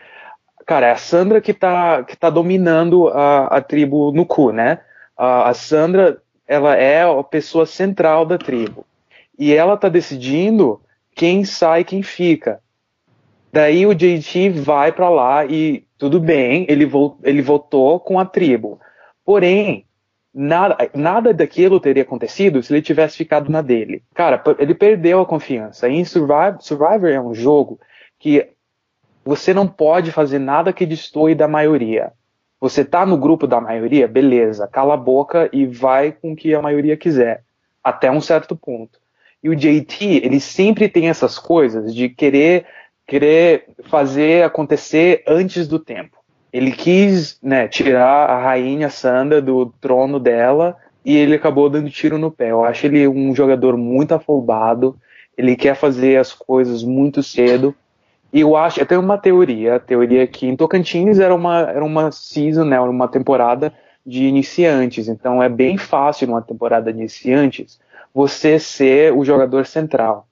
cara, 0.66 0.88
é 0.88 0.92
a 0.92 0.98
Sandra 0.98 1.42
que 1.42 1.54
tá 1.54 2.04
que 2.04 2.16
tá 2.16 2.30
dominando 2.30 3.08
a, 3.10 3.48
a 3.48 3.62
tribo 3.62 4.12
no 4.12 4.26
cu, 4.26 4.52
né? 4.52 4.80
A, 5.18 5.50
a 5.50 5.54
Sandra, 5.54 6.22
ela 6.48 6.76
é 6.76 7.02
a 7.02 7.24
pessoa 7.24 7.66
central 7.66 8.26
da 8.26 8.38
tribo. 8.38 8.86
E 9.38 9.54
ela 9.54 9.76
tá 9.76 9.90
decidindo 9.90 10.80
quem 11.16 11.44
sai, 11.44 11.84
quem 11.84 12.04
fica. 12.04 12.62
Daí 13.52 13.86
o 13.86 13.94
JT 13.94 14.50
vai 14.52 14.92
para 14.92 15.10
lá 15.10 15.46
e 15.46 15.84
tudo 15.98 16.20
bem, 16.20 16.66
ele, 16.70 16.86
vo, 16.86 17.18
ele 17.24 17.42
votou 17.42 18.00
com 18.00 18.18
a 18.18 18.26
tribo. 18.26 18.80
Porém, 19.26 19.86
nada, 20.34 20.78
nada 20.94 21.34
daquilo 21.34 21.80
teria 21.80 22.04
acontecido 22.04 22.62
se 22.62 22.74
ele 22.74 22.82
tivesse 22.82 23.18
ficado 23.18 23.52
na 23.52 23.62
dele. 23.62 24.04
Cara, 24.14 24.42
ele 24.60 24.74
perdeu 24.74 25.22
a 25.22 25.26
confiança. 25.26 25.90
Em 25.90 26.04
Survivor, 26.06 26.62
Survivor 26.62 27.10
é 27.10 27.22
um 27.22 27.34
jogo 27.34 27.80
que 28.20 28.50
você 29.24 29.54
não 29.54 29.68
pode 29.68 30.12
fazer 30.12 30.40
nada 30.40 30.74
que 30.74 30.86
destoie 30.86 31.36
da 31.36 31.48
maioria. 31.48 32.12
Você 32.60 32.86
tá 32.86 33.06
no 33.06 33.18
grupo 33.18 33.48
da 33.48 33.60
maioria, 33.60 34.08
beleza, 34.08 34.68
cala 34.68 34.94
a 34.94 34.98
boca 34.98 35.50
e 35.52 35.66
vai 35.66 36.12
com 36.12 36.34
o 36.34 36.36
que 36.36 36.54
a 36.54 36.62
maioria 36.62 36.96
quiser, 36.96 37.44
até 37.84 38.12
um 38.12 38.22
certo 38.22 38.56
ponto. 38.56 39.00
E 39.44 39.50
o 39.50 39.56
JT, 39.56 40.22
ele 40.24 40.40
sempre 40.40 40.88
tem 40.88 41.10
essas 41.10 41.40
coisas 41.40 41.94
de 41.94 42.10
querer 42.10 42.66
querer 43.08 43.66
fazer 43.90 44.44
acontecer 44.44 45.22
antes 45.28 45.68
do 45.68 45.78
tempo. 45.80 46.21
Ele 46.52 46.72
quis 46.72 47.40
né, 47.42 47.68
tirar 47.68 48.30
a 48.30 48.42
rainha 48.42 48.90
Sandra 48.90 49.42
do 49.42 49.68
trono 49.80 50.20
dela 50.20 50.76
e 51.04 51.16
ele 51.16 51.36
acabou 51.36 51.70
dando 51.70 51.90
tiro 51.90 52.18
no 52.18 52.32
pé. 52.32 52.52
Eu 52.52 52.64
acho 52.64 52.86
ele 52.86 53.08
um 53.08 53.34
jogador 53.34 53.78
muito 53.78 54.14
afobado, 54.14 54.96
ele 55.38 55.56
quer 55.56 55.76
fazer 55.76 56.18
as 56.18 56.34
coisas 56.34 56.84
muito 56.84 57.24
cedo. 57.24 57.74
E 58.34 58.42
eu 58.42 58.56
acho, 58.56 58.80
eu 58.80 58.86
tenho 58.86 59.02
uma 59.02 59.18
teoria, 59.18 59.76
a 59.76 59.80
teoria 59.80 60.26
que 60.26 60.48
em 60.48 60.56
Tocantins 60.56 61.20
era 61.20 61.36
uma, 61.36 61.60
era 61.62 61.84
uma 61.84 62.12
season, 62.12 62.64
né, 62.64 62.80
uma 62.80 63.08
temporada 63.08 63.74
de 64.06 64.24
iniciantes, 64.24 65.08
então 65.08 65.44
é 65.44 65.50
bem 65.50 65.78
fácil 65.78 66.28
numa 66.28 66.42
temporada 66.42 66.92
de 66.92 67.00
iniciantes 67.00 67.80
você 68.14 68.58
ser 68.60 69.14
o 69.14 69.24
jogador 69.24 69.66
central. 69.66 70.28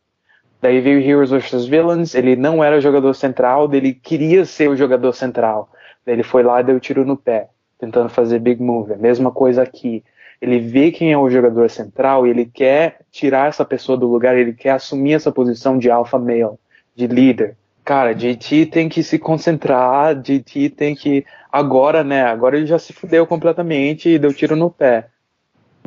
Daí 0.61 0.81
veio 0.81 0.99
Heroes 0.99 1.29
vs 1.29 1.65
Villains, 1.65 2.13
ele 2.15 2.35
não 2.35 2.63
era 2.63 2.77
o 2.77 2.81
jogador 2.81 3.13
central, 3.13 3.73
ele 3.73 3.93
queria 3.93 4.43
ser 4.45 4.69
o 4.69 4.75
jogador 4.75 5.13
central. 5.13 5.69
Ele 6.05 6.23
foi 6.23 6.43
lá 6.43 6.61
e 6.61 6.63
deu 6.63 6.79
tiro 6.79 7.05
no 7.05 7.17
pé, 7.17 7.49
tentando 7.77 8.09
fazer 8.09 8.39
big 8.39 8.61
move. 8.61 8.93
A 8.93 8.97
mesma 8.97 9.31
coisa 9.31 9.61
aqui. 9.61 10.03
Ele 10.41 10.59
vê 10.59 10.91
quem 10.91 11.11
é 11.11 11.17
o 11.17 11.29
jogador 11.29 11.69
central 11.69 12.25
e 12.25 12.29
ele 12.29 12.45
quer 12.45 12.99
tirar 13.11 13.49
essa 13.49 13.65
pessoa 13.65 13.97
do 13.97 14.07
lugar, 14.07 14.37
ele 14.37 14.53
quer 14.53 14.71
assumir 14.71 15.13
essa 15.13 15.31
posição 15.31 15.77
de 15.77 15.91
alpha 15.91 16.17
male, 16.17 16.57
de 16.95 17.07
líder. 17.07 17.57
Cara, 17.83 18.13
JT 18.13 18.67
tem 18.67 18.87
que 18.87 19.01
se 19.03 19.17
concentrar, 19.17 20.15
JT 20.15 20.69
tem 20.69 20.95
que. 20.95 21.25
Agora, 21.51 22.03
né? 22.03 22.23
Agora 22.23 22.55
ele 22.55 22.67
já 22.67 22.77
se 22.77 22.93
fudeu 22.93 23.25
completamente 23.25 24.09
e 24.09 24.19
deu 24.19 24.33
tiro 24.33 24.55
no 24.55 24.69
pé. 24.69 25.07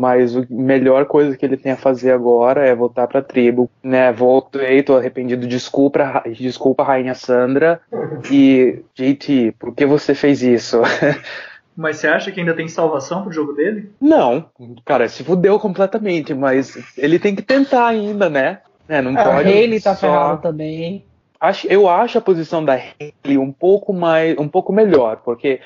Mas 0.03 0.37
a 0.37 0.45
melhor 0.51 1.05
coisa 1.05 1.37
que 1.37 1.47
ele 1.47 1.57
tem 1.57 1.71
a 1.71 1.77
fazer 1.77 2.11
agora 2.11 2.67
é 2.67 2.75
voltar 2.75 3.07
pra 3.07 3.23
tribo, 3.23 3.71
né? 3.81 4.11
Voltei, 4.13 4.83
tô 4.83 4.97
arrependido, 4.97 5.47
desculpa, 5.47 6.25
desculpa, 6.27 6.83
Rainha 6.83 7.15
Sandra. 7.15 7.81
E, 8.29 8.83
JT, 8.97 9.55
por 9.61 9.73
que 9.73 9.87
você 9.87 10.13
fez 10.13 10.43
isso? 10.43 10.81
Mas 11.77 11.99
você 11.99 12.09
acha 12.09 12.33
que 12.33 12.41
ainda 12.41 12.53
tem 12.53 12.67
salvação 12.67 13.23
pro 13.23 13.31
jogo 13.31 13.53
dele? 13.53 13.93
Não, 14.01 14.47
cara, 14.85 15.09
se 15.09 15.23
fudeu 15.23 15.59
completamente, 15.61 16.35
mas 16.35 16.77
ele 16.99 17.19
tem 17.19 17.35
que 17.35 17.41
tentar 17.41 17.87
ainda, 17.87 18.29
né? 18.29 18.59
É, 18.87 19.01
não 19.01 19.17
é, 19.17 19.25
pode. 19.25 19.49
Ele 19.49 19.81
tá 19.81 19.95
só... 19.95 20.01
ferrado 20.01 20.43
também. 20.43 21.07
Acho, 21.41 21.67
eu 21.69 21.89
acho 21.89 22.19
a 22.19 22.21
posição 22.21 22.63
da 22.63 22.75
Haley 22.75 23.39
um 23.39 23.51
pouco 23.51 23.93
mais, 23.95 24.37
um 24.37 24.49
pouco 24.49 24.71
melhor, 24.71 25.23
porque 25.25 25.61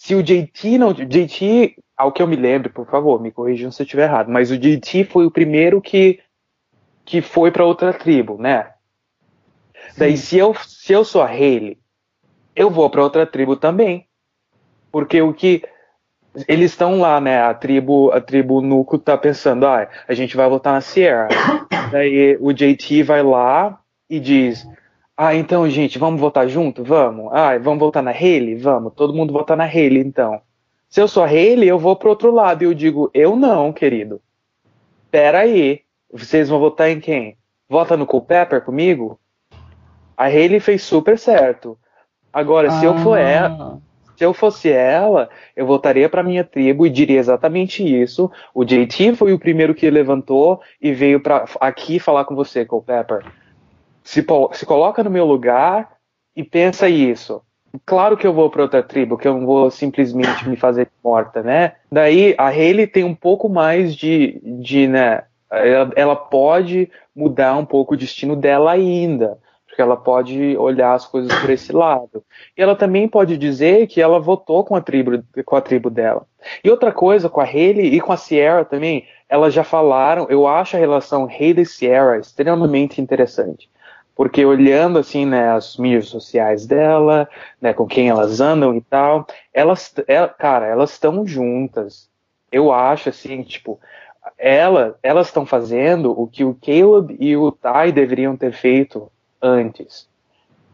se 0.00 0.14
o 0.14 0.22
JT 0.22 0.78
não, 0.78 0.94
JT, 0.94 1.76
ao 1.94 2.10
que 2.10 2.22
eu 2.22 2.26
me 2.26 2.34
lembro, 2.34 2.70
por 2.70 2.86
favor, 2.86 3.20
me 3.20 3.30
corrijam 3.30 3.70
se 3.70 3.82
eu 3.82 3.84
estiver 3.84 4.04
errado, 4.04 4.30
mas 4.30 4.50
o 4.50 4.56
JT 4.56 5.04
foi 5.04 5.26
o 5.26 5.30
primeiro 5.30 5.78
que 5.78 6.20
que 7.04 7.20
foi 7.20 7.50
para 7.50 7.66
outra 7.66 7.92
tribo, 7.92 8.40
né? 8.40 8.70
Sim. 9.90 9.98
Daí 9.98 10.16
se 10.16 10.38
eu 10.38 10.54
se 10.54 10.90
eu 10.94 11.04
sou 11.04 11.20
a 11.20 11.26
Haley, 11.26 11.78
eu 12.56 12.70
vou 12.70 12.88
para 12.88 13.02
outra 13.02 13.26
tribo 13.26 13.56
também. 13.56 14.06
Porque 14.90 15.20
o 15.20 15.34
que 15.34 15.62
eles 16.48 16.70
estão 16.70 16.98
lá, 16.98 17.20
né? 17.20 17.42
A 17.42 17.52
tribo, 17.52 18.10
a 18.10 18.22
tribo 18.22 18.62
Nuco 18.62 18.96
tá 18.98 19.18
pensando, 19.18 19.66
ah, 19.66 19.86
a 20.08 20.14
gente 20.14 20.34
vai 20.34 20.48
votar 20.48 20.72
na 20.72 20.80
Sierra. 20.80 21.28
Daí 21.92 22.38
o 22.40 22.54
JT 22.54 23.02
vai 23.02 23.22
lá 23.22 23.78
e 24.08 24.18
diz, 24.18 24.66
ah, 25.22 25.34
então, 25.34 25.68
gente, 25.68 25.98
vamos 25.98 26.18
votar 26.18 26.48
junto? 26.48 26.82
Vamos. 26.82 27.30
Ah, 27.30 27.58
vamos 27.58 27.78
votar 27.78 28.02
na 28.02 28.10
Haley? 28.10 28.54
Vamos. 28.54 28.94
Todo 28.94 29.12
mundo 29.12 29.34
votar 29.34 29.54
na 29.54 29.64
Haley, 29.64 29.98
então. 29.98 30.40
Se 30.88 30.98
eu 30.98 31.06
sou 31.06 31.22
a 31.22 31.26
Haley, 31.26 31.68
eu 31.68 31.78
vou 31.78 31.94
pro 31.94 32.08
outro 32.08 32.30
lado. 32.32 32.62
E 32.62 32.64
eu 32.64 32.72
digo, 32.72 33.10
eu 33.12 33.36
não, 33.36 33.70
querido. 33.70 34.18
Pera 35.10 35.40
aí. 35.40 35.82
Vocês 36.10 36.48
vão 36.48 36.58
votar 36.58 36.88
em 36.88 37.00
quem? 37.00 37.36
Vota 37.68 37.98
no 37.98 38.06
Culpepper 38.06 38.62
comigo? 38.62 39.20
A 40.16 40.24
Haley 40.24 40.58
fez 40.58 40.82
super 40.84 41.18
certo. 41.18 41.76
Agora, 42.32 42.68
ah. 42.68 42.70
se 42.70 42.86
eu 42.86 42.96
for 43.00 43.18
ela, 43.18 43.78
se 44.16 44.24
eu 44.24 44.32
fosse 44.32 44.72
ela, 44.72 45.28
eu 45.54 45.66
voltaria 45.66 46.08
para 46.08 46.22
minha 46.22 46.44
tribo 46.44 46.86
e 46.86 46.90
diria 46.90 47.20
exatamente 47.20 47.84
isso. 47.84 48.30
O 48.54 48.64
JT 48.64 49.16
foi 49.16 49.34
o 49.34 49.38
primeiro 49.38 49.74
que 49.74 49.90
levantou 49.90 50.62
e 50.80 50.94
veio 50.94 51.20
para 51.20 51.44
aqui 51.60 51.98
falar 51.98 52.24
com 52.24 52.34
você, 52.34 52.64
Culpepper. 52.64 53.22
Se, 54.02 54.24
se 54.52 54.66
coloca 54.66 55.04
no 55.04 55.10
meu 55.10 55.24
lugar 55.24 55.92
e 56.34 56.42
pensa 56.42 56.88
isso. 56.88 57.42
Claro 57.86 58.16
que 58.16 58.26
eu 58.26 58.32
vou 58.32 58.50
para 58.50 58.62
outra 58.62 58.82
tribo, 58.82 59.16
que 59.16 59.28
eu 59.28 59.34
não 59.34 59.46
vou 59.46 59.70
simplesmente 59.70 60.48
me 60.48 60.56
fazer 60.56 60.90
morta, 61.04 61.42
né? 61.42 61.74
Daí 61.90 62.34
a 62.36 62.48
Hayley 62.48 62.86
tem 62.86 63.04
um 63.04 63.14
pouco 63.14 63.48
mais 63.48 63.94
de, 63.94 64.40
de 64.42 64.88
né? 64.88 65.22
Ela, 65.50 65.90
ela 65.94 66.16
pode 66.16 66.90
mudar 67.14 67.56
um 67.56 67.64
pouco 67.64 67.94
o 67.94 67.96
destino 67.96 68.34
dela 68.34 68.72
ainda 68.72 69.38
porque 69.70 69.80
ela 69.80 69.96
pode 69.96 70.56
olhar 70.58 70.94
as 70.94 71.06
coisas 71.06 71.32
por 71.40 71.48
esse 71.48 71.72
lado. 71.72 72.24
E 72.56 72.62
ela 72.62 72.74
também 72.74 73.08
pode 73.08 73.38
dizer 73.38 73.86
que 73.86 74.00
ela 74.00 74.18
votou 74.18 74.64
com 74.64 74.74
a 74.74 74.80
tribo, 74.80 75.22
com 75.44 75.56
a 75.56 75.60
tribo 75.60 75.88
dela. 75.88 76.26
E 76.64 76.68
outra 76.68 76.92
coisa, 76.92 77.28
com 77.28 77.40
a 77.40 77.44
Haley 77.44 77.94
e 77.94 78.00
com 78.00 78.12
a 78.12 78.16
Sierra 78.16 78.64
também, 78.64 79.06
elas 79.28 79.54
já 79.54 79.62
falaram, 79.62 80.26
eu 80.28 80.46
acho 80.46 80.76
a 80.76 80.80
relação 80.80 81.24
Haley 81.24 81.60
e 81.60 81.66
Sierra 81.66 82.18
extremamente 82.18 83.00
interessante. 83.00 83.70
Porque 84.20 84.44
olhando 84.44 84.98
assim, 84.98 85.24
né, 85.24 85.50
as 85.50 85.78
mídias 85.78 86.08
sociais 86.08 86.66
dela, 86.66 87.26
né, 87.58 87.72
com 87.72 87.86
quem 87.86 88.10
elas 88.10 88.38
andam 88.38 88.74
e 88.74 88.82
tal, 88.82 89.26
elas, 89.50 89.94
ela, 90.06 90.26
é, 90.26 90.28
cara, 90.28 90.66
elas 90.66 90.90
estão 90.90 91.26
juntas. 91.26 92.06
Eu 92.52 92.70
acho 92.70 93.08
assim, 93.08 93.42
tipo, 93.42 93.80
ela, 94.36 94.98
elas 95.02 95.28
estão 95.28 95.46
fazendo 95.46 96.10
o 96.10 96.26
que 96.26 96.44
o 96.44 96.54
Caleb 96.54 97.16
e 97.18 97.34
o 97.34 97.50
Ty 97.50 97.92
deveriam 97.94 98.36
ter 98.36 98.52
feito 98.52 99.10
antes. 99.40 100.06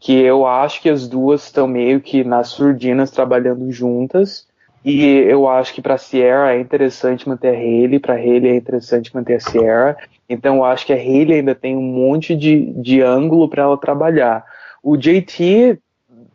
Que 0.00 0.20
eu 0.20 0.44
acho 0.44 0.82
que 0.82 0.90
as 0.90 1.06
duas 1.06 1.44
estão 1.44 1.68
meio 1.68 2.00
que 2.00 2.24
nas 2.24 2.48
surdinas 2.48 3.12
trabalhando 3.12 3.70
juntas. 3.70 4.48
E 4.86 5.04
eu 5.04 5.48
acho 5.48 5.74
que 5.74 5.82
para 5.82 5.98
Sierra 5.98 6.52
é 6.52 6.60
interessante 6.60 7.28
manter 7.28 7.48
a 7.48 7.58
Haley, 7.58 7.98
para 7.98 8.14
Haley 8.14 8.50
é 8.50 8.54
interessante 8.54 9.12
manter 9.12 9.34
a 9.34 9.40
Sierra. 9.40 9.96
Então 10.28 10.58
eu 10.58 10.64
acho 10.64 10.86
que 10.86 10.92
a 10.92 10.96
Haley 10.96 11.34
ainda 11.34 11.56
tem 11.56 11.76
um 11.76 11.82
monte 11.82 12.36
de, 12.36 12.72
de 12.74 13.02
ângulo 13.02 13.48
para 13.48 13.64
ela 13.64 13.76
trabalhar. 13.76 14.44
O 14.80 14.96
JT, 14.96 15.80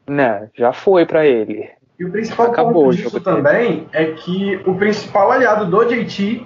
né, 0.06 0.49
já 0.54 0.74
foi 0.74 1.06
para 1.06 1.26
ele. 1.26 1.70
E 1.97 2.04
o 2.04 2.12
principal 2.12 2.47
Acabou 2.47 2.84
ponto 2.86 2.97
disso 2.97 3.22
também 3.22 3.88
é 3.93 4.08
que 4.08 4.60
o 4.66 4.76
principal 4.76 5.32
aliado 5.32 5.68
do 5.68 5.86
JT, 5.86 6.45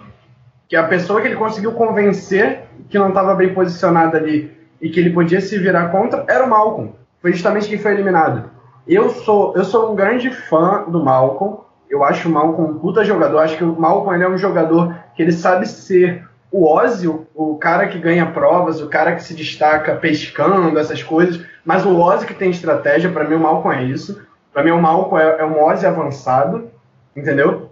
que 0.68 0.76
é 0.76 0.80
a 0.80 0.88
pessoa 0.88 1.20
que 1.20 1.28
ele 1.28 1.38
conseguiu 1.38 1.72
convencer 1.72 2.66
que 2.88 2.99
não 2.99 3.08
estava 3.08 3.34
bem 3.34 3.51
posicionada 3.51 4.20
ali 4.20 4.56
e 4.80 4.91
que 4.91 4.99
ele 4.99 5.10
podia 5.10 5.41
se 5.41 5.58
virar 5.58 5.89
contra 5.89 6.24
era 6.28 6.45
o 6.45 6.49
Malcolm. 6.51 6.93
Foi 7.20 7.32
justamente 7.32 7.68
quem 7.68 7.80
foi 7.80 7.93
eliminado. 7.93 8.51
Eu 8.88 9.10
sou, 9.10 9.56
eu 9.56 9.64
sou 9.64 9.91
um 9.91 9.95
grande 9.95 10.30
fã 10.30 10.84
do 10.88 11.03
Malcolm. 11.03 11.66
Eu 11.95 12.03
acho 12.03 12.27
o 12.27 12.31
Malcolm 12.31 12.71
um 12.71 12.79
puta 12.79 13.05
jogador. 13.05 13.39
Acho 13.39 13.57
que 13.57 13.63
o 13.63 13.79
Malcolm 13.79 14.15
ele 14.15 14.25
é 14.25 14.29
um 14.29 14.37
jogador 14.37 14.93
que 15.15 15.21
ele 15.21 15.31
sabe 15.31 15.65
ser 15.65 16.27
o 16.51 16.67
Ozzy, 16.67 17.07
o, 17.07 17.57
cara 17.57 17.87
que 17.87 17.97
ganha 17.99 18.25
provas, 18.25 18.81
o 18.81 18.87
cara 18.87 19.15
que 19.15 19.23
se 19.23 19.33
destaca 19.33 19.95
pescando, 19.95 20.77
essas 20.77 21.01
coisas. 21.01 21.41
Mas 21.63 21.85
o 21.85 21.97
Ozzy 21.97 22.25
que 22.25 22.33
tem 22.33 22.49
estratégia, 22.49 23.09
para 23.09 23.23
mim 23.23 23.35
o 23.35 23.39
Malcolm 23.39 23.77
é 23.77 23.83
isso. 23.83 24.21
Para 24.53 24.63
mim 24.63 24.71
o 24.71 24.81
Malcolm 24.81 25.21
é, 25.21 25.39
é 25.39 25.45
um 25.45 25.63
Ozzy 25.63 25.85
avançado, 25.85 26.69
entendeu? 27.15 27.71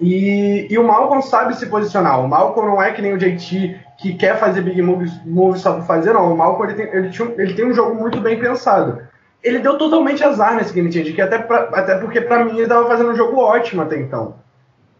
E, 0.00 0.66
e, 0.70 0.76
o 0.76 0.84
Malcolm 0.84 1.22
sabe 1.22 1.54
se 1.56 1.66
posicionar. 1.66 2.20
O 2.20 2.28
Malcolm 2.28 2.68
não 2.68 2.82
é 2.82 2.90
que 2.90 3.00
nem 3.00 3.14
o 3.14 3.18
JT 3.18 3.80
que 3.98 4.14
quer 4.14 4.38
fazer 4.38 4.60
big 4.60 4.82
moves, 4.82 5.12
moves 5.24 5.62
só 5.62 5.74
pra 5.74 5.82
fazer, 5.82 6.12
não. 6.12 6.32
O 6.32 6.36
Malcolm 6.36 6.72
ele 6.72 6.82
tem, 6.82 6.94
ele, 6.94 7.10
ele 7.38 7.54
tem 7.54 7.66
um 7.66 7.74
jogo 7.74 7.94
muito 7.94 8.20
bem 8.20 8.38
pensado. 8.38 9.02
Ele 9.44 9.58
deu 9.58 9.78
totalmente 9.78 10.24
azar 10.24 10.56
nesse 10.56 10.72
Game 10.72 10.90
Change, 10.90 11.12
que 11.12 11.20
até, 11.20 11.38
pra, 11.38 11.68
até 11.74 11.98
porque 11.98 12.20
para 12.20 12.44
mim 12.44 12.58
ele 12.58 12.66
tava 12.66 12.88
fazendo 12.88 13.10
um 13.10 13.16
jogo 13.16 13.36
ótimo 13.36 13.82
até 13.82 13.96
então. 13.96 14.36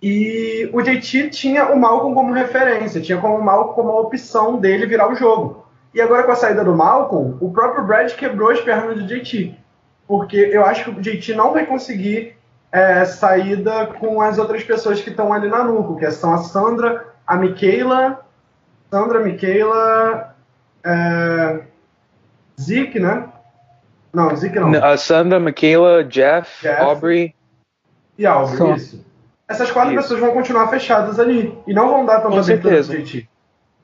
E 0.02 0.68
o 0.72 0.82
JT 0.82 1.30
tinha 1.30 1.72
o 1.72 1.80
Malcolm 1.80 2.14
como 2.14 2.34
referência, 2.34 3.00
tinha 3.00 3.18
como 3.18 3.36
o 3.38 3.42
Malcolm 3.42 3.74
como 3.74 3.90
a 3.90 4.00
opção 4.00 4.58
dele 4.58 4.86
virar 4.86 5.10
o 5.10 5.14
jogo. 5.14 5.64
E 5.94 6.00
agora 6.00 6.24
com 6.24 6.32
a 6.32 6.36
saída 6.36 6.62
do 6.62 6.76
Malcolm, 6.76 7.38
o 7.40 7.50
próprio 7.50 7.84
Brad 7.84 8.12
quebrou 8.12 8.50
as 8.50 8.60
pernas 8.60 8.96
do 8.96 9.06
JT. 9.06 9.58
Porque 10.06 10.36
eu 10.36 10.64
acho 10.64 10.84
que 10.84 10.90
o 10.90 11.00
JT 11.00 11.34
não 11.34 11.54
vai 11.54 11.64
conseguir 11.64 12.36
é, 12.70 13.04
saída 13.06 13.86
com 13.98 14.20
as 14.20 14.38
outras 14.38 14.62
pessoas 14.62 15.00
que 15.00 15.08
estão 15.08 15.32
ali 15.32 15.48
na 15.48 15.64
Nuco, 15.64 15.96
que 15.96 16.10
são 16.10 16.34
a 16.34 16.38
Sandra, 16.38 17.06
a 17.26 17.36
Michaela 17.36 18.24
Sandra, 18.94 19.18
Michaela, 19.18 20.36
é, 20.84 21.62
Zeke, 22.60 23.00
né? 23.00 23.28
Não, 24.14 24.34
Zeke 24.36 24.58
não. 24.60 24.72
A 24.82 24.96
Sandra, 24.96 25.40
Michaela, 25.40 26.04
Jeff, 26.04 26.62
Jeff 26.62 26.80
Aubrey. 26.80 27.34
E 28.16 28.24
Aubrey, 28.24 28.56
Só. 28.56 28.74
isso. 28.74 29.04
Essas 29.48 29.70
quatro 29.70 29.92
isso. 29.92 30.02
pessoas 30.02 30.20
vão 30.20 30.30
continuar 30.30 30.68
fechadas 30.68 31.18
ali. 31.18 31.58
E 31.66 31.74
não 31.74 31.88
vão 31.90 32.06
dar 32.06 32.20
tanta 32.20 32.38
abertura 32.38 32.82
pro 32.82 33.02
JT. 33.02 33.28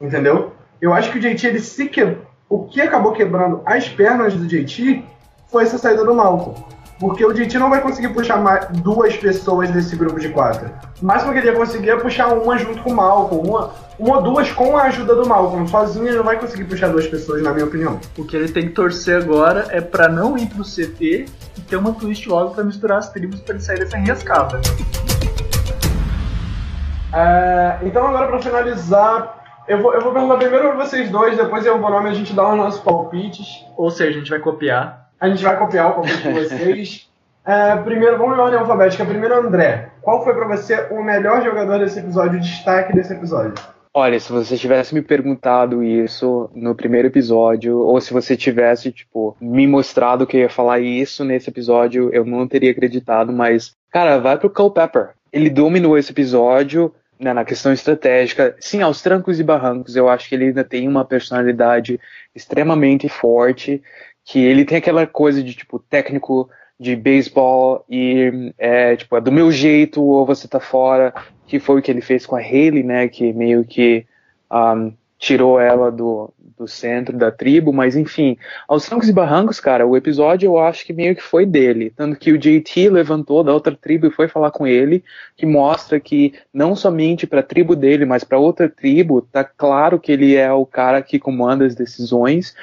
Entendeu? 0.01 0.53
Eu 0.81 0.95
acho 0.95 1.11
que 1.11 1.19
o 1.19 1.21
JT, 1.21 1.47
ele 1.47 1.61
se 1.61 1.87
que... 1.87 2.17
O 2.49 2.65
que 2.67 2.81
acabou 2.81 3.13
quebrando 3.13 3.63
as 3.65 3.89
pernas 3.89 4.35
do 4.35 4.47
JT 4.47 5.05
foi 5.49 5.65
essa 5.65 5.79
saída 5.79 6.05
do 6.05 6.15
Malcolm. 6.15 6.65
Porque 7.01 7.25
o 7.25 7.33
JT 7.33 7.59
não 7.59 7.71
vai 7.71 7.81
conseguir 7.81 8.11
puxar 8.11 8.37
mais 8.37 8.69
duas 8.83 9.17
pessoas 9.17 9.71
desse 9.71 9.97
grupo 9.97 10.21
de 10.21 10.29
quatro. 10.29 10.71
O 11.01 11.07
máximo 11.07 11.33
que 11.33 11.39
ele 11.39 11.47
ia 11.47 11.55
conseguir 11.55 11.89
é 11.89 11.97
puxar 11.97 12.29
uma 12.35 12.59
junto 12.59 12.83
com 12.83 12.91
o 12.91 12.95
Malcolm, 12.95 13.49
uma, 13.49 13.71
uma 13.99 14.17
ou 14.19 14.23
duas 14.23 14.53
com 14.53 14.77
a 14.77 14.83
ajuda 14.83 15.15
do 15.15 15.27
Malcolm. 15.27 15.67
Sozinho 15.67 16.09
ele 16.09 16.19
não 16.19 16.25
vai 16.25 16.39
conseguir 16.39 16.65
puxar 16.65 16.89
duas 16.89 17.07
pessoas, 17.07 17.43
na 17.43 17.55
minha 17.55 17.65
opinião. 17.65 17.99
O 18.19 18.25
que 18.27 18.37
ele 18.37 18.53
tem 18.53 18.69
que 18.69 18.75
torcer 18.75 19.17
agora 19.17 19.67
é 19.71 19.81
para 19.81 20.11
não 20.11 20.37
ir 20.37 20.47
pro 20.49 20.63
CT 20.63 21.25
e 21.57 21.61
ter 21.63 21.77
uma 21.77 21.95
twist 21.95 22.29
logo 22.29 22.51
para 22.51 22.65
misturar 22.65 22.99
as 22.99 23.09
tribos 23.09 23.41
para 23.41 23.55
ele 23.55 23.65
sair 23.65 23.79
dessa 23.79 23.99
enrascada. 23.99 24.61
É, 27.15 27.79
então 27.83 28.07
agora 28.07 28.29
para 28.29 28.43
finalizar, 28.43 29.63
eu 29.67 29.81
vou, 29.81 29.95
eu 29.95 30.03
vou 30.03 30.13
perguntar 30.13 30.37
primeiro 30.37 30.69
para 30.69 30.85
vocês 30.85 31.09
dois, 31.09 31.35
depois 31.35 31.65
eu 31.65 31.81
vou 31.81 31.91
nome 31.91 32.11
a 32.11 32.15
gente 32.15 32.35
dá 32.35 32.47
os 32.47 32.59
nossos 32.59 32.81
palpites. 32.83 33.65
Ou 33.75 33.91
seja, 33.91 34.11
a 34.11 34.21
gente 34.21 34.29
vai 34.29 34.39
copiar 34.39 35.10
a 35.21 35.29
gente 35.29 35.45
vai 35.45 35.57
copiar 35.59 35.91
o 35.91 35.95
palpite 35.95 36.23
de 36.23 36.33
vocês. 36.33 37.11
É, 37.45 37.77
primeiro, 37.77 38.17
vamos 38.17 38.37
em 38.37 38.41
ordem 38.41 38.59
alfabética. 38.59 39.05
Primeiro, 39.05 39.35
André. 39.35 39.91
Qual 40.01 40.25
foi 40.25 40.35
para 40.35 40.47
você 40.47 40.87
o 40.91 41.03
melhor 41.03 41.43
jogador 41.45 41.79
desse 41.79 41.99
episódio, 41.99 42.39
o 42.39 42.41
destaque 42.41 42.95
desse 42.95 43.13
episódio? 43.13 43.55
Olha, 43.93 44.21
se 44.21 44.31
você 44.31 44.57
tivesse 44.57 44.95
me 44.95 45.03
perguntado 45.03 45.83
isso 45.83 46.49
no 46.55 46.77
primeiro 46.77 47.09
episódio, 47.09 47.77
ou 47.79 48.01
se 48.01 48.13
você 48.13 48.37
tivesse, 48.37 48.93
tipo, 48.93 49.37
me 49.41 49.67
mostrado 49.67 50.27
que 50.27 50.39
ia 50.39 50.49
falar 50.49 50.79
isso 50.79 51.25
nesse 51.25 51.51
episódio, 51.51 52.09
eu 52.13 52.25
não 52.25 52.47
teria 52.47 52.71
acreditado, 52.71 53.33
mas, 53.33 53.75
cara, 53.91 54.19
vai 54.19 54.39
pro 54.39 54.49
Culpepper. 54.49 55.11
Ele 55.33 55.51
dominou 55.51 55.99
esse 55.99 56.13
episódio 56.13 56.95
né, 57.19 57.35
na 57.35 57.45
questão 57.45 57.73
estratégica. 57.73 58.57
Sim, 58.61 58.81
aos 58.81 59.03
trancos 59.03 59.41
e 59.41 59.45
barrancos, 59.45 59.95
eu 59.95 60.09
acho 60.09 60.29
que 60.29 60.35
ele 60.37 60.47
ainda 60.47 60.65
tem 60.65 60.89
uma 60.89 61.05
personalidade 61.05 62.01
extremamente 62.35 63.09
forte 63.09 63.83
que 64.25 64.39
ele 64.39 64.65
tem 64.65 64.79
aquela 64.79 65.07
coisa 65.07 65.43
de 65.43 65.55
tipo 65.55 65.79
técnico 65.79 66.49
de 66.79 66.97
beisebol 66.97 67.85
e 67.89 68.53
é 68.59 68.97
tipo 68.97 69.17
é 69.17 69.21
do 69.21 69.31
meu 69.31 69.53
jeito 69.53 70.03
ou 70.03 70.25
você 70.25 70.49
tá 70.49 70.61
fora 70.61 71.13
que 71.47 71.59
foi 71.59 71.79
o 71.79 71.83
que 71.83 71.91
ele 71.91 72.01
fez 72.01 72.25
com 72.25 72.37
a 72.37 72.41
Haley 72.41 72.83
né 72.83 73.09
que 73.09 73.33
meio 73.33 73.65
que 73.65 74.07
um, 74.51 74.93
tirou 75.21 75.61
ela 75.61 75.93
do, 75.93 76.33
do 76.61 76.67
centro 76.67 77.17
da 77.17 77.31
tribo, 77.31 77.75
mas 77.75 77.95
enfim, 77.95 78.39
aos 78.67 78.87
trancos 78.87 79.07
e 79.07 79.13
barrancos, 79.13 79.61
cara, 79.61 79.87
o 79.87 79.95
episódio 79.95 80.47
eu 80.47 80.59
acho 80.59 80.85
que 80.85 80.95
meio 80.95 81.15
que 81.15 81.23
foi 81.23 81.45
dele, 81.45 81.93
tanto 81.95 82.19
que 82.19 82.33
o 82.33 82.39
JT 82.39 82.89
levantou 82.89 83.45
da 83.45 83.53
outra 83.53 83.77
tribo 83.77 84.07
e 84.07 84.11
foi 84.11 84.29
falar 84.29 84.51
com 84.51 84.67
ele, 84.67 85.05
que 85.37 85.45
mostra 85.45 86.01
que 86.01 86.33
não 86.53 86.75
somente 86.75 87.27
para 87.27 87.41
a 87.41 87.43
tribo 87.43 87.77
dele, 87.77 88.07
mas 88.07 88.25
para 88.25 88.39
outra 88.39 88.67
tribo, 88.67 89.21
tá 89.21 89.45
claro 89.45 90.01
que 90.01 90.11
ele 90.11 90.35
é 90.37 90.51
o 90.51 90.65
cara 90.65 91.03
que 91.03 91.19
comanda 91.19 91.67
as 91.67 91.75
decisões 91.75 92.55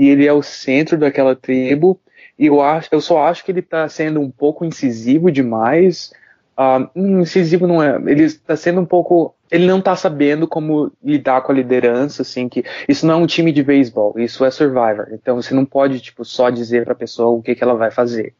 e 0.00 0.08
ele 0.08 0.26
é 0.26 0.32
o 0.32 0.42
centro 0.42 0.96
daquela 0.96 1.36
tribo. 1.36 2.00
E 2.38 2.46
eu 2.46 2.62
acho, 2.62 2.88
eu 2.90 3.02
só 3.02 3.26
acho 3.26 3.44
que 3.44 3.52
ele 3.52 3.60
tá 3.60 3.86
sendo 3.86 4.18
um 4.18 4.30
pouco 4.30 4.64
incisivo 4.64 5.30
demais. 5.30 6.10
Uh, 6.58 7.20
incisivo 7.20 7.66
não 7.66 7.82
é, 7.82 7.96
ele 8.06 8.24
está 8.24 8.56
sendo 8.56 8.80
um 8.80 8.86
pouco 8.86 9.34
ele 9.50 9.66
não 9.66 9.80
tá 9.80 9.96
sabendo 9.96 10.46
como 10.46 10.92
lidar 11.02 11.42
com 11.42 11.52
a 11.52 11.54
liderança, 11.54 12.22
assim, 12.22 12.48
que 12.48 12.64
isso 12.88 13.04
não 13.04 13.14
é 13.14 13.16
um 13.16 13.26
time 13.26 13.50
de 13.52 13.62
beisebol, 13.62 14.14
isso 14.16 14.44
é 14.44 14.50
Survivor. 14.50 15.08
Então 15.12 15.36
você 15.36 15.52
não 15.52 15.64
pode, 15.64 16.00
tipo, 16.00 16.24
só 16.24 16.50
dizer 16.50 16.84
pra 16.84 16.94
pessoa 16.94 17.36
o 17.36 17.42
que, 17.42 17.54
que 17.54 17.62
ela 17.62 17.74
vai 17.74 17.90
fazer. 17.90 18.32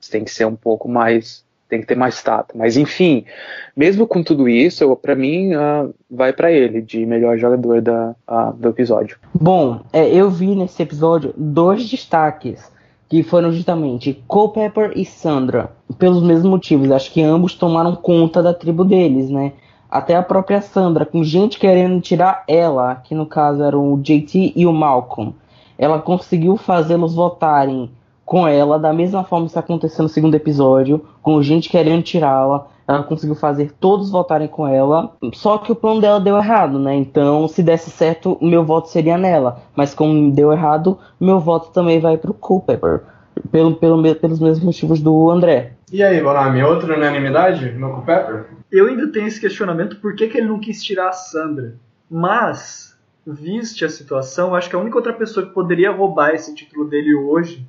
Você 0.00 0.12
tem 0.12 0.24
que 0.24 0.30
ser 0.30 0.46
um 0.46 0.54
pouco 0.54 0.88
mais, 0.88 1.44
tem 1.72 1.80
que 1.80 1.86
ter 1.86 1.96
mais 1.96 2.22
tato. 2.22 2.56
Mas 2.56 2.76
enfim, 2.76 3.24
mesmo 3.74 4.06
com 4.06 4.22
tudo 4.22 4.46
isso, 4.46 4.94
para 4.96 5.14
mim, 5.14 5.54
uh, 5.54 5.94
vai 6.10 6.30
para 6.30 6.52
ele, 6.52 6.82
de 6.82 7.06
melhor 7.06 7.38
jogador 7.38 7.80
da, 7.80 8.14
uh, 8.28 8.52
do 8.52 8.68
episódio. 8.68 9.16
Bom, 9.32 9.80
é, 9.90 10.06
eu 10.06 10.28
vi 10.28 10.54
nesse 10.54 10.82
episódio 10.82 11.32
dois 11.34 11.88
destaques 11.88 12.70
que 13.08 13.22
foram 13.22 13.52
justamente 13.52 14.22
Culpepper 14.28 14.92
e 14.94 15.06
Sandra, 15.06 15.70
pelos 15.98 16.22
mesmos 16.22 16.50
motivos. 16.50 16.90
Acho 16.90 17.10
que 17.10 17.22
ambos 17.22 17.54
tomaram 17.54 17.96
conta 17.96 18.42
da 18.42 18.52
tribo 18.52 18.84
deles, 18.84 19.30
né? 19.30 19.52
até 19.90 20.14
a 20.16 20.22
própria 20.22 20.62
Sandra, 20.62 21.04
com 21.04 21.22
gente 21.22 21.58
querendo 21.58 22.00
tirar 22.00 22.44
ela, 22.48 22.94
que 22.96 23.14
no 23.14 23.26
caso 23.26 23.62
eram 23.62 23.92
o 23.92 24.00
JT 24.00 24.54
e 24.56 24.66
o 24.66 24.72
Malcolm. 24.72 25.34
Ela 25.76 26.00
conseguiu 26.00 26.56
fazê-los 26.56 27.14
votarem 27.14 27.90
com 28.24 28.46
ela, 28.46 28.78
da 28.78 28.92
mesma 28.92 29.24
forma 29.24 29.48
que 29.48 29.58
aconteceu 29.58 30.02
no 30.02 30.08
segundo 30.08 30.34
episódio, 30.34 31.04
com 31.20 31.42
gente 31.42 31.68
querendo 31.68 32.02
tirá-la. 32.02 32.66
Ela 32.86 33.02
conseguiu 33.02 33.34
fazer 33.34 33.72
todos 33.78 34.10
votarem 34.10 34.48
com 34.48 34.66
ela, 34.66 35.12
só 35.32 35.58
que 35.58 35.70
o 35.70 35.76
plano 35.76 36.00
dela 36.00 36.18
deu 36.18 36.36
errado, 36.36 36.78
né? 36.78 36.94
Então, 36.94 37.46
se 37.46 37.62
desse 37.62 37.90
certo, 37.90 38.36
o 38.40 38.46
meu 38.46 38.64
voto 38.64 38.88
seria 38.88 39.16
nela. 39.16 39.62
Mas 39.74 39.94
como 39.94 40.32
deu 40.32 40.52
errado, 40.52 40.98
meu 41.20 41.38
voto 41.38 41.70
também 41.70 42.00
vai 42.00 42.16
pro 42.16 42.34
Culpepper, 42.34 43.02
pelo, 43.50 43.76
pelo, 43.76 44.14
pelos 44.16 44.40
mesmos 44.40 44.64
motivos 44.64 45.00
do 45.00 45.30
André. 45.30 45.74
E 45.92 46.02
aí, 46.02 46.20
Bonami, 46.20 46.62
outra 46.62 46.96
unanimidade 46.96 47.70
no 47.72 47.92
Culpepper? 47.92 48.46
Eu 48.70 48.86
ainda 48.86 49.12
tenho 49.12 49.26
esse 49.26 49.40
questionamento 49.40 49.96
por 49.96 50.14
que, 50.14 50.26
que 50.26 50.38
ele 50.38 50.48
não 50.48 50.58
quis 50.58 50.82
tirar 50.82 51.10
a 51.10 51.12
Sandra. 51.12 51.74
Mas, 52.10 52.98
viste 53.26 53.84
a 53.84 53.88
situação, 53.88 54.54
acho 54.54 54.68
que 54.68 54.76
a 54.76 54.78
única 54.78 54.96
outra 54.96 55.12
pessoa 55.12 55.46
que 55.46 55.52
poderia 55.52 55.92
roubar 55.92 56.34
esse 56.34 56.54
título 56.54 56.88
dele 56.88 57.14
hoje 57.14 57.66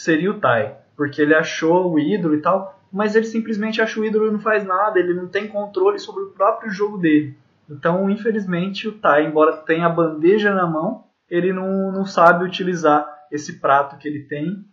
seria 0.00 0.30
o 0.30 0.40
Tai. 0.40 0.78
Porque 0.96 1.20
ele 1.20 1.34
achou 1.34 1.92
o 1.92 1.98
ídolo 1.98 2.34
e 2.34 2.40
tal, 2.40 2.78
mas 2.92 3.14
ele 3.14 3.26
simplesmente 3.26 3.80
acha 3.80 4.00
o 4.00 4.04
ídolo 4.04 4.28
e 4.28 4.30
não 4.30 4.40
faz 4.40 4.64
nada, 4.64 4.98
ele 4.98 5.14
não 5.14 5.28
tem 5.28 5.46
controle 5.46 5.98
sobre 5.98 6.24
o 6.24 6.30
próprio 6.30 6.70
jogo 6.70 6.98
dele. 6.98 7.36
Então, 7.68 8.10
infelizmente, 8.10 8.88
o 8.88 8.92
Tai, 8.92 9.26
embora 9.26 9.58
tenha 9.58 9.86
a 9.86 9.90
bandeja 9.90 10.54
na 10.54 10.66
mão, 10.66 11.04
ele 11.28 11.52
não, 11.52 11.92
não 11.92 12.04
sabe 12.04 12.44
utilizar 12.44 13.06
esse 13.30 13.60
prato 13.60 13.96
que 13.96 14.08
ele 14.08 14.24
tem. 14.24 14.64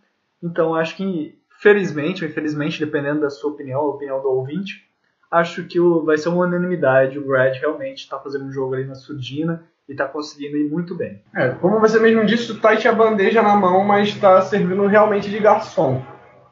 Então, 0.41 0.73
acho 0.73 0.95
que, 0.95 1.37
felizmente 1.61 2.23
ou 2.23 2.29
infelizmente, 2.29 2.83
dependendo 2.83 3.21
da 3.21 3.29
sua 3.29 3.51
opinião, 3.51 3.81
a 3.81 3.89
opinião 3.89 4.21
do 4.21 4.29
ouvinte, 4.29 4.87
acho 5.29 5.63
que 5.65 5.79
vai 6.03 6.17
ser 6.17 6.29
uma 6.29 6.45
unanimidade. 6.45 7.19
O 7.19 7.27
Brad 7.27 7.55
realmente 7.55 7.99
está 7.99 8.17
fazendo 8.17 8.45
um 8.45 8.51
jogo 8.51 8.73
ali 8.73 8.85
na 8.85 8.95
surdina 8.95 9.63
e 9.87 9.93
está 9.93 10.05
conseguindo 10.05 10.57
ir 10.57 10.69
muito 10.69 10.95
bem. 10.95 11.21
É, 11.35 11.49
como 11.49 11.79
você 11.79 11.99
mesmo 11.99 12.25
disse, 12.25 12.51
o 12.51 12.59
tinha 12.77 12.91
a 12.91 12.95
bandeja 12.95 13.41
na 13.41 13.55
mão, 13.55 13.83
mas 13.83 14.09
está 14.09 14.41
servindo 14.41 14.85
realmente 14.87 15.29
de 15.29 15.39
garçom. 15.39 16.01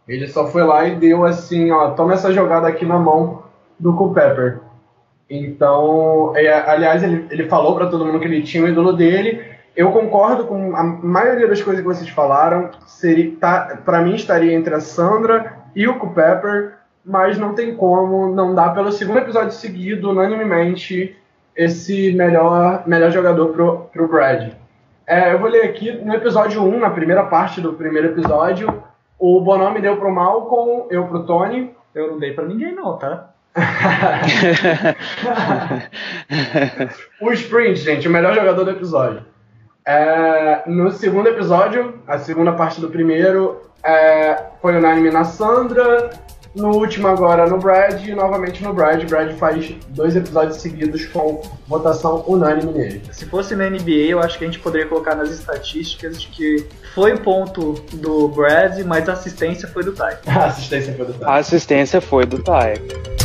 Ele 0.08 0.28
só 0.28 0.48
foi 0.48 0.64
lá 0.64 0.88
e 0.88 0.96
deu 0.96 1.26
assim, 1.26 1.72
ó, 1.72 1.92
toma 1.92 2.14
essa 2.14 2.32
jogada 2.32 2.68
aqui 2.68 2.86
na 2.86 2.98
mão 2.98 3.44
do 3.80 3.94
Culpepper. 3.96 4.60
Então, 5.30 6.34
é, 6.36 6.54
aliás, 6.70 7.04
ele, 7.04 7.26
ele 7.32 7.46
falou 7.46 7.76
para 7.76 7.88
todo 7.88 8.06
mundo 8.06 8.20
que 8.20 8.26
ele 8.26 8.44
tinha 8.44 8.64
o 8.64 8.68
ídolo 8.68 8.94
dele. 8.94 9.44
Eu 9.76 9.92
concordo 9.92 10.46
com 10.46 10.76
a 10.76 10.84
maioria 10.84 11.48
das 11.48 11.62
coisas 11.62 11.82
que 11.82 11.88
vocês 11.88 12.10
falaram. 12.10 12.70
Seria, 12.86 13.36
tá, 13.38 13.80
para 13.84 14.02
mim 14.02 14.16
estaria 14.16 14.54
entre 14.54 14.76
a 14.76 14.80
Sandra 14.80 15.58
e 15.76 15.88
o 15.88 15.98
Culpepper 15.98 16.76
mas 17.06 17.38
não 17.38 17.54
tem 17.54 17.76
como 17.76 18.34
não 18.34 18.56
dar 18.56 18.74
pelo 18.74 18.92
segundo 18.92 19.20
episódio 19.20 19.52
seguido, 19.52 20.10
unanimemente, 20.10 21.16
esse 21.56 22.12
melhor, 22.14 22.84
melhor 22.86 23.12
jogador 23.12 23.50
pro, 23.50 23.90
pro 23.92 24.08
Brad. 24.08 24.52
É, 25.08 25.34
eu 25.34 25.40
vou 25.40 25.50
ler 25.50 25.64
aqui, 25.64 25.92
no 25.92 26.14
episódio 26.14 26.64
1, 26.64 26.80
na 26.80 26.90
primeira 26.90 27.24
parte 27.24 27.62
do 27.62 27.74
primeiro 27.74 28.10
episódio, 28.10 28.84
o 29.20 29.40
Bonome 29.40 29.82
deu 29.82 29.98
pro 29.98 30.12
Malcolm, 30.12 30.88
eu 30.90 31.08
pro 31.08 31.26
Tony. 31.26 31.74
Eu 31.94 32.12
não 32.12 32.20
dei 32.20 32.34
pra 32.34 32.46
ninguém 32.46 32.74
não, 32.74 32.98
tá? 32.98 33.30
o 37.22 37.32
Sprint, 37.32 37.80
gente, 37.80 38.08
o 38.08 38.12
melhor 38.12 38.34
jogador 38.34 38.66
do 38.66 38.72
episódio. 38.72 39.24
É, 39.88 40.64
no 40.68 40.92
segundo 40.92 41.30
episódio, 41.30 42.02
a 42.06 42.18
segunda 42.18 42.52
parte 42.52 42.82
do 42.82 42.90
primeiro, 42.90 43.62
é, 43.86 44.44
foi 44.62 44.76
unânime 44.76 45.12
na 45.12 45.24
Sandra, 45.24 46.10
no 46.56 46.70
último 46.72 47.08
agora 47.08 47.48
no 47.48 47.58
Brad 47.58 48.02
e 48.08 48.16
novamente 48.16 48.64
no 48.64 48.74
Brad. 48.74 49.04
Brad 49.08 49.34
faz 49.38 49.76
dois 49.90 50.16
episódios 50.16 50.58
seguidos 50.58 51.06
com 51.06 51.42
votação 51.68 52.24
unânime 52.28 52.72
nele. 52.72 53.02
Se 53.12 53.26
fosse 53.26 53.56
na 53.56 53.70
NBA, 53.70 54.10
eu 54.10 54.20
acho 54.20 54.38
que 54.38 54.46
a 54.46 54.48
gente 54.48 54.60
poderia 54.60 54.88
colocar 54.88 55.16
nas 55.16 55.30
estatísticas 55.30 56.22
de 56.22 56.28
que 56.30 56.66
foi 56.94 57.14
o 57.14 57.20
ponto 57.20 57.74
do 57.94 58.30
Brad, 58.30 58.80
mas 58.86 59.08
a 59.10 59.14
assistência 59.14 59.68
foi 59.68 59.84
do 59.84 59.92
Ty. 59.92 60.18
A 60.28 60.46
assistência 60.46 60.94
foi 60.94 61.06
do 61.06 61.14
Ty. 61.14 61.26
A 61.26 61.36
assistência 61.36 62.02
foi 62.02 62.26
do 62.26 62.38
Ty. 62.42 63.25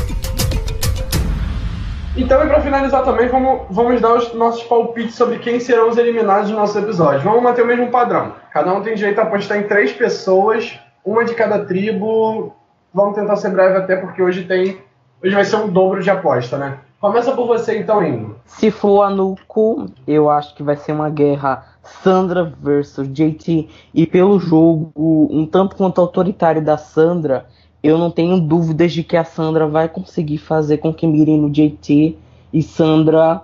Então, 2.16 2.42
e 2.44 2.48
para 2.48 2.61
finalizar 2.61 3.04
também, 3.04 3.28
vamos, 3.28 3.62
vamos 3.70 4.00
dar 4.00 4.14
os 4.14 4.34
nossos 4.34 4.62
palpites 4.64 5.14
sobre 5.14 5.38
quem 5.38 5.61
serão 5.61 5.88
os 5.88 5.96
eliminados 5.96 6.50
do 6.50 6.56
nosso 6.56 6.78
episódio. 6.78 7.20
Vamos 7.20 7.42
manter 7.42 7.62
o 7.62 7.66
mesmo 7.66 7.90
padrão. 7.90 8.34
Cada 8.52 8.72
um 8.72 8.82
tem 8.82 8.94
direito 8.94 9.18
a 9.20 9.22
apostar 9.22 9.58
em 9.58 9.62
três 9.64 9.92
pessoas, 9.92 10.78
uma 11.04 11.24
de 11.24 11.34
cada 11.34 11.64
tribo, 11.64 12.52
Vamos 12.92 13.14
tentar 13.14 13.36
ser 13.36 13.50
breve 13.50 13.78
até 13.78 13.96
porque 13.96 14.20
hoje 14.20 14.44
tem. 14.44 14.78
Hoje 15.22 15.34
vai 15.34 15.44
ser 15.44 15.56
um 15.56 15.68
dobro 15.68 16.02
de 16.02 16.11
aposta, 16.11 16.58
né? 16.58 16.78
Começa 17.00 17.32
por 17.32 17.46
você 17.46 17.78
então, 17.78 18.04
Ingo. 18.04 18.36
Se 18.44 18.70
for 18.70 19.02
a 19.02 19.11
Nuco, 19.11 19.86
eu 20.06 20.28
acho 20.28 20.54
que 20.54 20.62
vai 20.62 20.76
ser 20.76 20.92
uma 20.92 21.08
guerra 21.08 21.64
Sandra 21.82 22.52
versus 22.61 23.08
JT. 23.08 23.68
E 23.94 24.06
pelo 24.06 24.38
jogo, 24.38 24.92
um 24.96 25.46
tanto 25.46 25.76
quanto 25.76 26.00
autoritário 26.00 26.62
da 26.62 26.76
Sandra, 26.76 27.46
eu 27.83 27.97
não 27.97 28.11
tenho 28.11 28.39
dúvidas 28.41 28.93
de 28.93 29.03
que 29.03 29.16
a 29.16 29.24
Sandra 29.24 29.66
vai 29.66 29.89
conseguir 29.89 30.39
fazer 30.39 30.78
com 30.78 30.93
que 30.93 31.07
mirem 31.07 31.39
no 31.39 31.51
JT. 31.51 32.16
E 32.53 32.62
Sandra 32.62 33.43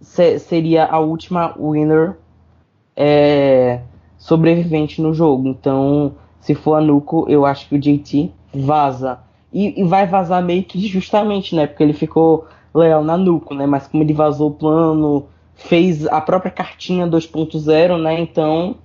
se, 0.00 0.38
seria 0.38 0.84
a 0.84 0.98
última 0.98 1.54
winner 1.58 2.16
é, 2.94 3.80
sobrevivente 4.18 5.00
no 5.00 5.14
jogo. 5.14 5.48
Então, 5.48 6.12
se 6.40 6.54
for 6.54 6.74
a 6.74 6.80
Nuco, 6.80 7.24
eu 7.28 7.46
acho 7.46 7.68
que 7.68 7.76
o 7.76 7.78
JT 7.78 8.30
vaza. 8.52 9.20
E, 9.52 9.80
e, 9.80 9.84
vai 9.84 10.06
vazar 10.06 10.42
meio 10.42 10.62
que 10.64 10.86
justamente, 10.86 11.54
né? 11.54 11.66
Porque 11.66 11.82
ele 11.82 11.94
ficou 11.94 12.46
leal 12.74 13.02
na 13.02 13.16
Nuco, 13.16 13.54
né? 13.54 13.66
Mas 13.66 13.86
como 13.86 14.02
ele 14.02 14.12
vazou 14.12 14.50
o 14.50 14.54
plano, 14.54 15.26
fez 15.54 16.06
a 16.06 16.20
própria 16.20 16.50
cartinha 16.50 17.06
2.0, 17.06 18.00
né? 18.00 18.20
Então, 18.20 18.76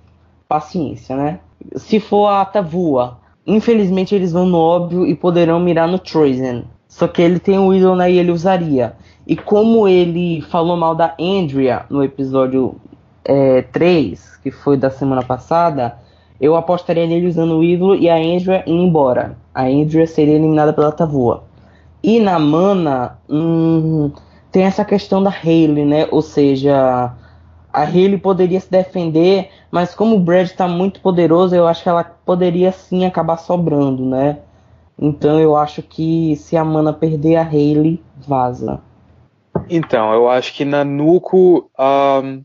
paciência, 0.48 1.14
né? 1.14 1.40
Se 1.76 2.00
for 2.00 2.28
a 2.28 2.44
Tavua, 2.44 3.18
infelizmente 3.46 4.14
eles 4.14 4.32
vão 4.32 4.46
no 4.46 4.58
óbvio 4.58 5.06
e 5.06 5.14
poderão 5.14 5.60
mirar 5.60 5.88
no 5.88 5.98
Trozen. 5.98 6.64
Só 6.88 7.08
que 7.08 7.20
ele 7.20 7.38
tem 7.38 7.58
o 7.58 7.74
ídolo, 7.74 7.96
né? 7.96 8.10
E 8.10 8.18
ele 8.18 8.30
usaria. 8.30 8.94
E 9.26 9.36
como 9.36 9.88
ele 9.88 10.42
falou 10.42 10.76
mal 10.76 10.94
da 10.94 11.14
Andrea 11.18 11.86
no 11.90 12.04
episódio 12.04 12.76
é, 13.24 13.62
3, 13.62 14.36
que 14.42 14.50
foi 14.50 14.76
da 14.76 14.90
semana 14.90 15.22
passada, 15.22 15.98
eu 16.40 16.54
apostaria 16.54 17.06
nele 17.06 17.26
usando 17.26 17.58
o 17.58 17.64
ídolo 17.64 17.94
e 17.94 18.08
a 18.08 18.16
Andrea 18.16 18.62
indo 18.66 18.82
embora. 18.82 19.36
A 19.54 19.64
Andrea 19.64 20.06
seria 20.06 20.34
eliminada 20.34 20.72
pela 20.72 20.92
Tavua. 20.92 21.44
E 22.02 22.20
na 22.20 22.38
Mana, 22.38 23.18
hum, 23.28 24.10
tem 24.52 24.64
essa 24.64 24.84
questão 24.84 25.22
da 25.22 25.30
Hayley, 25.30 25.84
né? 25.84 26.06
Ou 26.10 26.20
seja, 26.20 27.12
a 27.74 27.82
Hayley 27.82 28.18
poderia 28.18 28.60
se 28.60 28.70
defender, 28.70 29.50
mas 29.70 29.94
como 29.94 30.16
o 30.16 30.20
Brad 30.20 30.46
está 30.46 30.68
muito 30.68 31.00
poderoso, 31.00 31.54
eu 31.54 31.66
acho 31.66 31.82
que 31.82 31.88
ela 31.88 32.04
poderia 32.04 32.70
sim 32.70 33.04
acabar 33.04 33.36
sobrando, 33.36 34.04
né? 34.04 34.38
Então 34.98 35.40
eu 35.40 35.56
acho 35.56 35.82
que 35.82 36.36
se 36.36 36.56
a 36.56 36.64
Mana 36.64 36.92
perder 36.92 37.36
a 37.36 37.42
Hayley, 37.42 38.00
vaza. 38.16 38.80
Então, 39.68 40.12
eu 40.12 40.28
acho 40.28 40.52
que 40.54 40.64
na 40.64 40.84
Nuco, 40.84 41.70
um, 41.78 42.44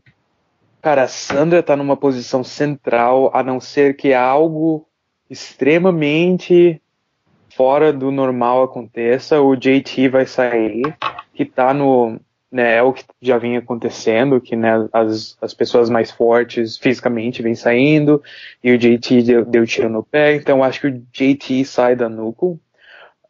Cara, 0.82 1.02
a 1.02 1.08
Sandra 1.08 1.62
tá 1.62 1.76
numa 1.76 1.96
posição 1.96 2.42
central, 2.42 3.30
a 3.34 3.42
não 3.42 3.60
ser 3.60 3.96
que 3.96 4.14
algo 4.14 4.86
extremamente 5.28 6.80
fora 7.54 7.92
do 7.92 8.10
normal 8.10 8.62
aconteça, 8.62 9.40
o 9.42 9.54
JT 9.54 10.08
vai 10.08 10.24
sair, 10.24 10.96
que 11.34 11.44
tá 11.44 11.74
no, 11.74 12.18
né, 12.50 12.76
é 12.76 12.82
o 12.82 12.92
que 12.92 13.04
já 13.22 13.38
vinha 13.38 13.60
acontecendo, 13.60 14.40
que 14.40 14.56
né, 14.56 14.88
as, 14.92 15.36
as 15.40 15.54
pessoas 15.54 15.88
mais 15.88 16.10
fortes 16.10 16.76
fisicamente 16.76 17.42
vêm 17.42 17.54
saindo, 17.54 18.22
e 18.62 18.72
o 18.72 18.78
JT 18.78 19.22
deu, 19.22 19.44
deu 19.44 19.66
tiro 19.66 19.88
no 19.88 20.02
pé, 20.02 20.34
então 20.34 20.64
acho 20.64 20.80
que 20.80 20.86
o 20.88 21.02
JT 21.12 21.64
sai 21.64 21.94
da 21.94 22.08
Nuco. 22.08 22.58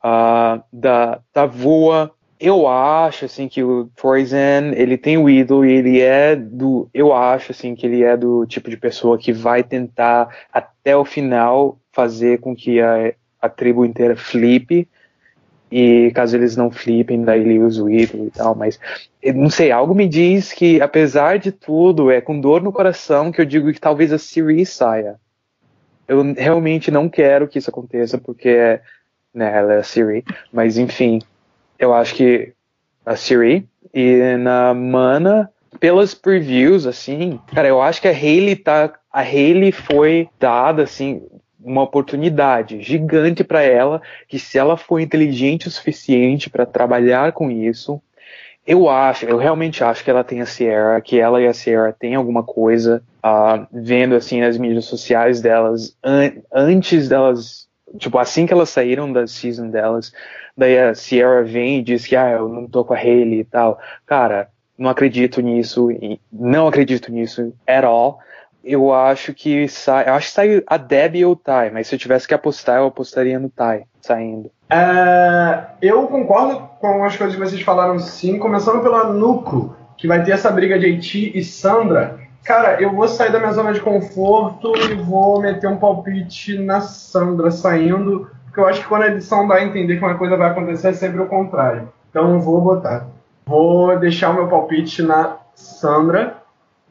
Uh, 0.03 0.63
da, 0.73 1.21
da 1.35 1.45
Voa, 1.45 2.11
eu 2.41 2.67
acho, 2.67 3.27
assim, 3.27 3.47
que 3.49 3.63
o 3.63 3.91
Troyzen, 3.95 4.73
ele 4.75 4.97
tem 4.97 5.19
o 5.19 5.29
ídolo 5.29 5.67
e 5.67 5.73
ele 5.73 6.01
é 6.01 6.35
do, 6.35 6.89
eu 6.95 7.13
acho, 7.13 7.53
assim, 7.53 7.75
que 7.75 7.87
ele 7.87 8.03
é 8.03 8.17
do 8.17 8.47
tipo 8.47 8.71
de 8.71 8.79
pessoa 8.79 9.19
que 9.19 9.31
vai 9.31 9.63
tentar 9.63 10.35
até 10.51 10.97
o 10.97 11.05
final 11.05 11.79
fazer 11.93 12.41
com 12.41 12.57
que 12.57 12.81
a, 12.81 13.13
a 13.43 13.49
tribo 13.51 13.85
inteira 13.85 14.17
flipe, 14.17 14.89
e 15.71 16.11
caso 16.13 16.37
eles 16.37 16.57
não 16.57 16.71
flipem, 16.71 17.23
daí 17.23 17.41
ele 17.41 17.59
usa 17.61 17.83
o 17.83 17.89
ídolo 17.89 18.27
e 18.27 18.31
tal, 18.31 18.55
mas 18.55 18.79
não 19.35 19.49
sei, 19.49 19.71
algo 19.71 19.95
me 19.95 20.09
diz 20.09 20.53
que 20.53 20.81
apesar 20.81 21.39
de 21.39 21.53
tudo, 21.53 22.11
é 22.11 22.21
com 22.21 22.41
dor 22.41 22.63
no 22.63 22.73
coração 22.73 23.31
que 23.31 23.41
eu 23.41 23.45
digo 23.45 23.73
que 23.73 23.81
talvez 23.81 24.13
a 24.13 24.19
Siri 24.19 24.67
saia. 24.67 25.17
Eu 26.09 26.35
realmente 26.35 26.91
não 26.91 27.09
quero 27.09 27.47
que 27.47 27.59
isso 27.59 27.71
aconteça 27.71 28.19
porque 28.19 28.81
né, 29.33 29.57
ela 29.57 29.75
é 29.75 29.79
a 29.79 29.83
Siri, 29.83 30.25
mas 30.53 30.77
enfim, 30.77 31.21
eu 31.79 31.95
acho 31.95 32.17
que 32.17 32.53
a 33.07 33.15
Siri 33.15 33.69
e 33.95 34.37
na 34.37 34.75
Mana 34.75 35.49
pelas 35.79 36.15
previews 36.15 36.85
assim, 36.85 37.39
cara, 37.55 37.69
eu 37.69 37.81
acho 37.81 38.03
que 38.03 38.09
a 38.09 38.13
Hayley 38.13 38.57
tá 38.57 38.93
a 39.13 39.21
Hayley 39.21 39.71
foi 39.71 40.29
dada 40.39 40.83
assim 40.83 41.23
uma 41.63 41.83
oportunidade 41.83 42.81
gigante 42.83 43.45
para 43.45 43.63
ela, 43.63 44.01
que 44.27 44.39
se 44.39 44.59
ela 44.59 44.77
for 44.77 45.01
inteligente 45.01 45.69
o 45.69 45.71
suficiente 45.71 46.49
para 46.49 46.67
trabalhar 46.67 47.33
com 47.33 47.51
isso, 47.51 48.01
eu 48.67 48.89
acho, 48.89 49.25
eu 49.27 49.37
realmente 49.37 49.83
acho 49.83 50.05
que 50.05 50.11
ela 50.11 50.23
tem 50.23 50.41
a 50.41 50.47
Sierra, 50.47 51.01
que 51.01 51.19
ela 51.19 51.41
e 51.41 51.47
a 51.47 51.55
Sierra 51.55 51.95
têm 51.99 52.15
alguma 52.15 52.43
coisa, 52.43 53.03
uh, 53.25 53.67
vendo 53.73 54.15
assim 54.15 54.41
nas 54.41 54.57
mídias 54.57 54.85
sociais 54.85 55.41
delas, 55.41 55.97
an 56.05 56.33
antes 56.53 57.09
delas, 57.09 57.69
tipo, 57.99 58.19
assim 58.19 58.47
que 58.47 58.53
elas 58.53 58.69
saíram 58.69 59.13
da 59.13 59.27
season 59.27 59.71
delas, 59.71 60.13
daí 60.57 60.79
a 60.79 60.95
Sierra 60.95 61.43
vem 61.43 61.79
e 61.79 61.83
diz 61.83 62.07
que, 62.07 62.15
ah, 62.15 62.31
eu 62.31 62.49
não 62.49 62.67
tô 62.67 62.85
com 62.85 62.95
a 62.95 62.99
Hayley 62.99 63.41
e 63.41 63.45
tal. 63.45 63.79
Cara, 64.07 64.49
não 64.79 64.89
acredito 64.89 65.41
nisso, 65.41 65.89
não 66.33 66.69
acredito 66.69 67.11
nisso 67.11 67.53
at 67.67 67.85
all 67.85 68.21
eu 68.65 68.93
acho 68.93 69.35
que 69.35 69.69
sai. 69.69 70.09
Eu 70.09 70.15
acho 70.15 70.29
que 70.29 70.35
sai 70.35 70.63
a 70.67 70.77
Deb 70.77 71.17
e 71.17 71.25
o 71.25 71.35
Tai, 71.37 71.71
mas 71.71 71.87
se 71.87 71.95
eu 71.95 71.99
tivesse 71.99 72.29
que 72.29 72.35
apostar, 72.35 72.79
eu 72.79 72.87
apostaria 72.87 73.39
no 73.39 73.49
Tai 73.49 73.85
saindo. 74.01 74.51
É, 74.71 75.67
eu 75.83 76.07
concordo 76.07 76.69
com 76.81 77.05
as 77.05 77.17
coisas 77.17 77.37
que 77.37 77.43
vocês 77.43 77.63
falaram 77.63 77.99
sim, 77.99 78.39
começando 78.39 78.83
pela 78.83 79.13
Nuco, 79.13 79.75
que 79.97 80.07
vai 80.07 80.23
ter 80.23 80.33
essa 80.33 80.51
briga 80.51 80.79
de 80.79 80.87
Haiti 80.87 81.33
e 81.37 81.43
Sandra. 81.43 82.19
Cara, 82.45 82.81
eu 82.81 82.93
vou 82.95 83.07
sair 83.07 83.31
da 83.33 83.39
minha 83.39 83.53
zona 83.53 83.73
de 83.73 83.81
conforto 83.81 84.73
e 84.77 84.95
vou 84.95 85.41
meter 85.41 85.69
um 85.69 85.77
palpite 85.77 86.59
na 86.59 86.81
Sandra 86.81 87.51
saindo, 87.51 88.31
porque 88.45 88.61
eu 88.61 88.67
acho 88.67 88.81
que 88.81 88.89
quando 88.89 89.03
a 89.03 89.09
edição 89.09 89.47
dá 89.47 89.57
a 89.57 89.65
entender 89.65 89.99
que 89.99 90.05
uma 90.05 90.17
coisa 90.17 90.37
vai 90.37 90.51
acontecer 90.51 90.89
é 90.89 90.93
sempre 90.93 91.21
o 91.21 91.27
contrário. 91.27 91.93
Então 92.09 92.33
eu 92.33 92.41
vou 92.41 92.61
botar. 92.61 93.07
Vou 93.47 93.99
deixar 93.99 94.31
o 94.31 94.35
meu 94.35 94.49
palpite 94.49 95.03
na 95.03 95.37
Sandra. 95.55 96.40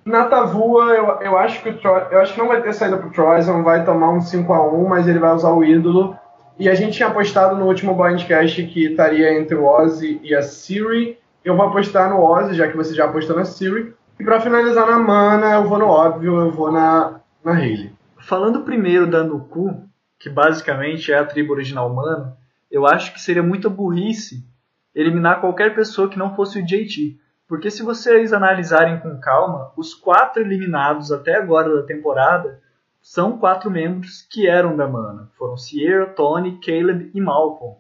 Na 0.06 0.26
Tavua, 0.26 0.94
eu, 0.94 1.06
eu 1.22 1.38
acho 1.38 1.62
que 1.62 1.70
o 1.70 1.78
Troy, 1.78 2.04
eu 2.12 2.20
acho 2.20 2.34
que 2.34 2.40
não 2.40 2.48
vai 2.48 2.62
ter 2.62 2.74
saída 2.74 2.98
pro 2.98 3.12
Troyson, 3.12 3.64
vai 3.64 3.86
tomar 3.86 4.12
um 4.12 4.22
5 4.22 4.52
a 4.54 4.68
1 4.74 4.88
mas 4.88 5.08
ele 5.08 5.20
vai 5.20 5.34
usar 5.34 5.52
o 5.52 5.64
ídolo. 5.64 6.18
E 6.58 6.68
a 6.68 6.76
gente 6.76 6.98
tinha 6.98 7.08
apostado 7.08 7.56
no 7.56 7.66
último 7.66 7.96
Blindcast 7.96 8.64
que 8.68 8.88
estaria 8.88 9.40
entre 9.40 9.56
o 9.56 9.66
Ozzy 9.66 10.20
e 10.24 10.36
a 10.36 10.42
Siri. 10.42 11.18
Eu 11.44 11.56
vou 11.56 11.68
apostar 11.68 12.10
no 12.10 12.22
Ozzy, 12.22 12.54
já 12.54 12.68
que 12.68 12.76
você 12.76 12.94
já 12.94 13.06
apostou 13.06 13.36
na 13.36 13.46
Siri. 13.46 13.94
E 14.20 14.24
para 14.24 14.42
finalizar 14.42 14.86
na 14.86 15.00
Mana, 15.00 15.54
eu 15.54 15.64
vou 15.64 15.80
no 15.80 15.88
óbvio, 15.88 16.42
eu 16.42 16.52
vou 16.52 16.70
na, 16.70 17.22
na 17.44 17.54
Hayley. 17.54 17.94
Falando 18.18 18.66
primeiro 18.66 19.08
da 19.08 19.24
Nuku, 19.24 19.84
que 20.20 20.30
basicamente 20.30 21.12
é 21.14 21.18
a 21.18 21.26
tribo 21.26 21.54
original 21.54 21.90
humana, 21.90 22.36
eu 22.70 22.86
acho 22.86 23.14
que 23.14 23.22
seria 23.22 23.42
muita 23.42 23.70
burrice 23.70 24.46
eliminar 24.94 25.40
qualquer 25.40 25.74
pessoa 25.74 26.10
que 26.10 26.20
não 26.20 26.36
fosse 26.36 26.60
o 26.60 26.66
JT. 26.66 27.18
Porque 27.50 27.72
se 27.72 27.82
vocês 27.82 28.32
analisarem 28.32 29.00
com 29.00 29.20
calma, 29.20 29.72
os 29.76 29.96
quatro 29.96 30.40
eliminados 30.40 31.12
até 31.12 31.36
agora 31.36 31.76
da 31.76 31.82
temporada 31.82 32.62
são 33.02 33.40
quatro 33.40 33.72
membros 33.72 34.22
que 34.22 34.48
eram 34.48 34.78
da 34.78 34.88
Mana. 34.88 35.32
Foram 35.36 35.58
Sierra, 35.58 36.06
Tony, 36.06 36.60
Caleb 36.64 37.10
e 37.12 37.20
Malcolm. 37.20 37.78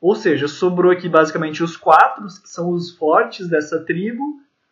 Ou 0.00 0.14
seja, 0.14 0.46
sobrou 0.46 0.92
aqui 0.92 1.08
basicamente 1.08 1.60
os 1.60 1.76
quatro, 1.76 2.24
que 2.24 2.48
são 2.48 2.70
os 2.70 2.96
fortes 2.96 3.48
dessa 3.48 3.84
tribo, 3.84 4.22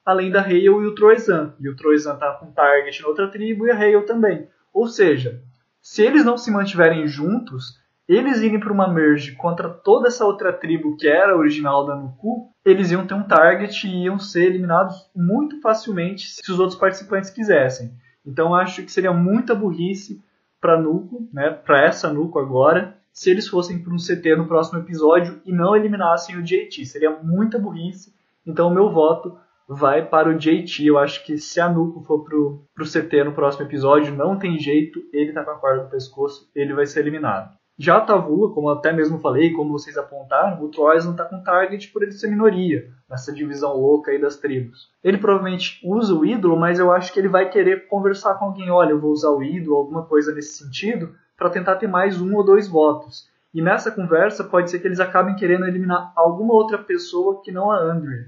além 0.05 0.31
da 0.31 0.41
Hale 0.41 0.67
e 0.67 0.71
o 0.71 0.95
Troizan. 0.95 1.55
E 1.59 1.69
o 1.69 1.75
Troizan 1.75 2.15
tá 2.15 2.31
com 2.35 2.53
target 2.53 3.03
na 3.03 3.09
outra 3.09 3.27
tribo 3.27 3.67
e 3.67 3.73
a 3.73 3.75
Hale 3.75 4.03
também. 4.03 4.47
Ou 4.73 4.87
seja, 4.87 5.43
se 5.81 6.01
eles 6.01 6.25
não 6.25 6.39
se 6.39 6.49
mantiverem 6.49 7.09
juntos, 7.09 7.77
eles 8.09 8.41
irem 8.41 8.59
para 8.59 8.73
uma 8.73 8.93
merge 8.93 9.33
contra 9.33 9.69
toda 9.69 10.09
essa 10.09 10.25
outra 10.25 10.53
tribo 10.53 10.97
que 10.97 11.07
era 11.07 11.37
original 11.37 11.87
da 11.87 11.95
Nuku, 11.95 12.51
eles 12.65 12.91
iam 12.91 13.07
ter 13.07 13.15
um 13.15 13.23
target 13.23 13.87
e 13.87 14.05
iam 14.05 14.19
ser 14.19 14.47
eliminados 14.47 15.11
muito 15.15 15.61
facilmente 15.61 16.29
se 16.29 16.51
os 16.51 16.59
outros 16.59 16.79
participantes 16.79 17.31
quisessem. 17.31 17.93
Então 18.25 18.55
acho 18.55 18.83
que 18.83 18.93
seria 18.93 19.13
muita 19.13 19.55
burrice 19.55 20.23
para 20.61 20.81
Nuco, 20.81 21.29
né, 21.33 21.51
para 21.51 21.85
essa 21.85 22.13
Nuco 22.13 22.39
agora, 22.39 22.97
se 23.13 23.31
eles 23.31 23.49
fossem 23.49 23.83
para 23.83 23.93
um 23.93 23.97
CT 23.97 24.37
no 24.37 24.47
próximo 24.47 24.79
episódio 24.79 25.41
e 25.45 25.53
não 25.53 25.77
eliminassem 25.77 26.37
o 26.37 26.43
JT. 26.43 26.87
Seria 26.87 27.11
muita 27.23 27.59
burrice. 27.59 28.15
Então 28.47 28.69
o 28.69 28.75
meu 28.75 28.91
voto 28.91 29.37
vai 29.69 30.07
para 30.07 30.29
o 30.29 30.35
JT. 30.35 30.87
Eu 30.87 30.99
acho 30.99 31.25
que 31.25 31.37
se 31.39 31.61
a 31.61 31.69
Nuco 31.69 32.03
for 32.03 32.25
pro, 32.25 32.65
pro 32.75 32.85
CT 32.85 33.25
no 33.25 33.33
próximo 33.33 33.67
episódio, 33.67 34.15
não 34.15 34.39
tem 34.39 34.59
jeito, 34.59 35.03
ele 35.13 35.33
tá 35.33 35.45
com 35.45 35.51
a 35.51 35.59
corda 35.59 35.85
no 35.85 35.91
pescoço, 35.91 36.51
ele 36.55 36.73
vai 36.73 36.87
ser 36.87 37.01
eliminado. 37.01 37.62
Já 37.79 37.97
a 37.97 38.01
Tavua, 38.03 38.53
como 38.53 38.69
até 38.69 38.93
mesmo 38.93 39.19
falei, 39.19 39.53
como 39.53 39.73
vocês 39.73 39.97
apontaram, 39.97 40.63
o 40.63 40.69
Troyes 40.69 41.05
não 41.05 41.13
está 41.13 41.25
com 41.25 41.43
target 41.43 41.89
por 41.91 42.03
ele 42.03 42.13
ser 42.13 42.29
minoria, 42.29 42.91
nessa 43.09 43.33
divisão 43.33 43.77
louca 43.77 44.11
aí 44.11 44.21
das 44.21 44.37
tribos. 44.37 44.91
Ele 45.03 45.17
provavelmente 45.17 45.81
usa 45.83 46.15
o 46.15 46.25
ídolo, 46.25 46.57
mas 46.57 46.79
eu 46.79 46.93
acho 46.93 47.13
que 47.13 47.19
ele 47.19 47.29
vai 47.29 47.49
querer 47.49 47.89
conversar 47.89 48.35
com 48.35 48.47
alguém, 48.47 48.71
olha, 48.71 48.91
eu 48.91 49.01
vou 49.01 49.11
usar 49.11 49.31
o 49.31 49.43
ídolo, 49.43 49.77
alguma 49.77 50.05
coisa 50.05 50.35
nesse 50.35 50.63
sentido, 50.63 51.15
para 51.37 51.49
tentar 51.49 51.77
ter 51.77 51.87
mais 51.87 52.21
um 52.21 52.37
ou 52.37 52.45
dois 52.45 52.69
votos. 52.69 53.27
E 53.55 53.63
nessa 53.63 53.91
conversa 53.91 54.45
pode 54.45 54.71
ser 54.71 54.79
que 54.79 54.87
eles 54.87 55.01
acabem 55.01 55.35
querendo 55.35 55.67
eliminar 55.67 56.13
alguma 56.15 56.55
outra 56.55 56.79
pessoa 56.79 57.43
que 57.43 57.51
não 57.51 57.71
a 57.71 57.79
Andrea. 57.79 58.27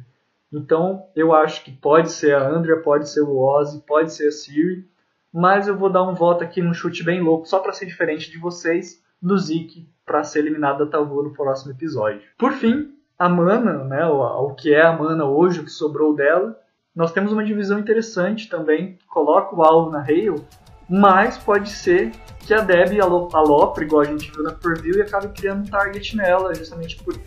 Então 0.52 1.06
eu 1.14 1.34
acho 1.34 1.64
que 1.64 1.70
pode 1.70 2.10
ser 2.10 2.34
a 2.34 2.48
Andrea, 2.48 2.80
pode 2.80 3.08
ser 3.08 3.20
o 3.20 3.38
Ozzy, 3.38 3.82
pode 3.86 4.12
ser 4.12 4.28
a 4.28 4.32
Siri, 4.32 4.88
mas 5.32 5.68
eu 5.68 5.76
vou 5.76 5.90
dar 5.90 6.02
um 6.02 6.14
voto 6.14 6.42
aqui 6.44 6.62
num 6.62 6.74
chute 6.74 7.02
bem 7.02 7.20
louco, 7.20 7.46
só 7.46 7.58
para 7.58 7.72
ser 7.72 7.86
diferente 7.86 8.30
de 8.30 8.38
vocês 8.38 9.03
do 9.24 9.38
Zeke 9.38 9.88
para 10.04 10.22
ser 10.22 10.40
eliminado 10.40 10.84
da 10.84 10.90
Tavua 10.90 11.22
no 11.22 11.32
próximo 11.32 11.72
episódio. 11.72 12.20
Por 12.38 12.52
fim, 12.52 12.92
a 13.18 13.28
Mana, 13.28 13.84
né, 13.84 14.06
o, 14.06 14.50
que 14.54 14.74
é 14.74 14.82
a 14.82 14.92
Mana 14.92 15.24
hoje, 15.24 15.60
o 15.60 15.64
que 15.64 15.70
sobrou 15.70 16.14
dela, 16.14 16.58
nós 16.94 17.10
temos 17.10 17.32
uma 17.32 17.44
divisão 17.44 17.78
interessante 17.78 18.48
também, 18.48 18.98
coloca 19.08 19.56
o 19.56 19.62
alvo 19.62 19.90
na 19.90 20.00
Hale, 20.00 20.44
mas 20.88 21.38
pode 21.38 21.70
ser 21.70 22.12
que 22.40 22.52
a 22.52 22.60
Deb 22.60 23.00
alopre, 23.00 23.84
igual 23.84 24.02
a 24.02 24.04
gente 24.04 24.30
viu 24.30 24.42
na 24.42 24.52
preview, 24.52 24.98
e 24.98 25.02
acabe 25.02 25.28
criando 25.28 25.62
um 25.62 25.66
target 25.66 26.16
nela, 26.16 26.54
justamente 26.54 26.96
por 27.02 27.18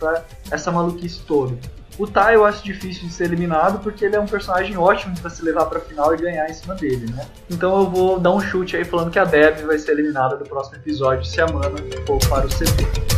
essa 0.51 0.71
maluquice 0.71 1.21
toda. 1.25 1.57
O 1.97 2.05
Tai 2.05 2.35
eu 2.35 2.45
acho 2.45 2.63
difícil 2.63 3.07
de 3.07 3.13
ser 3.13 3.23
eliminado 3.23 3.79
porque 3.81 4.05
ele 4.05 4.15
é 4.15 4.19
um 4.19 4.27
personagem 4.27 4.77
ótimo 4.77 5.19
para 5.19 5.31
se 5.31 5.43
levar 5.43 5.65
para 5.65 5.79
final 5.79 6.13
e 6.13 6.17
ganhar 6.17 6.47
em 6.47 6.53
cima 6.53 6.75
dele, 6.75 7.11
né? 7.11 7.25
Então 7.49 7.79
eu 7.79 7.89
vou 7.89 8.19
dar 8.19 8.31
um 8.31 8.39
chute 8.39 8.77
aí 8.77 8.85
falando 8.85 9.09
que 9.09 9.17
a 9.17 9.25
Deb 9.25 9.65
vai 9.65 9.79
ser 9.79 9.93
eliminada 9.93 10.37
do 10.37 10.45
próximo 10.45 10.77
episódio 10.77 11.25
se 11.25 11.41
a 11.41 11.47
Mana 11.47 11.77
for 12.05 12.19
para 12.29 12.45
o 12.45 12.49
CT. 12.49 13.16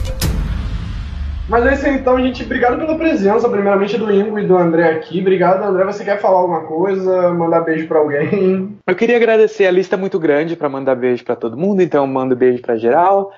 Mas 1.50 1.66
é 1.66 1.74
isso 1.74 1.86
aí, 1.88 1.96
então, 1.96 2.20
gente. 2.20 2.44
Obrigado 2.44 2.78
pela 2.78 2.96
presença, 2.96 3.50
primeiramente 3.50 3.98
do 3.98 4.12
Ingo 4.12 4.38
e 4.38 4.46
do 4.46 4.56
André 4.56 4.92
aqui. 4.92 5.20
Obrigado, 5.20 5.64
André. 5.64 5.84
Você 5.86 6.06
quer 6.06 6.22
falar 6.22 6.38
alguma 6.38 6.62
coisa? 6.66 7.34
Mandar 7.34 7.62
beijo 7.62 7.88
para 7.88 7.98
alguém? 7.98 8.78
Eu 8.86 8.96
queria 8.96 9.18
agradecer. 9.18 9.66
A 9.66 9.72
lista 9.72 9.96
é 9.96 10.00
muito 10.00 10.20
grande 10.20 10.56
para 10.56 10.70
mandar 10.70 10.94
beijo 10.96 11.26
para 11.26 11.36
todo 11.36 11.58
mundo, 11.58 11.82
então 11.82 12.04
eu 12.04 12.08
mando 12.08 12.36
beijo 12.36 12.62
para 12.62 12.78
geral. 12.78 13.32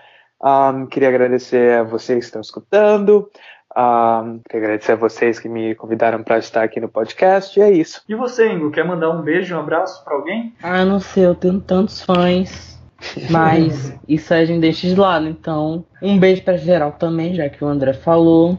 Um, 0.44 0.88
queria 0.88 1.08
agradecer 1.08 1.80
a 1.80 1.84
vocês 1.84 2.20
que 2.20 2.26
estão 2.26 2.42
escutando. 2.42 3.30
Um, 3.78 4.42
queria 4.50 4.66
agradecer 4.66 4.92
a 4.92 4.98
vocês 4.98 5.40
que 5.40 5.48
me 5.48 5.74
convidaram 5.76 6.22
para 6.22 6.38
estar 6.38 6.64
aqui 6.64 6.82
no 6.82 6.90
podcast. 6.90 7.58
E 7.58 7.64
é 7.64 7.72
isso. 7.72 8.02
E 8.10 8.16
você, 8.16 8.52
Ingo, 8.52 8.72
quer 8.72 8.84
mandar 8.84 9.10
um 9.10 9.22
beijo, 9.22 9.56
um 9.56 9.60
abraço 9.60 10.04
para 10.04 10.16
alguém? 10.16 10.54
Ah, 10.62 10.84
não 10.84 11.00
sei, 11.00 11.26
eu 11.26 11.36
tenho 11.36 11.62
tantos 11.62 12.02
fãs. 12.02 12.81
Mas 13.30 13.94
isso 14.08 14.34
a 14.34 14.44
gente 14.46 14.62
deixa 14.62 14.88
de 14.88 14.96
lado. 14.96 15.28
Então, 15.28 15.86
um 16.02 16.18
beijo 16.18 16.44
para 16.44 16.58
geral 16.58 16.94
também, 16.94 17.36
já 17.36 17.50
que 17.50 17.64
o 17.64 17.68
André 17.68 17.94
falou. 17.94 18.58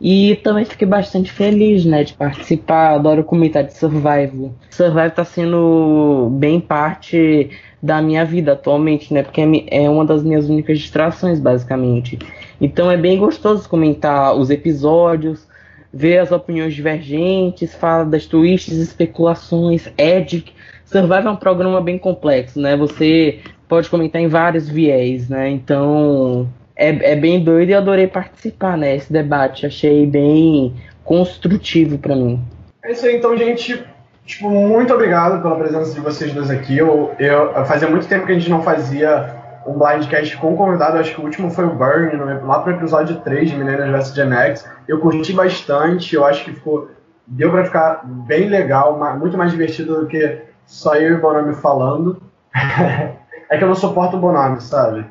E 0.00 0.36
também 0.42 0.64
fiquei 0.64 0.86
bastante 0.86 1.30
feliz, 1.30 1.84
né, 1.84 2.04
de 2.04 2.12
participar. 2.12 2.94
Adoro 2.94 3.24
comentar 3.24 3.64
de 3.64 3.74
Survival. 3.74 4.52
Survival 4.70 5.10
tá 5.10 5.24
sendo 5.24 6.28
bem 6.32 6.60
parte 6.60 7.50
da 7.82 8.02
minha 8.02 8.24
vida 8.24 8.52
atualmente, 8.52 9.12
né, 9.12 9.22
porque 9.22 9.40
é, 9.40 9.84
é 9.84 9.90
uma 9.90 10.04
das 10.04 10.22
minhas 10.22 10.48
únicas 10.48 10.78
distrações, 10.78 11.38
basicamente. 11.38 12.18
Então 12.60 12.90
é 12.90 12.96
bem 12.96 13.18
gostoso 13.18 13.68
comentar 13.68 14.36
os 14.36 14.50
episódios, 14.50 15.46
vê 15.92 16.18
as 16.18 16.32
opiniões 16.32 16.74
divergentes, 16.74 17.74
fala 17.74 18.04
das 18.04 18.26
twists, 18.26 18.76
especulações, 18.76 19.88
edic. 19.96 20.52
Survival 20.84 21.28
é 21.28 21.30
um 21.30 21.36
programa 21.36 21.80
bem 21.80 21.98
complexo, 21.98 22.60
né? 22.60 22.76
Você 22.76 23.40
pode 23.74 23.90
comentar 23.90 24.22
em 24.22 24.28
vários 24.28 24.68
viés, 24.68 25.28
né? 25.28 25.50
Então 25.50 26.48
é, 26.76 27.12
é 27.12 27.16
bem 27.16 27.42
doido 27.42 27.70
e 27.70 27.74
adorei 27.74 28.06
participar, 28.06 28.78
né? 28.78 28.94
Esse 28.94 29.12
debate, 29.12 29.66
achei 29.66 30.06
bem 30.06 30.74
construtivo 31.02 31.98
para 31.98 32.14
mim. 32.14 32.40
É 32.84 32.92
isso 32.92 33.04
aí, 33.04 33.16
então, 33.16 33.36
gente. 33.36 33.84
Tipo, 34.24 34.48
muito 34.48 34.94
obrigado 34.94 35.42
pela 35.42 35.56
presença 35.56 35.92
de 35.92 36.00
vocês 36.00 36.32
dois 36.32 36.50
aqui. 36.50 36.78
Eu, 36.78 37.12
eu 37.18 37.64
fazia 37.66 37.88
muito 37.88 38.06
tempo 38.06 38.24
que 38.24 38.32
a 38.32 38.38
gente 38.38 38.48
não 38.48 38.62
fazia 38.62 39.34
um 39.66 39.74
blindcast 39.74 40.36
com 40.38 40.56
convidado. 40.56 40.96
Acho 40.96 41.14
que 41.14 41.20
o 41.20 41.24
último 41.24 41.50
foi 41.50 41.66
o 41.66 41.74
Burn, 41.74 42.16
lá 42.42 42.60
pro 42.60 42.72
episódio 42.72 43.16
3 43.16 43.50
de 43.50 43.56
Millennials 43.56 43.90
vs 43.90 44.14
Gen 44.14 44.32
X. 44.32 44.70
Eu 44.88 45.00
curti 45.00 45.32
bastante. 45.34 46.14
Eu 46.14 46.24
acho 46.24 46.44
que 46.44 46.54
ficou 46.54 46.88
deu 47.26 47.50
para 47.50 47.64
ficar 47.64 48.00
bem 48.04 48.48
legal, 48.48 48.98
muito 49.18 49.36
mais 49.36 49.50
divertido 49.50 50.00
do 50.00 50.06
que 50.06 50.42
só 50.64 50.94
eu 50.94 51.10
e 51.10 51.14
o 51.14 51.20
Bonami 51.20 51.54
falando. 51.54 52.22
é 53.50 53.58
que 53.58 53.64
eu 53.64 53.68
não 53.68 53.74
suporto 53.74 54.16
o 54.16 54.20
Bonami, 54.20 54.60
sabe? 54.60 55.06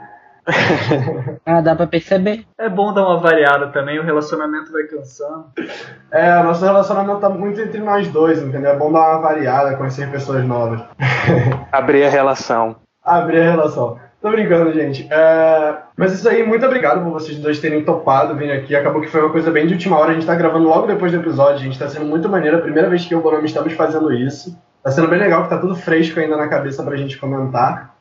ah, 1.45 1.61
dá 1.61 1.75
pra 1.75 1.87
perceber. 1.87 2.45
É 2.57 2.67
bom 2.67 2.93
dar 2.93 3.07
uma 3.07 3.19
variada 3.19 3.67
também, 3.67 3.99
o 3.99 4.03
relacionamento 4.03 4.71
vai 4.71 4.83
cansando. 4.83 5.45
É, 6.11 6.37
o 6.39 6.43
nosso 6.43 6.65
relacionamento 6.65 7.19
tá 7.19 7.29
muito 7.29 7.61
entre 7.61 7.79
nós 7.79 8.07
dois, 8.09 8.41
entendeu? 8.41 8.71
É 8.71 8.75
bom 8.75 8.91
dar 8.91 8.99
uma 8.99 9.21
variada, 9.21 9.77
conhecer 9.77 10.11
pessoas 10.11 10.43
novas. 10.45 10.81
Abrir 11.71 12.03
a 12.03 12.09
relação. 12.09 12.75
Abrir 13.03 13.41
a 13.41 13.51
relação. 13.51 13.99
Tô 14.21 14.31
brincando, 14.31 14.71
gente. 14.71 15.05
É... 15.11 15.75
Mas 15.97 16.13
isso 16.13 16.29
aí, 16.29 16.47
muito 16.47 16.65
obrigado 16.65 17.03
por 17.03 17.11
vocês 17.11 17.37
dois 17.39 17.59
terem 17.59 17.83
topado 17.83 18.37
vir 18.37 18.53
aqui. 18.53 18.73
Acabou 18.73 19.01
que 19.01 19.09
foi 19.09 19.19
uma 19.19 19.31
coisa 19.31 19.51
bem 19.51 19.67
de 19.67 19.73
última 19.73 19.97
hora. 19.97 20.11
A 20.11 20.13
gente 20.13 20.25
tá 20.25 20.33
gravando 20.33 20.65
logo 20.65 20.87
depois 20.87 21.11
do 21.11 21.17
episódio. 21.17 21.55
A 21.55 21.63
gente 21.63 21.77
tá 21.77 21.89
sendo 21.89 22.05
muito 22.05 22.29
maneiro. 22.29 22.55
A 22.55 22.61
primeira 22.61 22.89
vez 22.89 23.05
que 23.05 23.13
eu 23.13 23.17
e 23.17 23.19
o 23.19 23.23
Bonami 23.23 23.47
estamos 23.47 23.73
fazendo 23.73 24.13
isso. 24.13 24.57
Tá 24.81 24.91
sendo 24.91 25.09
bem 25.09 25.19
legal, 25.19 25.43
que 25.43 25.49
tá 25.49 25.57
tudo 25.57 25.75
fresco 25.75 26.21
ainda 26.21 26.37
na 26.37 26.47
cabeça 26.47 26.81
pra 26.83 26.95
gente 26.95 27.17
comentar. 27.17 27.92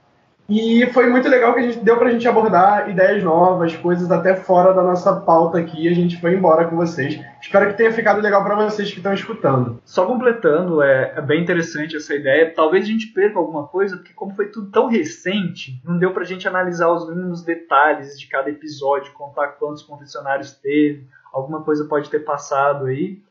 E 0.54 0.86
foi 0.92 1.08
muito 1.08 1.30
legal 1.30 1.54
que 1.54 1.60
a 1.60 1.62
gente 1.62 1.78
deu 1.78 1.96
pra 1.96 2.10
gente 2.10 2.28
abordar 2.28 2.90
ideias 2.90 3.24
novas, 3.24 3.74
coisas 3.74 4.10
até 4.10 4.36
fora 4.36 4.74
da 4.74 4.82
nossa 4.82 5.18
pauta 5.18 5.56
aqui. 5.56 5.88
A 5.88 5.94
gente 5.94 6.20
foi 6.20 6.34
embora 6.34 6.68
com 6.68 6.76
vocês. 6.76 7.18
Espero 7.40 7.70
que 7.70 7.78
tenha 7.78 7.90
ficado 7.90 8.20
legal 8.20 8.44
para 8.44 8.54
vocês 8.56 8.90
que 8.90 8.98
estão 8.98 9.14
escutando. 9.14 9.80
Só 9.82 10.04
completando, 10.04 10.82
é, 10.82 11.14
é, 11.16 11.22
bem 11.22 11.42
interessante 11.42 11.96
essa 11.96 12.14
ideia. 12.14 12.52
Talvez 12.54 12.84
a 12.84 12.88
gente 12.88 13.06
perca 13.14 13.38
alguma 13.38 13.66
coisa, 13.66 13.96
porque 13.96 14.12
como 14.12 14.34
foi 14.34 14.48
tudo 14.48 14.70
tão 14.70 14.88
recente, 14.88 15.80
não 15.86 15.96
deu 15.96 16.12
pra 16.12 16.22
gente 16.22 16.46
analisar 16.46 16.90
os 16.90 17.08
mínimos 17.08 17.42
detalhes 17.42 18.20
de 18.20 18.26
cada 18.26 18.50
episódio, 18.50 19.14
contar 19.14 19.52
quantos 19.52 19.82
confessionários 19.82 20.52
teve, 20.52 21.06
alguma 21.32 21.62
coisa 21.62 21.86
pode 21.86 22.10
ter 22.10 22.26
passado 22.26 22.84
aí. 22.84 23.22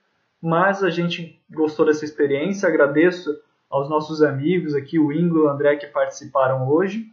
Mas 0.41 0.83
a 0.83 0.89
gente 0.89 1.39
gostou 1.51 1.85
dessa 1.85 2.03
experiência, 2.03 2.67
agradeço 2.67 3.29
aos 3.71 3.89
nossos 3.89 4.21
amigos 4.21 4.75
aqui, 4.75 4.99
o 4.99 5.11
Ingo 5.11 5.37
e 5.37 5.41
o 5.41 5.49
André, 5.49 5.77
que 5.77 5.87
participaram 5.87 6.69
hoje. 6.69 7.05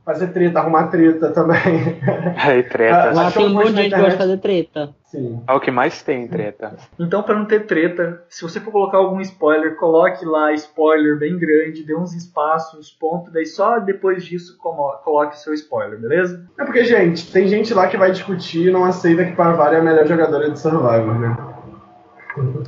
fazer 0.08 0.28
treta, 0.28 0.60
arrumar 0.60 0.88
treta 0.88 1.32
também. 1.32 2.00
Aí, 2.42 2.64
treta. 2.64 3.12
Lá 3.14 3.30
tem 3.30 3.46
um 3.46 3.54
monte 3.54 3.74
de 3.74 3.84
gente 3.84 3.94
que 3.94 4.00
gosta 4.00 4.12
de 4.12 4.18
fazer 4.18 4.38
treta. 4.38 4.90
Sim. 5.04 5.44
É 5.46 5.52
o 5.52 5.60
que 5.60 5.70
mais 5.70 6.02
tem, 6.02 6.26
treta. 6.30 6.78
Então, 6.98 7.22
para 7.22 7.36
não 7.36 7.44
ter 7.44 7.66
treta, 7.66 8.24
se 8.30 8.42
você 8.42 8.62
for 8.62 8.72
colocar 8.72 9.00
algum 9.00 9.20
spoiler, 9.20 9.76
coloque 9.76 10.24
lá 10.26 10.54
spoiler 10.54 11.20
bem 11.20 11.38
grande, 11.38 11.84
dê 11.84 11.94
uns 11.94 12.14
espaços, 12.14 12.90
ponto, 12.90 13.30
daí 13.32 13.46
só 13.46 13.80
depois 13.80 14.24
disso 14.24 14.58
coloque 14.58 15.36
o 15.36 15.40
seu 15.40 15.54
spoiler, 15.54 16.00
beleza? 16.00 16.42
É 16.58 16.64
porque, 16.64 16.86
gente, 16.86 17.30
tem 17.30 17.46
gente 17.50 17.74
lá 17.74 17.88
que 17.88 17.98
vai 17.98 18.10
discutir 18.10 18.70
e 18.70 18.72
não 18.72 18.86
aceita 18.86 19.26
que 19.26 19.36
Parvara 19.36 19.76
é 19.76 19.80
a 19.82 19.84
melhor 19.84 20.08
jogadora 20.08 20.50
de 20.50 20.58
Survivor, 20.58 21.20
né? 21.20 21.38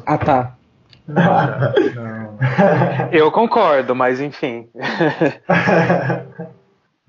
Ah, 0.05 0.17
tá. 0.17 0.57
Não. 1.07 2.37
Eu 3.11 3.31
concordo, 3.31 3.95
mas 3.95 4.19
enfim. 4.19 4.69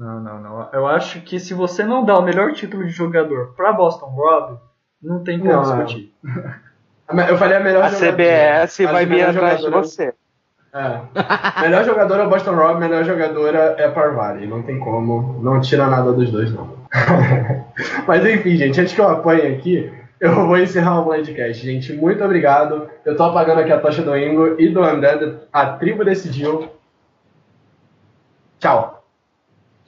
Não, 0.01 0.19
não, 0.19 0.41
não. 0.41 0.69
Eu 0.73 0.87
acho 0.87 1.21
que 1.21 1.39
se 1.39 1.53
você 1.53 1.85
não 1.85 2.03
dá 2.07 2.19
o 2.19 2.23
melhor 2.23 2.55
título 2.55 2.87
de 2.87 2.91
jogador 2.91 3.53
para 3.55 3.71
Boston 3.71 4.07
Rob, 4.07 4.59
não 5.03 5.23
tem 5.23 5.39
como 5.39 5.53
não, 5.53 5.63
discutir. 5.63 6.15
Eu 7.29 7.37
falei 7.37 7.59
a 7.59 7.61
melhor 7.61 7.85
a 7.85 7.89
jogadora. 7.89 8.13
CBS 8.13 8.79
vai 8.91 9.05
vir 9.05 9.23
atrás 9.23 9.61
de 9.61 9.69
você. 9.69 10.15
É. 10.73 11.61
melhor 11.61 11.85
jogador 11.85 12.19
é 12.19 12.27
Boston 12.27 12.55
Rob, 12.55 12.81
melhor 12.81 13.05
jogadora 13.05 13.75
é 13.77 13.91
Parvari. 13.91 14.47
Não 14.47 14.63
tem 14.63 14.79
como. 14.79 15.39
Não 15.43 15.61
tira 15.61 15.87
nada 15.87 16.13
dos 16.15 16.31
dois, 16.31 16.51
não. 16.51 16.79
Mas 18.09 18.25
enfim, 18.25 18.57
gente, 18.57 18.81
antes 18.81 18.95
que 18.95 19.01
eu 19.03 19.09
apanhe 19.09 19.55
aqui, 19.55 19.93
eu 20.19 20.47
vou 20.47 20.57
encerrar 20.57 21.01
o 21.01 21.05
podcast, 21.05 21.63
gente. 21.63 21.93
Muito 21.93 22.25
obrigado. 22.25 22.89
Eu 23.05 23.19
tô 23.19 23.25
apagando 23.25 23.61
aqui 23.61 23.73
a 23.73 23.79
tocha 23.79 24.01
do 24.01 24.17
Ingo 24.17 24.59
e 24.59 24.71
do 24.71 24.83
André. 24.83 25.41
A 25.53 25.67
tribo 25.67 26.07
decidiu. 26.07 26.71
Tchau. 28.59 29.00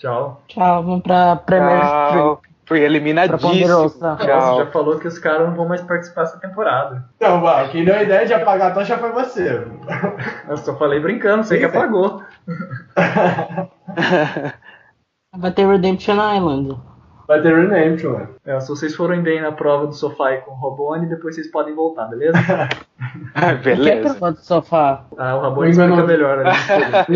Tchau. 0.03 0.43
Tchau, 0.49 0.83
vamos 0.83 1.03
pra 1.05 1.37
Premier 1.37 1.81
Tchau. 1.81 2.43
Fui 2.67 2.81
eliminadíssimo. 2.81 3.53
Tchau. 3.53 3.89
Você 3.89 4.65
já 4.65 4.67
falou 4.73 4.99
que 4.99 5.07
os 5.07 5.21
caras 5.21 5.49
não 5.49 5.55
vão 5.55 5.69
mais 5.69 5.81
participar 5.83 6.23
dessa 6.23 6.41
temporada. 6.41 7.09
Então, 7.17 7.41
vai, 7.41 7.69
quem 7.69 7.85
deu 7.85 7.95
a 7.95 8.03
ideia 8.03 8.27
de 8.27 8.35
apagar 8.35 8.73
a 8.73 8.75
tocha 8.75 8.99
foi 8.99 9.13
você. 9.13 9.65
Eu 10.49 10.57
só 10.57 10.77
falei 10.77 10.99
brincando, 10.99 11.45
você 11.45 11.57
que 11.57 11.67
apagou. 11.67 12.21
Vai 15.35 15.51
ter 15.53 15.67
Redemption 15.67 16.15
Island. 16.15 16.79
Vai 17.33 17.41
ter 17.41 17.57
Redemption, 17.57 18.13
mano. 18.13 18.29
É, 18.45 18.61
se 18.61 18.69
vocês 18.69 18.95
forem 18.95 19.23
bem 19.23 19.41
na 19.41 19.51
prova 19.51 19.87
do 19.87 19.95
sofá 19.95 20.35
e 20.35 20.43
com 20.43 20.51
o 20.51 20.55
Robone, 20.55 21.07
depois 21.07 21.35
vocês 21.35 21.51
podem 21.51 21.75
voltar, 21.75 22.05
beleza? 22.05 22.37
ah, 23.35 23.55
beleza. 23.55 23.81
O 23.81 23.85
que 23.85 23.91
é 23.91 24.01
prova 24.03 24.33
do 24.33 24.41
sofá? 24.41 25.07
Ah, 25.17 25.37
o 25.37 25.41
Robone 25.41 25.71
explica 25.71 26.05
melhor. 26.05 26.45
Né? 26.45 26.51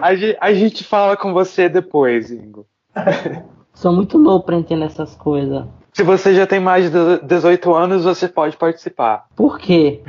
a, 0.00 0.14
gente, 0.14 0.38
a 0.40 0.54
gente 0.54 0.82
fala 0.82 1.14
com 1.14 1.34
você 1.34 1.68
depois, 1.68 2.30
Ingo. 2.30 2.64
Sou 3.74 3.92
muito 3.92 4.18
novo 4.18 4.42
pra 4.42 4.56
entender 4.56 4.86
essas 4.86 5.14
coisas. 5.14 5.66
Se 5.92 6.02
você 6.02 6.34
já 6.34 6.46
tem 6.46 6.58
mais 6.58 6.90
de 6.90 7.18
18 7.18 7.74
anos, 7.74 8.04
você 8.04 8.28
pode 8.28 8.56
participar. 8.56 9.26
Por 9.36 9.58
quê? 9.58 10.00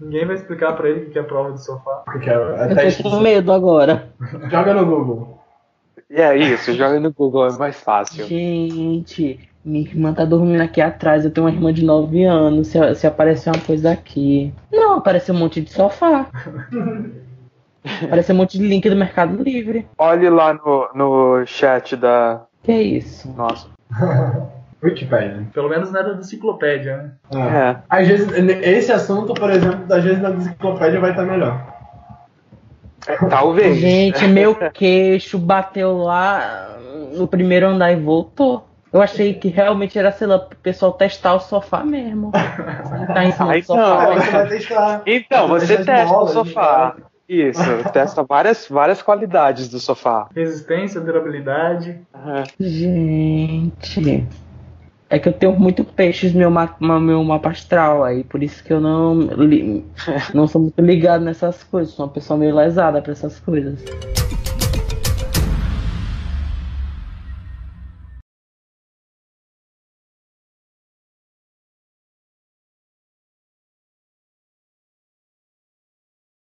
Ninguém 0.00 0.26
vai 0.26 0.34
explicar 0.34 0.72
pra 0.72 0.90
ele 0.90 1.06
o 1.06 1.10
que 1.10 1.20
é 1.20 1.22
prova 1.22 1.52
do 1.52 1.58
sofá. 1.58 2.02
Porque 2.04 2.28
é, 2.28 2.32
é 2.32 2.88
Eu 2.88 2.96
tô 3.00 3.10
com 3.10 3.20
medo 3.20 3.52
agora. 3.52 4.08
Joga 4.50 4.74
no 4.74 4.84
Google. 4.84 5.41
E 6.12 6.20
é 6.20 6.36
isso, 6.36 6.74
joga 6.74 7.00
no 7.00 7.10
Google, 7.10 7.46
é 7.46 7.56
mais 7.56 7.80
fácil. 7.80 8.26
Gente, 8.26 9.40
minha 9.64 9.80
irmã 9.80 10.12
tá 10.12 10.26
dormindo 10.26 10.60
aqui 10.60 10.78
atrás. 10.82 11.24
Eu 11.24 11.30
tenho 11.30 11.46
uma 11.46 11.52
irmã 11.52 11.72
de 11.72 11.82
9 11.82 12.22
anos. 12.24 12.68
Se, 12.68 12.94
se 12.96 13.06
aparecer 13.06 13.48
uma 13.48 13.64
coisa 13.64 13.92
aqui. 13.92 14.52
Não, 14.70 14.98
apareceu 14.98 15.34
um 15.34 15.38
monte 15.38 15.62
de 15.62 15.72
sofá. 15.72 16.26
apareceu 18.04 18.34
um 18.34 18.38
monte 18.38 18.58
de 18.58 18.68
link 18.68 18.90
do 18.90 18.94
Mercado 18.94 19.42
Livre. 19.42 19.86
Olhe 19.96 20.28
lá 20.28 20.52
no, 20.52 20.90
no 20.94 21.46
chat 21.46 21.96
da. 21.96 22.42
Que 22.62 22.72
é 22.72 22.82
isso? 22.82 23.32
Nossa. 23.34 23.68
Wikipedia. 24.84 25.46
Pelo 25.54 25.70
menos 25.70 25.90
nada 25.92 26.12
da 26.12 26.20
enciclopédia, 26.20 26.96
né? 26.96 27.12
É. 27.32 27.38
É. 27.38 27.76
Às 27.88 28.08
vezes, 28.08 28.28
esse 28.62 28.92
assunto, 28.92 29.32
por 29.32 29.48
exemplo, 29.48 29.86
às 29.90 30.04
vezes 30.04 30.20
na 30.20 30.30
enciclopédia 30.30 31.00
vai 31.00 31.10
estar 31.10 31.24
melhor. 31.24 31.71
Talvez. 33.28 33.78
Gente, 33.78 34.26
meu 34.26 34.54
queixo 34.72 35.38
bateu 35.38 35.98
lá 35.98 36.78
no 37.14 37.26
primeiro 37.26 37.66
andar 37.66 37.92
e 37.92 37.96
voltou. 37.96 38.68
Eu 38.92 39.00
achei 39.00 39.32
que 39.32 39.48
realmente 39.48 39.98
era, 39.98 40.12
sei 40.12 40.26
lá, 40.26 40.38
pro 40.38 40.56
pessoal 40.58 40.92
testar 40.92 41.34
o 41.34 41.40
sofá 41.40 41.82
mesmo. 41.82 42.30
Tá 42.30 43.24
em 43.24 43.32
cima 43.32 43.58
do 43.58 43.64
sofá. 43.64 44.06
você 44.06 44.30
vai 44.30 44.48
testar. 44.48 45.02
Então, 45.06 45.48
você 45.48 45.84
testa 45.84 46.16
o 46.18 46.28
sofá. 46.28 46.96
Isso, 47.26 47.62
testa 47.94 48.22
várias, 48.22 48.68
várias 48.68 49.00
qualidades 49.00 49.68
do 49.68 49.80
sofá. 49.80 50.28
Resistência, 50.36 51.00
durabilidade. 51.00 51.98
Aham. 52.14 52.44
Gente. 52.60 54.26
É 55.12 55.18
que 55.18 55.28
eu 55.28 55.32
tenho 55.34 55.52
muito 55.60 55.84
peixes 55.84 56.32
no 56.32 56.38
meu, 56.38 56.50
ma- 56.50 56.74
meu 56.80 57.22
mapa 57.22 57.50
astral 57.50 58.02
aí, 58.02 58.24
por 58.24 58.42
isso 58.42 58.64
que 58.64 58.72
eu 58.72 58.80
não, 58.80 59.14
não 60.32 60.46
sou 60.48 60.62
muito 60.62 60.80
ligado 60.80 61.22
nessas 61.22 61.62
coisas. 61.62 61.92
Sou 61.92 62.06
uma 62.06 62.12
pessoa 62.12 62.38
meio 62.38 62.56
lesada 62.56 63.02
pra 63.02 63.12
essas 63.12 63.38
coisas. 63.38 63.78